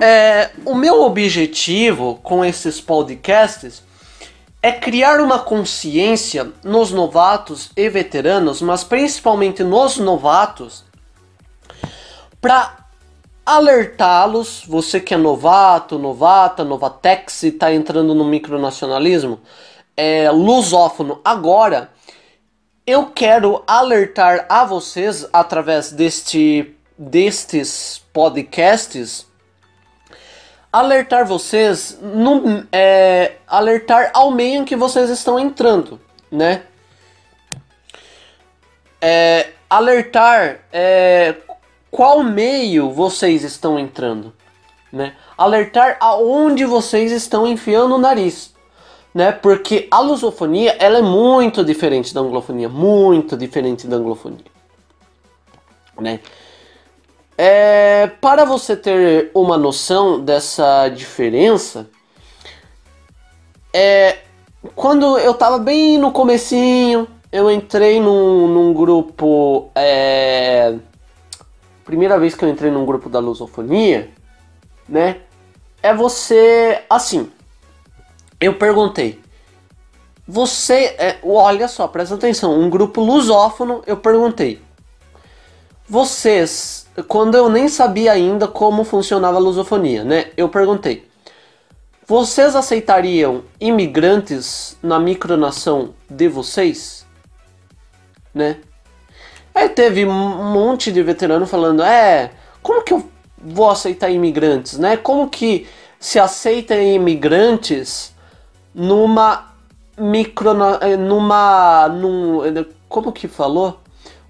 É, 0.00 0.50
o 0.64 0.74
meu 0.74 1.02
objetivo 1.02 2.18
com 2.22 2.44
esses 2.44 2.80
podcasts 2.80 3.82
é 4.62 4.72
criar 4.72 5.20
uma 5.20 5.38
consciência 5.38 6.52
nos 6.62 6.90
novatos 6.90 7.70
e 7.76 7.88
veteranos, 7.88 8.62
mas 8.62 8.82
principalmente 8.82 9.62
nos 9.62 9.98
novatos, 9.98 10.84
para 12.40 12.84
alertá-los, 13.44 14.64
você 14.66 15.00
que 15.00 15.12
é 15.12 15.18
novato, 15.18 15.98
novata, 15.98 16.64
novatex 16.64 17.42
e 17.42 17.48
está 17.48 17.72
entrando 17.72 18.14
no 18.14 18.24
micronacionalismo, 18.24 19.38
é, 19.96 20.30
lusófono 20.30 21.20
agora, 21.24 21.90
eu 22.86 23.06
quero 23.06 23.62
alertar 23.66 24.46
a 24.48 24.64
vocês 24.64 25.26
através 25.32 25.92
deste, 25.92 26.74
destes 26.98 28.02
podcasts 28.12 29.26
alertar 30.74 31.24
vocês, 31.24 31.96
no, 32.02 32.66
é, 32.72 33.36
alertar 33.46 34.10
ao 34.12 34.32
meio 34.32 34.62
em 34.62 34.64
que 34.64 34.74
vocês 34.74 35.08
estão 35.08 35.38
entrando, 35.38 36.00
né? 36.28 36.64
É, 39.00 39.50
alertar 39.70 40.64
é, 40.72 41.36
qual 41.92 42.24
meio 42.24 42.90
vocês 42.90 43.44
estão 43.44 43.78
entrando, 43.78 44.32
né? 44.92 45.14
Alertar 45.38 45.96
aonde 46.00 46.64
vocês 46.64 47.12
estão 47.12 47.46
enfiando 47.46 47.94
o 47.94 47.98
nariz, 47.98 48.52
né? 49.14 49.30
Porque 49.30 49.86
a 49.92 50.00
lusofonia 50.00 50.74
ela 50.80 50.98
é 50.98 51.02
muito 51.02 51.64
diferente 51.64 52.12
da 52.12 52.20
anglofonia, 52.20 52.68
muito 52.68 53.36
diferente 53.36 53.86
da 53.86 53.94
anglofonia, 53.94 54.44
né? 56.00 56.18
É, 57.38 57.73
para 58.06 58.44
você 58.44 58.76
ter 58.76 59.30
uma 59.34 59.56
noção 59.56 60.20
dessa 60.20 60.88
diferença, 60.88 61.88
é, 63.72 64.18
quando 64.74 65.18
eu 65.18 65.34
tava 65.34 65.58
bem 65.58 65.98
no 65.98 66.12
comecinho, 66.12 67.08
eu 67.32 67.50
entrei 67.50 68.00
num, 68.00 68.46
num 68.46 68.72
grupo. 68.72 69.70
É, 69.74 70.76
primeira 71.84 72.18
vez 72.18 72.34
que 72.34 72.44
eu 72.44 72.48
entrei 72.48 72.70
num 72.70 72.86
grupo 72.86 73.08
da 73.08 73.18
lusofonia, 73.18 74.10
né? 74.88 75.18
É 75.82 75.92
você. 75.92 76.82
Assim, 76.88 77.30
eu 78.40 78.54
perguntei. 78.54 79.20
Você. 80.26 80.94
É, 80.96 81.18
olha 81.24 81.66
só, 81.66 81.88
presta 81.88 82.14
atenção. 82.14 82.58
Um 82.58 82.70
grupo 82.70 83.00
lusófono, 83.00 83.82
eu 83.86 83.96
perguntei. 83.96 84.62
Vocês 85.86 86.84
quando 87.02 87.36
eu 87.36 87.48
nem 87.48 87.68
sabia 87.68 88.12
ainda 88.12 88.46
como 88.46 88.84
funcionava 88.84 89.36
a 89.36 89.40
lusofonia, 89.40 90.04
né? 90.04 90.26
Eu 90.36 90.48
perguntei: 90.48 91.08
vocês 92.06 92.54
aceitariam 92.54 93.42
imigrantes 93.60 94.76
na 94.82 94.98
micronação 95.00 95.94
de 96.08 96.28
vocês? 96.28 97.04
Né? 98.32 98.58
Aí 99.54 99.68
teve 99.68 100.04
um 100.04 100.52
monte 100.52 100.92
de 100.92 101.02
veterano 101.02 101.46
falando: 101.46 101.82
é, 101.82 102.30
como 102.62 102.82
que 102.82 102.92
eu 102.92 103.08
vou 103.38 103.70
aceitar 103.70 104.10
imigrantes, 104.10 104.78
né? 104.78 104.96
Como 104.96 105.28
que 105.28 105.66
se 105.98 106.18
aceita 106.18 106.76
imigrantes 106.76 108.14
numa 108.74 109.52
micro 109.96 110.52
numa 110.98 111.88
num, 111.88 112.40
como 112.88 113.12
que 113.12 113.28
falou? 113.28 113.80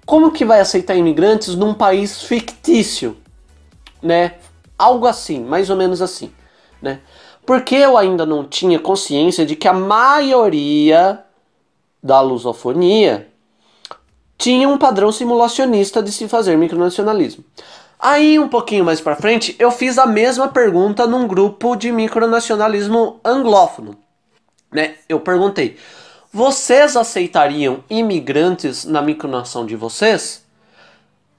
Como 0.05 0.31
que 0.31 0.45
vai 0.45 0.59
aceitar 0.59 0.95
imigrantes 0.95 1.55
num 1.55 1.73
país 1.73 2.21
fictício, 2.21 3.17
né? 4.01 4.35
Algo 4.77 5.07
assim, 5.07 5.39
mais 5.39 5.69
ou 5.69 5.75
menos 5.75 6.01
assim, 6.01 6.31
né? 6.81 6.99
Porque 7.45 7.75
eu 7.75 7.97
ainda 7.97 8.25
não 8.25 8.43
tinha 8.43 8.79
consciência 8.79 9.45
de 9.45 9.55
que 9.55 9.67
a 9.67 9.73
maioria 9.73 11.23
da 12.01 12.21
lusofonia 12.21 13.27
tinha 14.37 14.67
um 14.67 14.77
padrão 14.77 15.11
simulacionista 15.11 16.03
de 16.03 16.11
se 16.11 16.27
fazer 16.27 16.57
micronacionalismo. 16.57 17.43
Aí, 17.99 18.37
um 18.37 18.47
pouquinho 18.47 18.83
mais 18.83 18.99
para 18.99 19.15
frente, 19.15 19.55
eu 19.57 19.71
fiz 19.71 19.97
a 19.97 20.05
mesma 20.05 20.47
pergunta 20.47 21.07
num 21.07 21.27
grupo 21.27 21.75
de 21.75 21.91
micronacionalismo 21.91 23.19
anglófono. 23.23 23.97
Né? 24.71 24.95
Eu 25.07 25.19
perguntei: 25.19 25.77
vocês 26.35 26.97
aceitariam 26.97 27.81
imigrantes 27.89 28.83
na 28.83 29.01
micronação 29.01 29.65
de 29.65 29.73
vocês? 29.73 30.43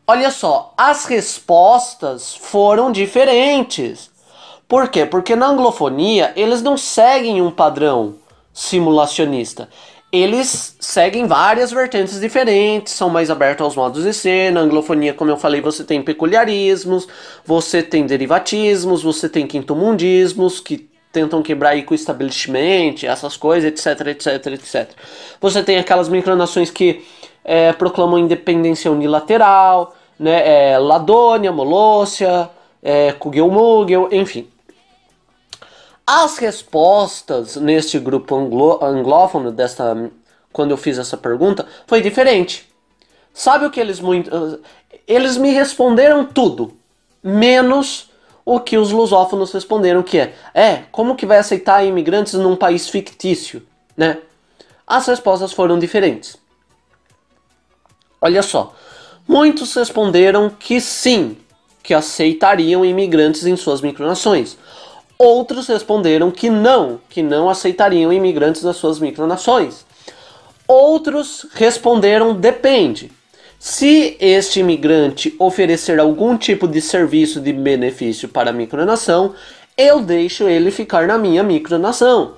Olha 0.06 0.30
só, 0.30 0.72
as 0.74 1.04
respostas 1.04 2.34
foram 2.34 2.90
diferentes. 2.90 4.10
Por 4.66 4.88
quê? 4.88 5.04
Porque 5.04 5.36
na 5.36 5.48
anglofonia 5.48 6.32
eles 6.34 6.62
não 6.62 6.78
seguem 6.78 7.42
um 7.42 7.50
padrão 7.50 8.14
simulacionista 8.54 9.68
eles 10.12 10.76
seguem 10.80 11.26
várias 11.26 11.70
vertentes 11.72 12.18
diferentes, 12.18 12.94
são 12.94 13.10
mais 13.10 13.28
abertos 13.28 13.64
aos 13.64 13.76
modos 13.76 14.04
de 14.04 14.14
ser. 14.14 14.50
Na 14.50 14.60
anglofonia, 14.60 15.12
como 15.12 15.30
eu 15.30 15.36
falei, 15.36 15.60
você 15.60 15.84
tem 15.84 16.00
peculiarismos, 16.00 17.06
você 17.44 17.82
tem 17.82 18.06
derivatismos, 18.06 19.02
você 19.02 19.28
tem 19.28 19.46
quintomundismos, 19.46 20.58
que 20.60 20.88
tentam 21.16 21.42
quebrar 21.42 21.70
aí 21.70 21.82
com 21.82 21.92
o 21.92 21.94
establishment, 21.94 22.96
essas 23.04 23.38
coisas, 23.38 23.70
etc, 23.70 24.08
etc, 24.08 24.46
etc. 24.48 24.90
Você 25.40 25.62
tem 25.62 25.78
aquelas 25.78 26.10
micronações 26.10 26.70
que 26.70 27.06
é, 27.42 27.72
proclamam 27.72 28.18
independência 28.18 28.92
unilateral, 28.92 29.96
né, 30.18 30.72
é, 30.72 30.78
Ladônia, 30.78 31.50
Molossia, 31.50 32.50
é, 32.82 33.12
Kugelmugel, 33.12 34.10
enfim. 34.12 34.46
As 36.06 36.36
respostas 36.36 37.56
neste 37.56 37.98
grupo 37.98 38.36
anglo 38.36 38.78
anglófono, 38.84 39.50
desta, 39.50 40.10
quando 40.52 40.72
eu 40.72 40.76
fiz 40.76 40.98
essa 40.98 41.16
pergunta, 41.16 41.66
foi 41.86 42.02
diferente. 42.02 42.68
Sabe 43.32 43.64
o 43.64 43.70
que 43.70 43.80
eles 43.80 44.00
muito. 44.00 44.60
Eles 45.08 45.38
me 45.38 45.50
responderam 45.50 46.26
tudo, 46.26 46.76
menos 47.22 48.05
o 48.46 48.60
que 48.60 48.78
os 48.78 48.92
lusófonos 48.92 49.52
responderam, 49.52 50.04
que 50.04 50.20
é: 50.20 50.34
é, 50.54 50.82
como 50.92 51.16
que 51.16 51.26
vai 51.26 51.38
aceitar 51.38 51.84
imigrantes 51.84 52.34
num 52.34 52.54
país 52.54 52.88
fictício, 52.88 53.60
né? 53.96 54.18
As 54.86 55.08
respostas 55.08 55.52
foram 55.52 55.80
diferentes. 55.80 56.36
Olha 58.20 58.42
só, 58.42 58.72
muitos 59.26 59.74
responderam 59.74 60.48
que 60.48 60.80
sim, 60.80 61.36
que 61.82 61.92
aceitariam 61.92 62.84
imigrantes 62.84 63.44
em 63.44 63.56
suas 63.56 63.80
micronações. 63.80 64.56
Outros 65.18 65.66
responderam 65.66 66.30
que 66.30 66.48
não, 66.48 67.00
que 67.08 67.22
não 67.22 67.50
aceitariam 67.50 68.12
imigrantes 68.12 68.62
nas 68.62 68.76
suas 68.76 69.00
micronações. 69.00 69.84
Outros 70.68 71.46
responderam 71.54 72.34
depende. 72.34 73.10
Se 73.68 74.16
este 74.20 74.60
imigrante 74.60 75.34
oferecer 75.40 75.98
algum 75.98 76.38
tipo 76.38 76.68
de 76.68 76.80
serviço 76.80 77.40
de 77.40 77.52
benefício 77.52 78.28
para 78.28 78.50
a 78.50 78.52
micronação, 78.52 79.34
eu 79.76 80.00
deixo 80.00 80.44
ele 80.48 80.70
ficar 80.70 81.08
na 81.08 81.18
minha 81.18 81.42
micronação. 81.42 82.36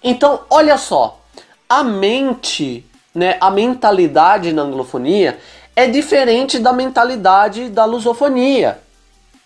Então, 0.00 0.42
olha 0.48 0.78
só, 0.78 1.20
a 1.68 1.82
mente, 1.82 2.86
né, 3.12 3.36
a 3.40 3.50
mentalidade 3.50 4.52
na 4.52 4.62
anglofonia 4.62 5.40
é 5.74 5.88
diferente 5.88 6.60
da 6.60 6.72
mentalidade 6.72 7.68
da 7.68 7.84
lusofonia, 7.84 8.78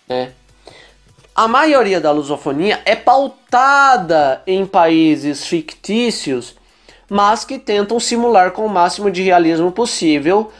né? 0.07 0.31
A 1.33 1.47
maioria 1.47 1.99
da 1.99 2.11
lusofonia 2.11 2.83
é 2.85 2.95
pautada 2.95 4.43
em 4.45 4.63
países 4.63 5.43
fictícios, 5.47 6.55
mas 7.09 7.43
que 7.43 7.57
tentam 7.57 7.99
simular 7.99 8.51
com 8.51 8.63
o 8.63 8.69
máximo 8.69 9.09
de 9.09 9.23
realismo 9.23 9.71
possível 9.71 10.51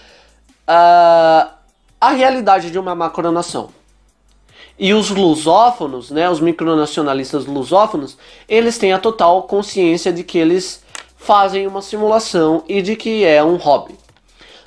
uh, 0.68 1.52
a 2.00 2.10
realidade 2.12 2.72
de 2.72 2.80
uma 2.80 2.96
macronação. 2.96 3.70
E 4.78 4.94
os 4.94 5.10
lusófonos, 5.10 6.12
né, 6.12 6.30
os 6.30 6.42
micronacionalistas 6.42 7.46
lusófonos, 7.46 8.18
eles 8.48 8.78
têm 8.78 8.92
a 8.92 9.00
total 9.00 9.44
consciência 9.44 10.12
de 10.12 10.24
que 10.24 10.38
eles 10.38 10.84
fazem 11.16 11.66
uma 11.66 11.82
simulação 11.82 12.64
e 12.68 12.82
de 12.82 12.96
que 12.96 13.24
é 13.24 13.44
um 13.44 13.56
hobby. 13.56 13.98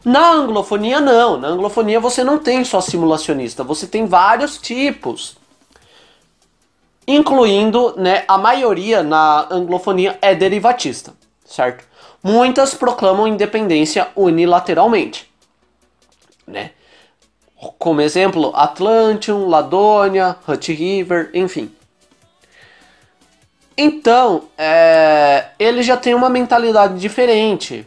Na 0.05 0.33
anglofonia 0.33 1.01
não, 1.01 1.37
na 1.37 1.49
anglofonia 1.49 2.01
você 2.01 2.25
não 2.25 2.39
tem 2.39 2.65
só 2.65 2.81
simulacionista, 2.81 3.63
você 3.63 3.87
tem 3.87 4.07
vários 4.07 4.57
tipos 4.57 5.37
incluindo, 7.07 7.95
né, 7.97 8.25
a 8.29 8.37
maioria 8.37 9.03
na 9.03 9.47
anglofonia 9.51 10.19
é 10.21 10.35
derivatista, 10.35 11.15
certo? 11.43 11.83
Muitas 12.23 12.75
proclamam 12.75 13.27
independência 13.27 14.09
unilateralmente, 14.15 15.28
né? 16.49 16.71
Como 17.79 18.01
exemplo, 18.01 18.53
Atlantium, 18.55 19.49
Ladonia, 19.49 20.37
Hutt 20.47 20.73
River, 20.73 21.31
enfim. 21.35 21.71
Então, 23.77 24.45
é, 24.57 25.47
ele 25.59 25.83
já 25.83 25.97
tem 25.97 26.15
uma 26.15 26.29
mentalidade 26.29 26.99
diferente. 26.99 27.87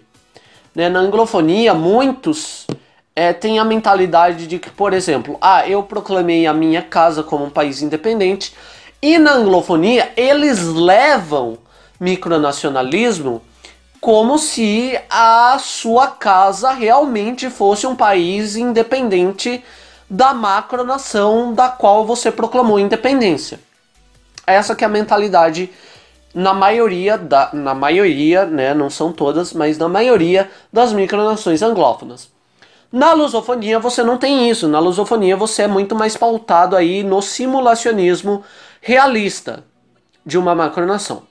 Né? 0.73 0.87
Na 0.89 0.99
anglofonia, 0.99 1.73
muitos 1.73 2.67
é, 3.15 3.33
têm 3.33 3.59
a 3.59 3.65
mentalidade 3.65 4.47
de 4.47 4.57
que, 4.59 4.69
por 4.69 4.93
exemplo, 4.93 5.37
ah, 5.41 5.67
eu 5.67 5.83
proclamei 5.83 6.47
a 6.47 6.53
minha 6.53 6.81
casa 6.81 7.23
como 7.23 7.45
um 7.45 7.49
país 7.49 7.81
independente, 7.81 8.53
e 9.01 9.17
na 9.17 9.33
anglofonia, 9.33 10.11
eles 10.15 10.63
levam 10.63 11.57
micronacionalismo 11.99 13.41
como 14.01 14.39
se 14.39 14.99
a 15.11 15.59
sua 15.59 16.07
casa 16.07 16.71
realmente 16.71 17.51
fosse 17.51 17.85
um 17.85 17.95
país 17.95 18.55
independente 18.55 19.63
da 20.09 20.33
macronação 20.33 21.53
da 21.53 21.69
qual 21.69 22.03
você 22.03 22.31
proclamou 22.31 22.79
independência. 22.79 23.59
Essa 24.45 24.75
que 24.75 24.83
é 24.83 24.87
a 24.87 24.89
mentalidade 24.89 25.69
na 26.33 26.51
maioria 26.51 27.15
da 27.15 27.51
na 27.53 27.75
maioria, 27.75 28.45
né, 28.45 28.73
não 28.73 28.89
são 28.89 29.13
todas, 29.13 29.53
mas 29.53 29.77
na 29.77 29.87
maioria 29.87 30.49
das 30.73 30.91
micronações 30.91 31.61
anglófonas. 31.61 32.29
Na 32.91 33.13
lusofonia 33.13 33.79
você 33.79 34.03
não 34.03 34.17
tem 34.17 34.49
isso. 34.49 34.67
Na 34.67 34.79
lusofonia 34.79 35.37
você 35.37 35.63
é 35.63 35.67
muito 35.67 35.95
mais 35.95 36.17
pautado 36.17 36.75
aí 36.75 37.03
no 37.03 37.21
simulacionismo 37.21 38.43
realista 38.81 39.63
de 40.25 40.37
uma 40.39 40.55
macronação, 40.55 41.23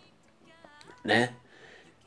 né? 1.04 1.30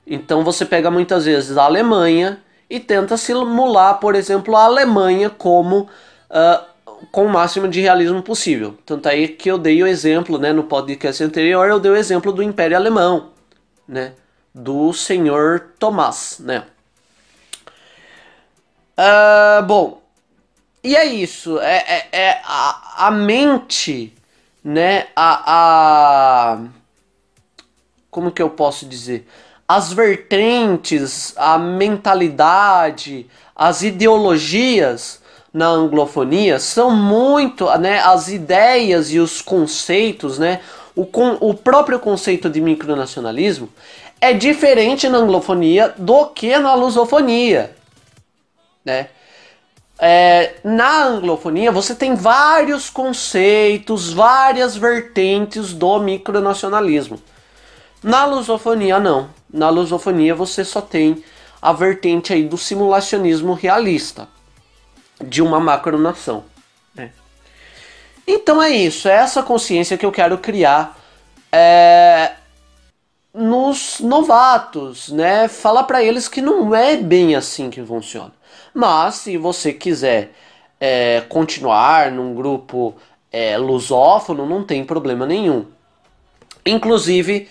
Então 0.05 0.43
você 0.43 0.65
pega 0.65 0.91
muitas 0.91 1.25
vezes 1.25 1.57
a 1.57 1.63
Alemanha 1.63 2.41
e 2.69 2.79
tenta 2.79 3.17
simular, 3.17 3.99
por 3.99 4.15
exemplo, 4.15 4.55
a 4.55 4.63
Alemanha 4.63 5.29
como 5.29 5.81
uh, 6.29 6.65
com 7.11 7.25
o 7.25 7.29
máximo 7.29 7.67
de 7.67 7.81
realismo 7.81 8.21
possível. 8.21 8.77
Tanto 8.85 9.07
aí 9.07 9.27
que 9.27 9.49
eu 9.49 9.57
dei 9.57 9.81
o 9.81 9.87
exemplo, 9.87 10.37
né, 10.37 10.51
no 10.51 10.63
podcast 10.63 11.23
anterior, 11.23 11.67
eu 11.67 11.79
dei 11.79 11.91
o 11.91 11.95
exemplo 11.95 12.31
do 12.31 12.43
Império 12.43 12.75
Alemão, 12.75 13.31
né, 13.87 14.13
do 14.53 14.91
senhor 14.93 15.71
Tomás, 15.79 16.37
né. 16.39 16.65
Uh, 18.97 19.63
bom, 19.63 20.01
e 20.83 20.95
é 20.95 21.05
isso, 21.05 21.59
é, 21.59 21.77
é, 21.77 22.07
é 22.11 22.41
a, 22.43 23.07
a 23.07 23.11
mente 23.11 24.13
né, 24.63 25.07
a, 25.15 26.53
a 26.53 26.59
como 28.09 28.31
que 28.31 28.41
eu 28.41 28.49
posso 28.49 28.85
dizer? 28.85 29.27
As 29.67 29.91
vertentes, 29.93 31.33
a 31.37 31.57
mentalidade, 31.57 33.27
as 33.55 33.81
ideologias 33.81 35.21
na 35.53 35.67
anglofonia 35.67 36.59
são 36.59 36.91
muito, 36.91 37.65
né, 37.77 37.99
as 37.99 38.27
ideias 38.27 39.11
e 39.11 39.19
os 39.19 39.41
conceitos, 39.41 40.39
né, 40.39 40.59
o, 40.95 41.07
o 41.39 41.53
próprio 41.53 41.99
conceito 41.99 42.49
de 42.49 42.59
micronacionalismo 42.59 43.69
é 44.19 44.33
diferente 44.33 45.09
na 45.09 45.17
anglofonia 45.19 45.93
do 45.97 46.27
que 46.27 46.57
na 46.57 46.73
lusofonia, 46.75 47.75
né? 48.83 49.09
é, 50.05 50.55
na 50.63 51.05
anglofonia 51.05 51.71
você 51.71 51.95
tem 51.95 52.13
vários 52.13 52.89
conceitos, 52.89 54.11
várias 54.11 54.75
vertentes 54.75 55.73
do 55.73 55.99
micronacionalismo. 55.99 57.17
Na 58.03 58.25
lusofonia 58.25 58.99
não. 58.99 59.29
Na 59.53 59.69
lusofonia 59.69 60.33
você 60.33 60.65
só 60.65 60.81
tem 60.81 61.23
a 61.61 61.71
vertente 61.71 62.33
aí 62.33 62.43
do 62.43 62.57
simulacionismo 62.57 63.53
realista 63.53 64.27
de 65.23 65.41
uma 65.41 65.59
macronação. 65.59 66.43
Né? 66.95 67.11
Então 68.27 68.61
é 68.61 68.71
isso, 68.71 69.07
é 69.07 69.13
essa 69.13 69.43
consciência 69.43 69.97
que 69.97 70.05
eu 70.05 70.11
quero 70.11 70.39
criar 70.39 70.99
é, 71.51 72.33
nos 73.33 73.99
novatos, 73.99 75.09
né? 75.09 75.47
Falar 75.47 75.83
para 75.83 76.03
eles 76.03 76.27
que 76.27 76.41
não 76.41 76.73
é 76.73 76.97
bem 76.97 77.35
assim 77.35 77.69
que 77.69 77.83
funciona. 77.83 78.33
Mas 78.73 79.15
se 79.15 79.37
você 79.37 79.71
quiser 79.71 80.31
é, 80.79 81.21
continuar 81.29 82.11
num 82.11 82.33
grupo 82.33 82.95
é, 83.31 83.57
lusófono, 83.57 84.45
não 84.45 84.63
tem 84.63 84.83
problema 84.83 85.25
nenhum. 85.25 85.65
Inclusive, 86.65 87.47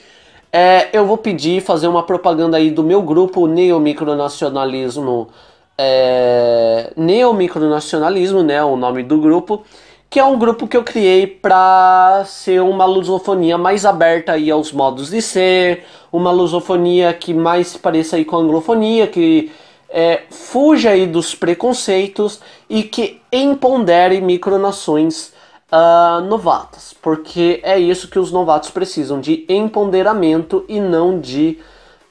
é, 0.53 0.91
eu 0.93 1.07
vou 1.07 1.17
pedir 1.17 1.63
fazer 1.63 1.89
uma 1.89 2.03
propaganda 2.03 2.57
aí 2.57 2.71
do 2.71 2.83
meu 2.83 3.03
grupo 3.03 3.47
Neomicronacionalismo 3.47 5.31
é, 5.79 6.93
Neomicronacionalismo, 6.97 8.43
né, 8.43 8.63
o 8.63 8.77
nome 8.77 9.03
do 9.03 9.19
grupo, 9.19 9.63
que 10.09 10.21
é 10.21 10.25
um 10.25 10.39
grupo 10.39 10.69
que 10.69 10.77
eu 10.77 10.85
criei 10.85 11.27
para 11.27 12.25
ser 12.27 12.61
uma 12.61 12.85
lusofonia 12.85 13.57
mais 13.57 13.85
aberta 13.87 14.33
aí 14.33 14.51
aos 14.51 14.71
modos 14.73 15.11
de 15.11 15.23
ser, 15.23 15.85
uma 16.13 16.31
lusofonia 16.31 17.13
que 17.15 17.33
mais 17.33 17.69
se 17.69 17.79
pareça 17.79 18.17
aí 18.17 18.25
com 18.25 18.37
a 18.37 18.41
anglofonia, 18.41 19.07
que 19.07 19.51
é, 19.89 20.23
fuja 20.31 20.91
aí 20.91 21.07
dos 21.07 21.35
preconceitos 21.35 22.41
e 22.69 22.83
que 22.83 23.21
empodere 23.33 24.21
micronações 24.21 25.32
uh, 25.73 26.21
novatas, 26.21 26.95
porque 27.01 27.61
é 27.63 27.79
isso 27.79 28.09
que 28.09 28.19
os 28.19 28.31
novatos 28.31 28.71
precisam, 28.71 29.21
de 29.21 29.47
empoderamento 29.49 30.65
e 30.69 30.79
não 30.79 31.19
de, 31.19 31.59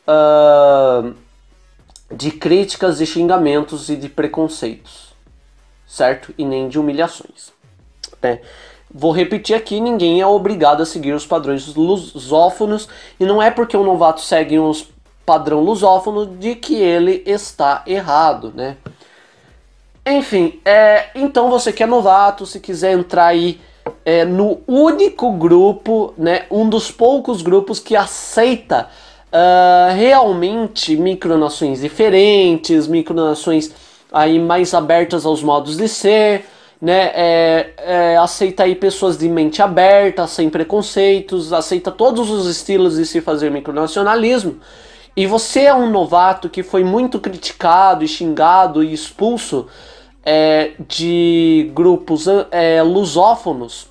uh, 0.07 1.13
de 2.11 2.31
críticas 2.31 2.99
e 2.99 3.05
xingamentos 3.05 3.89
e 3.89 3.95
de 3.95 4.09
preconceitos, 4.09 5.13
certo? 5.85 6.33
E 6.37 6.43
nem 6.43 6.67
de 6.67 6.79
humilhações. 6.79 7.53
Né? 8.21 8.41
Vou 8.93 9.11
repetir 9.11 9.55
aqui, 9.55 9.79
ninguém 9.79 10.19
é 10.19 10.25
obrigado 10.25 10.81
a 10.81 10.85
seguir 10.85 11.13
os 11.13 11.25
padrões 11.25 11.73
lusófonos 11.75 12.89
e 13.19 13.25
não 13.25 13.41
é 13.41 13.49
porque 13.49 13.77
um 13.77 13.83
novato 13.83 14.21
segue 14.21 14.59
os 14.59 14.89
padrão 15.25 15.61
lusófono 15.61 16.25
de 16.25 16.55
que 16.55 16.75
ele 16.75 17.23
está 17.25 17.83
errado, 17.85 18.51
né? 18.53 18.75
Enfim, 20.05 20.59
é, 20.65 21.09
então 21.13 21.49
você 21.49 21.71
que 21.71 21.83
é 21.83 21.85
novato, 21.85 22.45
se 22.45 22.59
quiser 22.59 22.93
entrar 22.93 23.27
aí 23.27 23.61
é, 24.03 24.25
no 24.25 24.61
único 24.67 25.31
grupo, 25.33 26.13
né, 26.17 26.45
um 26.49 26.67
dos 26.67 26.89
poucos 26.89 27.43
grupos 27.43 27.79
que 27.79 27.95
aceita 27.95 28.89
uh, 29.31 29.95
realmente 29.95 30.95
micronações 30.95 31.81
diferentes, 31.81 32.87
micronações 32.87 33.71
aí 34.11 34.39
mais 34.39 34.73
abertas 34.73 35.23
aos 35.23 35.43
modos 35.43 35.77
de 35.77 35.87
ser, 35.87 36.45
né, 36.81 37.11
é, 37.13 37.73
é, 37.77 38.17
aceita 38.17 38.63
aí 38.63 38.73
pessoas 38.73 39.19
de 39.19 39.29
mente 39.29 39.61
aberta, 39.61 40.25
sem 40.25 40.49
preconceitos, 40.49 41.53
aceita 41.53 41.91
todos 41.91 42.31
os 42.31 42.47
estilos 42.47 42.95
de 42.95 43.05
se 43.05 43.21
fazer 43.21 43.51
micronacionalismo, 43.51 44.59
e 45.15 45.27
você 45.27 45.61
é 45.61 45.75
um 45.75 45.89
novato 45.89 46.49
que 46.49 46.63
foi 46.63 46.83
muito 46.83 47.19
criticado 47.19 48.03
e 48.03 48.07
xingado 48.07 48.83
e 48.83 48.93
expulso 48.93 49.67
é, 50.23 50.71
de 50.87 51.71
grupos 51.73 52.25
é, 52.51 52.81
lusófonos, 52.81 53.87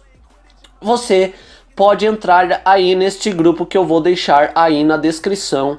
você 0.80 1.34
pode 1.74 2.06
entrar 2.06 2.62
aí 2.64 2.94
neste 2.94 3.30
grupo 3.32 3.66
que 3.66 3.76
eu 3.76 3.84
vou 3.84 4.00
deixar 4.00 4.52
aí 4.54 4.84
na 4.84 4.96
descrição. 4.96 5.78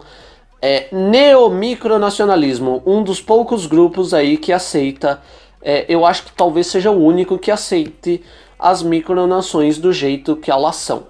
É 0.61 0.87
Neomicronacionalismo, 0.91 2.83
um 2.85 3.03
dos 3.03 3.19
poucos 3.19 3.65
grupos 3.65 4.13
aí 4.13 4.37
que 4.37 4.53
aceita 4.53 5.21
é, 5.61 5.85
eu 5.87 6.05
acho 6.05 6.25
que 6.25 6.31
talvez 6.31 6.67
seja 6.67 6.89
o 6.89 7.03
único 7.03 7.37
que 7.37 7.51
aceite 7.51 8.23
as 8.57 8.81
micronações 8.81 9.77
do 9.77 9.93
jeito 9.93 10.35
que 10.35 10.49
elas 10.49 10.75
são. 10.77 11.03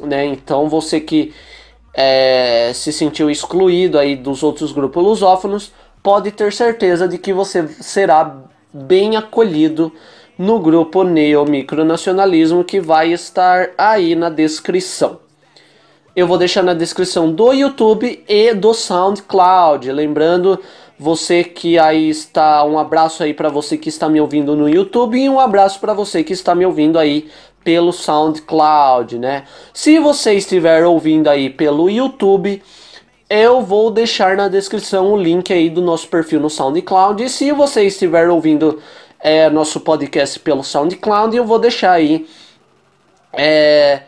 Né? 0.00 0.26
Então 0.26 0.68
você 0.68 1.00
que 1.00 1.32
é, 1.94 2.72
se 2.74 2.92
sentiu 2.92 3.30
excluído 3.30 3.98
aí 3.98 4.16
dos 4.16 4.42
outros 4.42 4.72
grupos 4.72 5.02
lusófonos, 5.02 5.72
pode 6.02 6.30
ter 6.30 6.52
certeza 6.52 7.06
de 7.06 7.18
que 7.18 7.32
você 7.32 7.66
será 7.68 8.36
bem 8.72 9.16
acolhido 9.16 9.92
no 10.38 10.58
grupo 10.58 11.04
Neomicronacionalismo 11.04 12.64
que 12.64 12.80
vai 12.80 13.12
estar 13.12 13.70
aí 13.76 14.14
na 14.14 14.30
descrição. 14.30 15.20
Eu 16.16 16.26
vou 16.26 16.38
deixar 16.38 16.62
na 16.62 16.74
descrição 16.74 17.32
do 17.32 17.52
YouTube 17.52 18.24
e 18.28 18.54
do 18.54 18.74
SoundCloud. 18.74 19.92
Lembrando, 19.92 20.58
você 20.98 21.44
que 21.44 21.78
aí 21.78 22.08
está, 22.08 22.64
um 22.64 22.78
abraço 22.78 23.22
aí 23.22 23.32
para 23.32 23.48
você 23.48 23.76
que 23.76 23.88
está 23.88 24.08
me 24.08 24.20
ouvindo 24.20 24.56
no 24.56 24.68
YouTube 24.68 25.18
e 25.18 25.28
um 25.28 25.38
abraço 25.38 25.78
para 25.78 25.94
você 25.94 26.24
que 26.24 26.32
está 26.32 26.54
me 26.54 26.66
ouvindo 26.66 26.98
aí 26.98 27.28
pelo 27.62 27.92
SoundCloud, 27.92 29.18
né? 29.18 29.44
Se 29.72 29.98
você 29.98 30.34
estiver 30.34 30.84
ouvindo 30.84 31.28
aí 31.28 31.48
pelo 31.50 31.88
YouTube, 31.88 32.62
eu 33.30 33.62
vou 33.62 33.90
deixar 33.90 34.36
na 34.36 34.48
descrição 34.48 35.12
o 35.12 35.16
link 35.16 35.52
aí 35.52 35.70
do 35.70 35.80
nosso 35.80 36.08
perfil 36.08 36.40
no 36.40 36.50
SoundCloud. 36.50 37.22
E 37.22 37.28
se 37.28 37.52
você 37.52 37.84
estiver 37.84 38.28
ouvindo 38.28 38.82
é, 39.20 39.48
nosso 39.48 39.80
podcast 39.80 40.38
pelo 40.40 40.64
SoundCloud, 40.64 41.36
eu 41.36 41.44
vou 41.44 41.58
deixar 41.58 41.92
aí 41.92 42.28
é, 43.32 44.02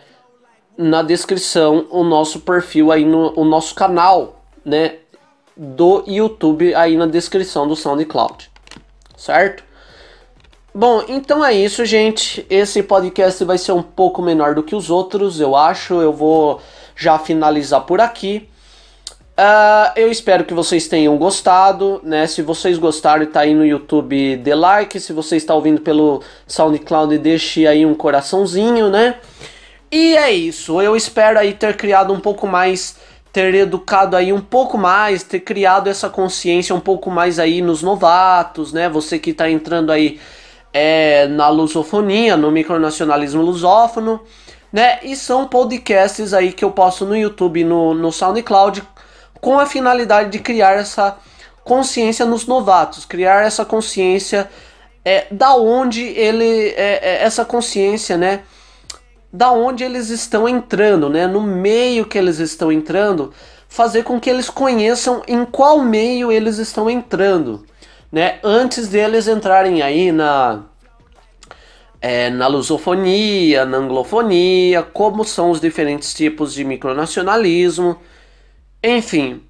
na 0.76 1.02
descrição 1.02 1.86
o 1.90 2.02
nosso 2.02 2.40
perfil 2.40 2.90
aí 2.90 3.04
no 3.04 3.32
o 3.38 3.44
nosso 3.44 3.74
canal, 3.74 4.42
né? 4.64 4.96
do 5.56 6.02
YouTube 6.06 6.74
aí 6.74 6.96
na 6.96 7.06
descrição 7.06 7.68
do 7.68 7.76
SoundCloud, 7.76 8.50
certo? 9.16 9.62
Bom, 10.74 11.04
então 11.06 11.44
é 11.44 11.52
isso, 11.52 11.84
gente. 11.84 12.46
Esse 12.48 12.82
podcast 12.82 13.44
vai 13.44 13.58
ser 13.58 13.72
um 13.72 13.82
pouco 13.82 14.22
menor 14.22 14.54
do 14.54 14.62
que 14.62 14.74
os 14.74 14.88
outros, 14.90 15.38
eu 15.38 15.54
acho. 15.54 16.00
Eu 16.00 16.12
vou 16.12 16.60
já 16.96 17.18
finalizar 17.18 17.82
por 17.82 18.00
aqui. 18.00 18.48
Uh, 19.32 19.92
eu 19.96 20.10
espero 20.10 20.44
que 20.44 20.52
vocês 20.52 20.88
tenham 20.88 21.16
gostado, 21.16 22.00
né? 22.04 22.26
Se 22.26 22.42
vocês 22.42 22.76
gostaram 22.76 23.24
tá 23.26 23.40
aí 23.40 23.54
no 23.54 23.64
YouTube, 23.64 24.36
dê 24.36 24.54
like. 24.54 25.00
Se 25.00 25.12
você 25.12 25.36
está 25.36 25.54
ouvindo 25.54 25.80
pelo 25.80 26.22
SoundCloud, 26.46 27.16
deixe 27.18 27.66
aí 27.66 27.86
um 27.86 27.94
coraçãozinho, 27.94 28.90
né? 28.90 29.16
E 29.90 30.16
é 30.16 30.30
isso. 30.30 30.80
Eu 30.80 30.94
espero 30.94 31.38
aí 31.38 31.54
ter 31.54 31.76
criado 31.76 32.12
um 32.12 32.20
pouco 32.20 32.46
mais 32.46 32.96
ter 33.32 33.54
educado 33.54 34.14
aí 34.14 34.32
um 34.32 34.40
pouco 34.40 34.76
mais, 34.76 35.22
ter 35.22 35.40
criado 35.40 35.88
essa 35.88 36.10
consciência 36.10 36.74
um 36.74 36.80
pouco 36.80 37.10
mais 37.10 37.38
aí 37.38 37.62
nos 37.62 37.82
novatos, 37.82 38.72
né? 38.72 38.90
Você 38.90 39.18
que 39.18 39.30
está 39.30 39.50
entrando 39.50 39.90
aí 39.90 40.20
é, 40.72 41.26
na 41.28 41.48
lusofonia, 41.48 42.36
no 42.36 42.50
micronacionalismo 42.50 43.40
lusófono, 43.40 44.20
né? 44.70 44.98
E 45.02 45.16
são 45.16 45.48
podcasts 45.48 46.34
aí 46.34 46.52
que 46.52 46.64
eu 46.64 46.70
posto 46.70 47.06
no 47.06 47.16
YouTube, 47.16 47.64
no, 47.64 47.94
no 47.94 48.12
SoundCloud, 48.12 48.82
com 49.42 49.58
a 49.58 49.66
finalidade 49.66 50.30
de 50.30 50.38
criar 50.38 50.72
essa 50.72 51.18
consciência 51.64 52.24
nos 52.24 52.46
novatos, 52.46 53.04
criar 53.04 53.44
essa 53.44 53.66
consciência 53.66 54.48
é, 55.04 55.26
da 55.30 55.54
onde 55.54 56.00
ele, 56.02 56.68
é, 56.70 57.00
é 57.02 57.22
essa 57.22 57.44
consciência, 57.44 58.16
né? 58.16 58.40
da 59.32 59.50
onde 59.50 59.82
eles 59.82 60.10
estão 60.10 60.46
entrando, 60.46 61.08
né? 61.08 61.26
No 61.26 61.40
meio 61.40 62.04
que 62.04 62.18
eles 62.18 62.38
estão 62.38 62.70
entrando, 62.70 63.32
fazer 63.66 64.02
com 64.02 64.20
que 64.20 64.28
eles 64.28 64.50
conheçam 64.50 65.22
em 65.26 65.44
qual 65.44 65.80
meio 65.80 66.30
eles 66.30 66.58
estão 66.58 66.90
entrando, 66.90 67.64
né? 68.10 68.38
Antes 68.44 68.88
deles 68.88 69.26
entrarem 69.26 69.80
aí 69.80 70.12
na 70.12 70.64
é, 72.00 72.28
na 72.28 72.48
lusofonia, 72.48 73.64
na 73.64 73.78
anglofonia, 73.78 74.82
como 74.82 75.24
são 75.24 75.50
os 75.50 75.60
diferentes 75.60 76.12
tipos 76.12 76.52
de 76.52 76.64
micronacionalismo, 76.64 77.96
enfim, 78.82 79.42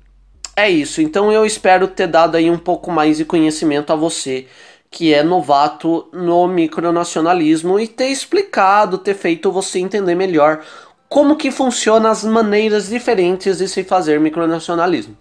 é 0.54 0.68
isso. 0.68 1.00
Então 1.00 1.32
eu 1.32 1.46
espero 1.46 1.88
ter 1.88 2.06
dado 2.06 2.36
aí 2.36 2.50
um 2.50 2.58
pouco 2.58 2.90
mais 2.90 3.16
de 3.16 3.24
conhecimento 3.24 3.92
a 3.92 3.96
você 3.96 4.46
que 4.90 5.14
é 5.14 5.22
novato 5.22 6.06
no 6.12 6.46
micronacionalismo 6.46 7.80
e 7.80 7.88
ter 7.88 8.08
explicado, 8.08 8.98
ter 8.98 9.14
feito 9.14 9.50
você 9.50 9.78
entender 9.78 10.14
melhor 10.14 10.62
como 11.08 11.36
que 11.36 11.50
funcionam 11.50 12.10
as 12.10 12.22
maneiras 12.22 12.88
diferentes 12.88 13.58
de 13.58 13.68
se 13.68 13.84
fazer 13.84 14.20
micronacionalismo. 14.20 15.16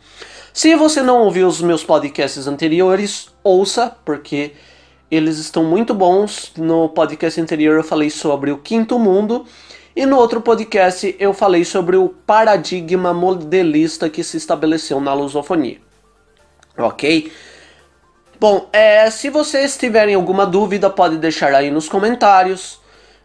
Se 0.54 0.76
você 0.76 1.02
não 1.02 1.24
ouviu 1.24 1.48
os 1.48 1.62
meus 1.62 1.84
podcasts 1.84 2.48
anteriores, 2.48 3.30
ouça, 3.42 3.96
porque 4.04 4.52
eles 5.10 5.38
estão 5.38 5.64
muito 5.64 5.94
bons. 5.94 6.52
No 6.58 6.90
podcast 6.90 7.40
anterior 7.40 7.78
eu 7.78 7.84
falei 7.84 8.10
sobre 8.10 8.52
o 8.52 8.58
quinto 8.58 9.00
mundo 9.00 9.46
e 9.96 10.06
no 10.06 10.18
outro 10.18 10.42
podcast 10.42 11.16
eu 11.20 11.34
falei 11.34 11.66
sobre 11.66 11.98
o 11.98 12.10
paradigma 12.10 13.14
modelista 13.14 14.10
que 14.10 14.24
se 14.24 14.38
estabeleceu 14.38 15.00
na 15.00 15.14
lusofonia. 15.14 15.80
Ok? 16.78 17.32
Bom, 18.40 18.68
é, 18.74 19.10
se 19.12 19.30
vocês 19.30 19.78
tiverem 19.78 20.16
alguma 20.16 20.46
dúvida, 20.46 20.90
pode 20.90 21.18
deixar 21.18 21.54
aí 21.54 21.70
nos 21.70 21.88
comentários, 21.88 22.80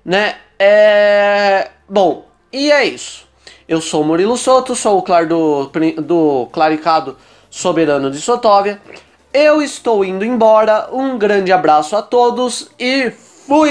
né? 0.04 0.36
É, 0.58 1.70
bom, 1.88 2.26
e 2.52 2.70
é 2.70 2.84
isso. 2.84 3.26
Eu 3.68 3.80
sou 3.80 4.04
Murilo 4.04 4.36
Soto, 4.36 4.76
sou 4.76 4.98
o 4.98 5.02
Clar 5.02 5.26
do, 5.26 5.70
do 5.98 6.48
Claricado 6.52 7.16
Soberano 7.50 8.10
de 8.10 8.20
Sotóvia. 8.20 8.80
Eu 9.32 9.60
estou 9.60 10.04
indo 10.04 10.24
embora. 10.24 10.88
Um 10.92 11.18
grande 11.18 11.50
abraço 11.52 11.96
a 11.96 12.02
todos 12.02 12.70
e 12.78 13.10
fui! 13.10 13.66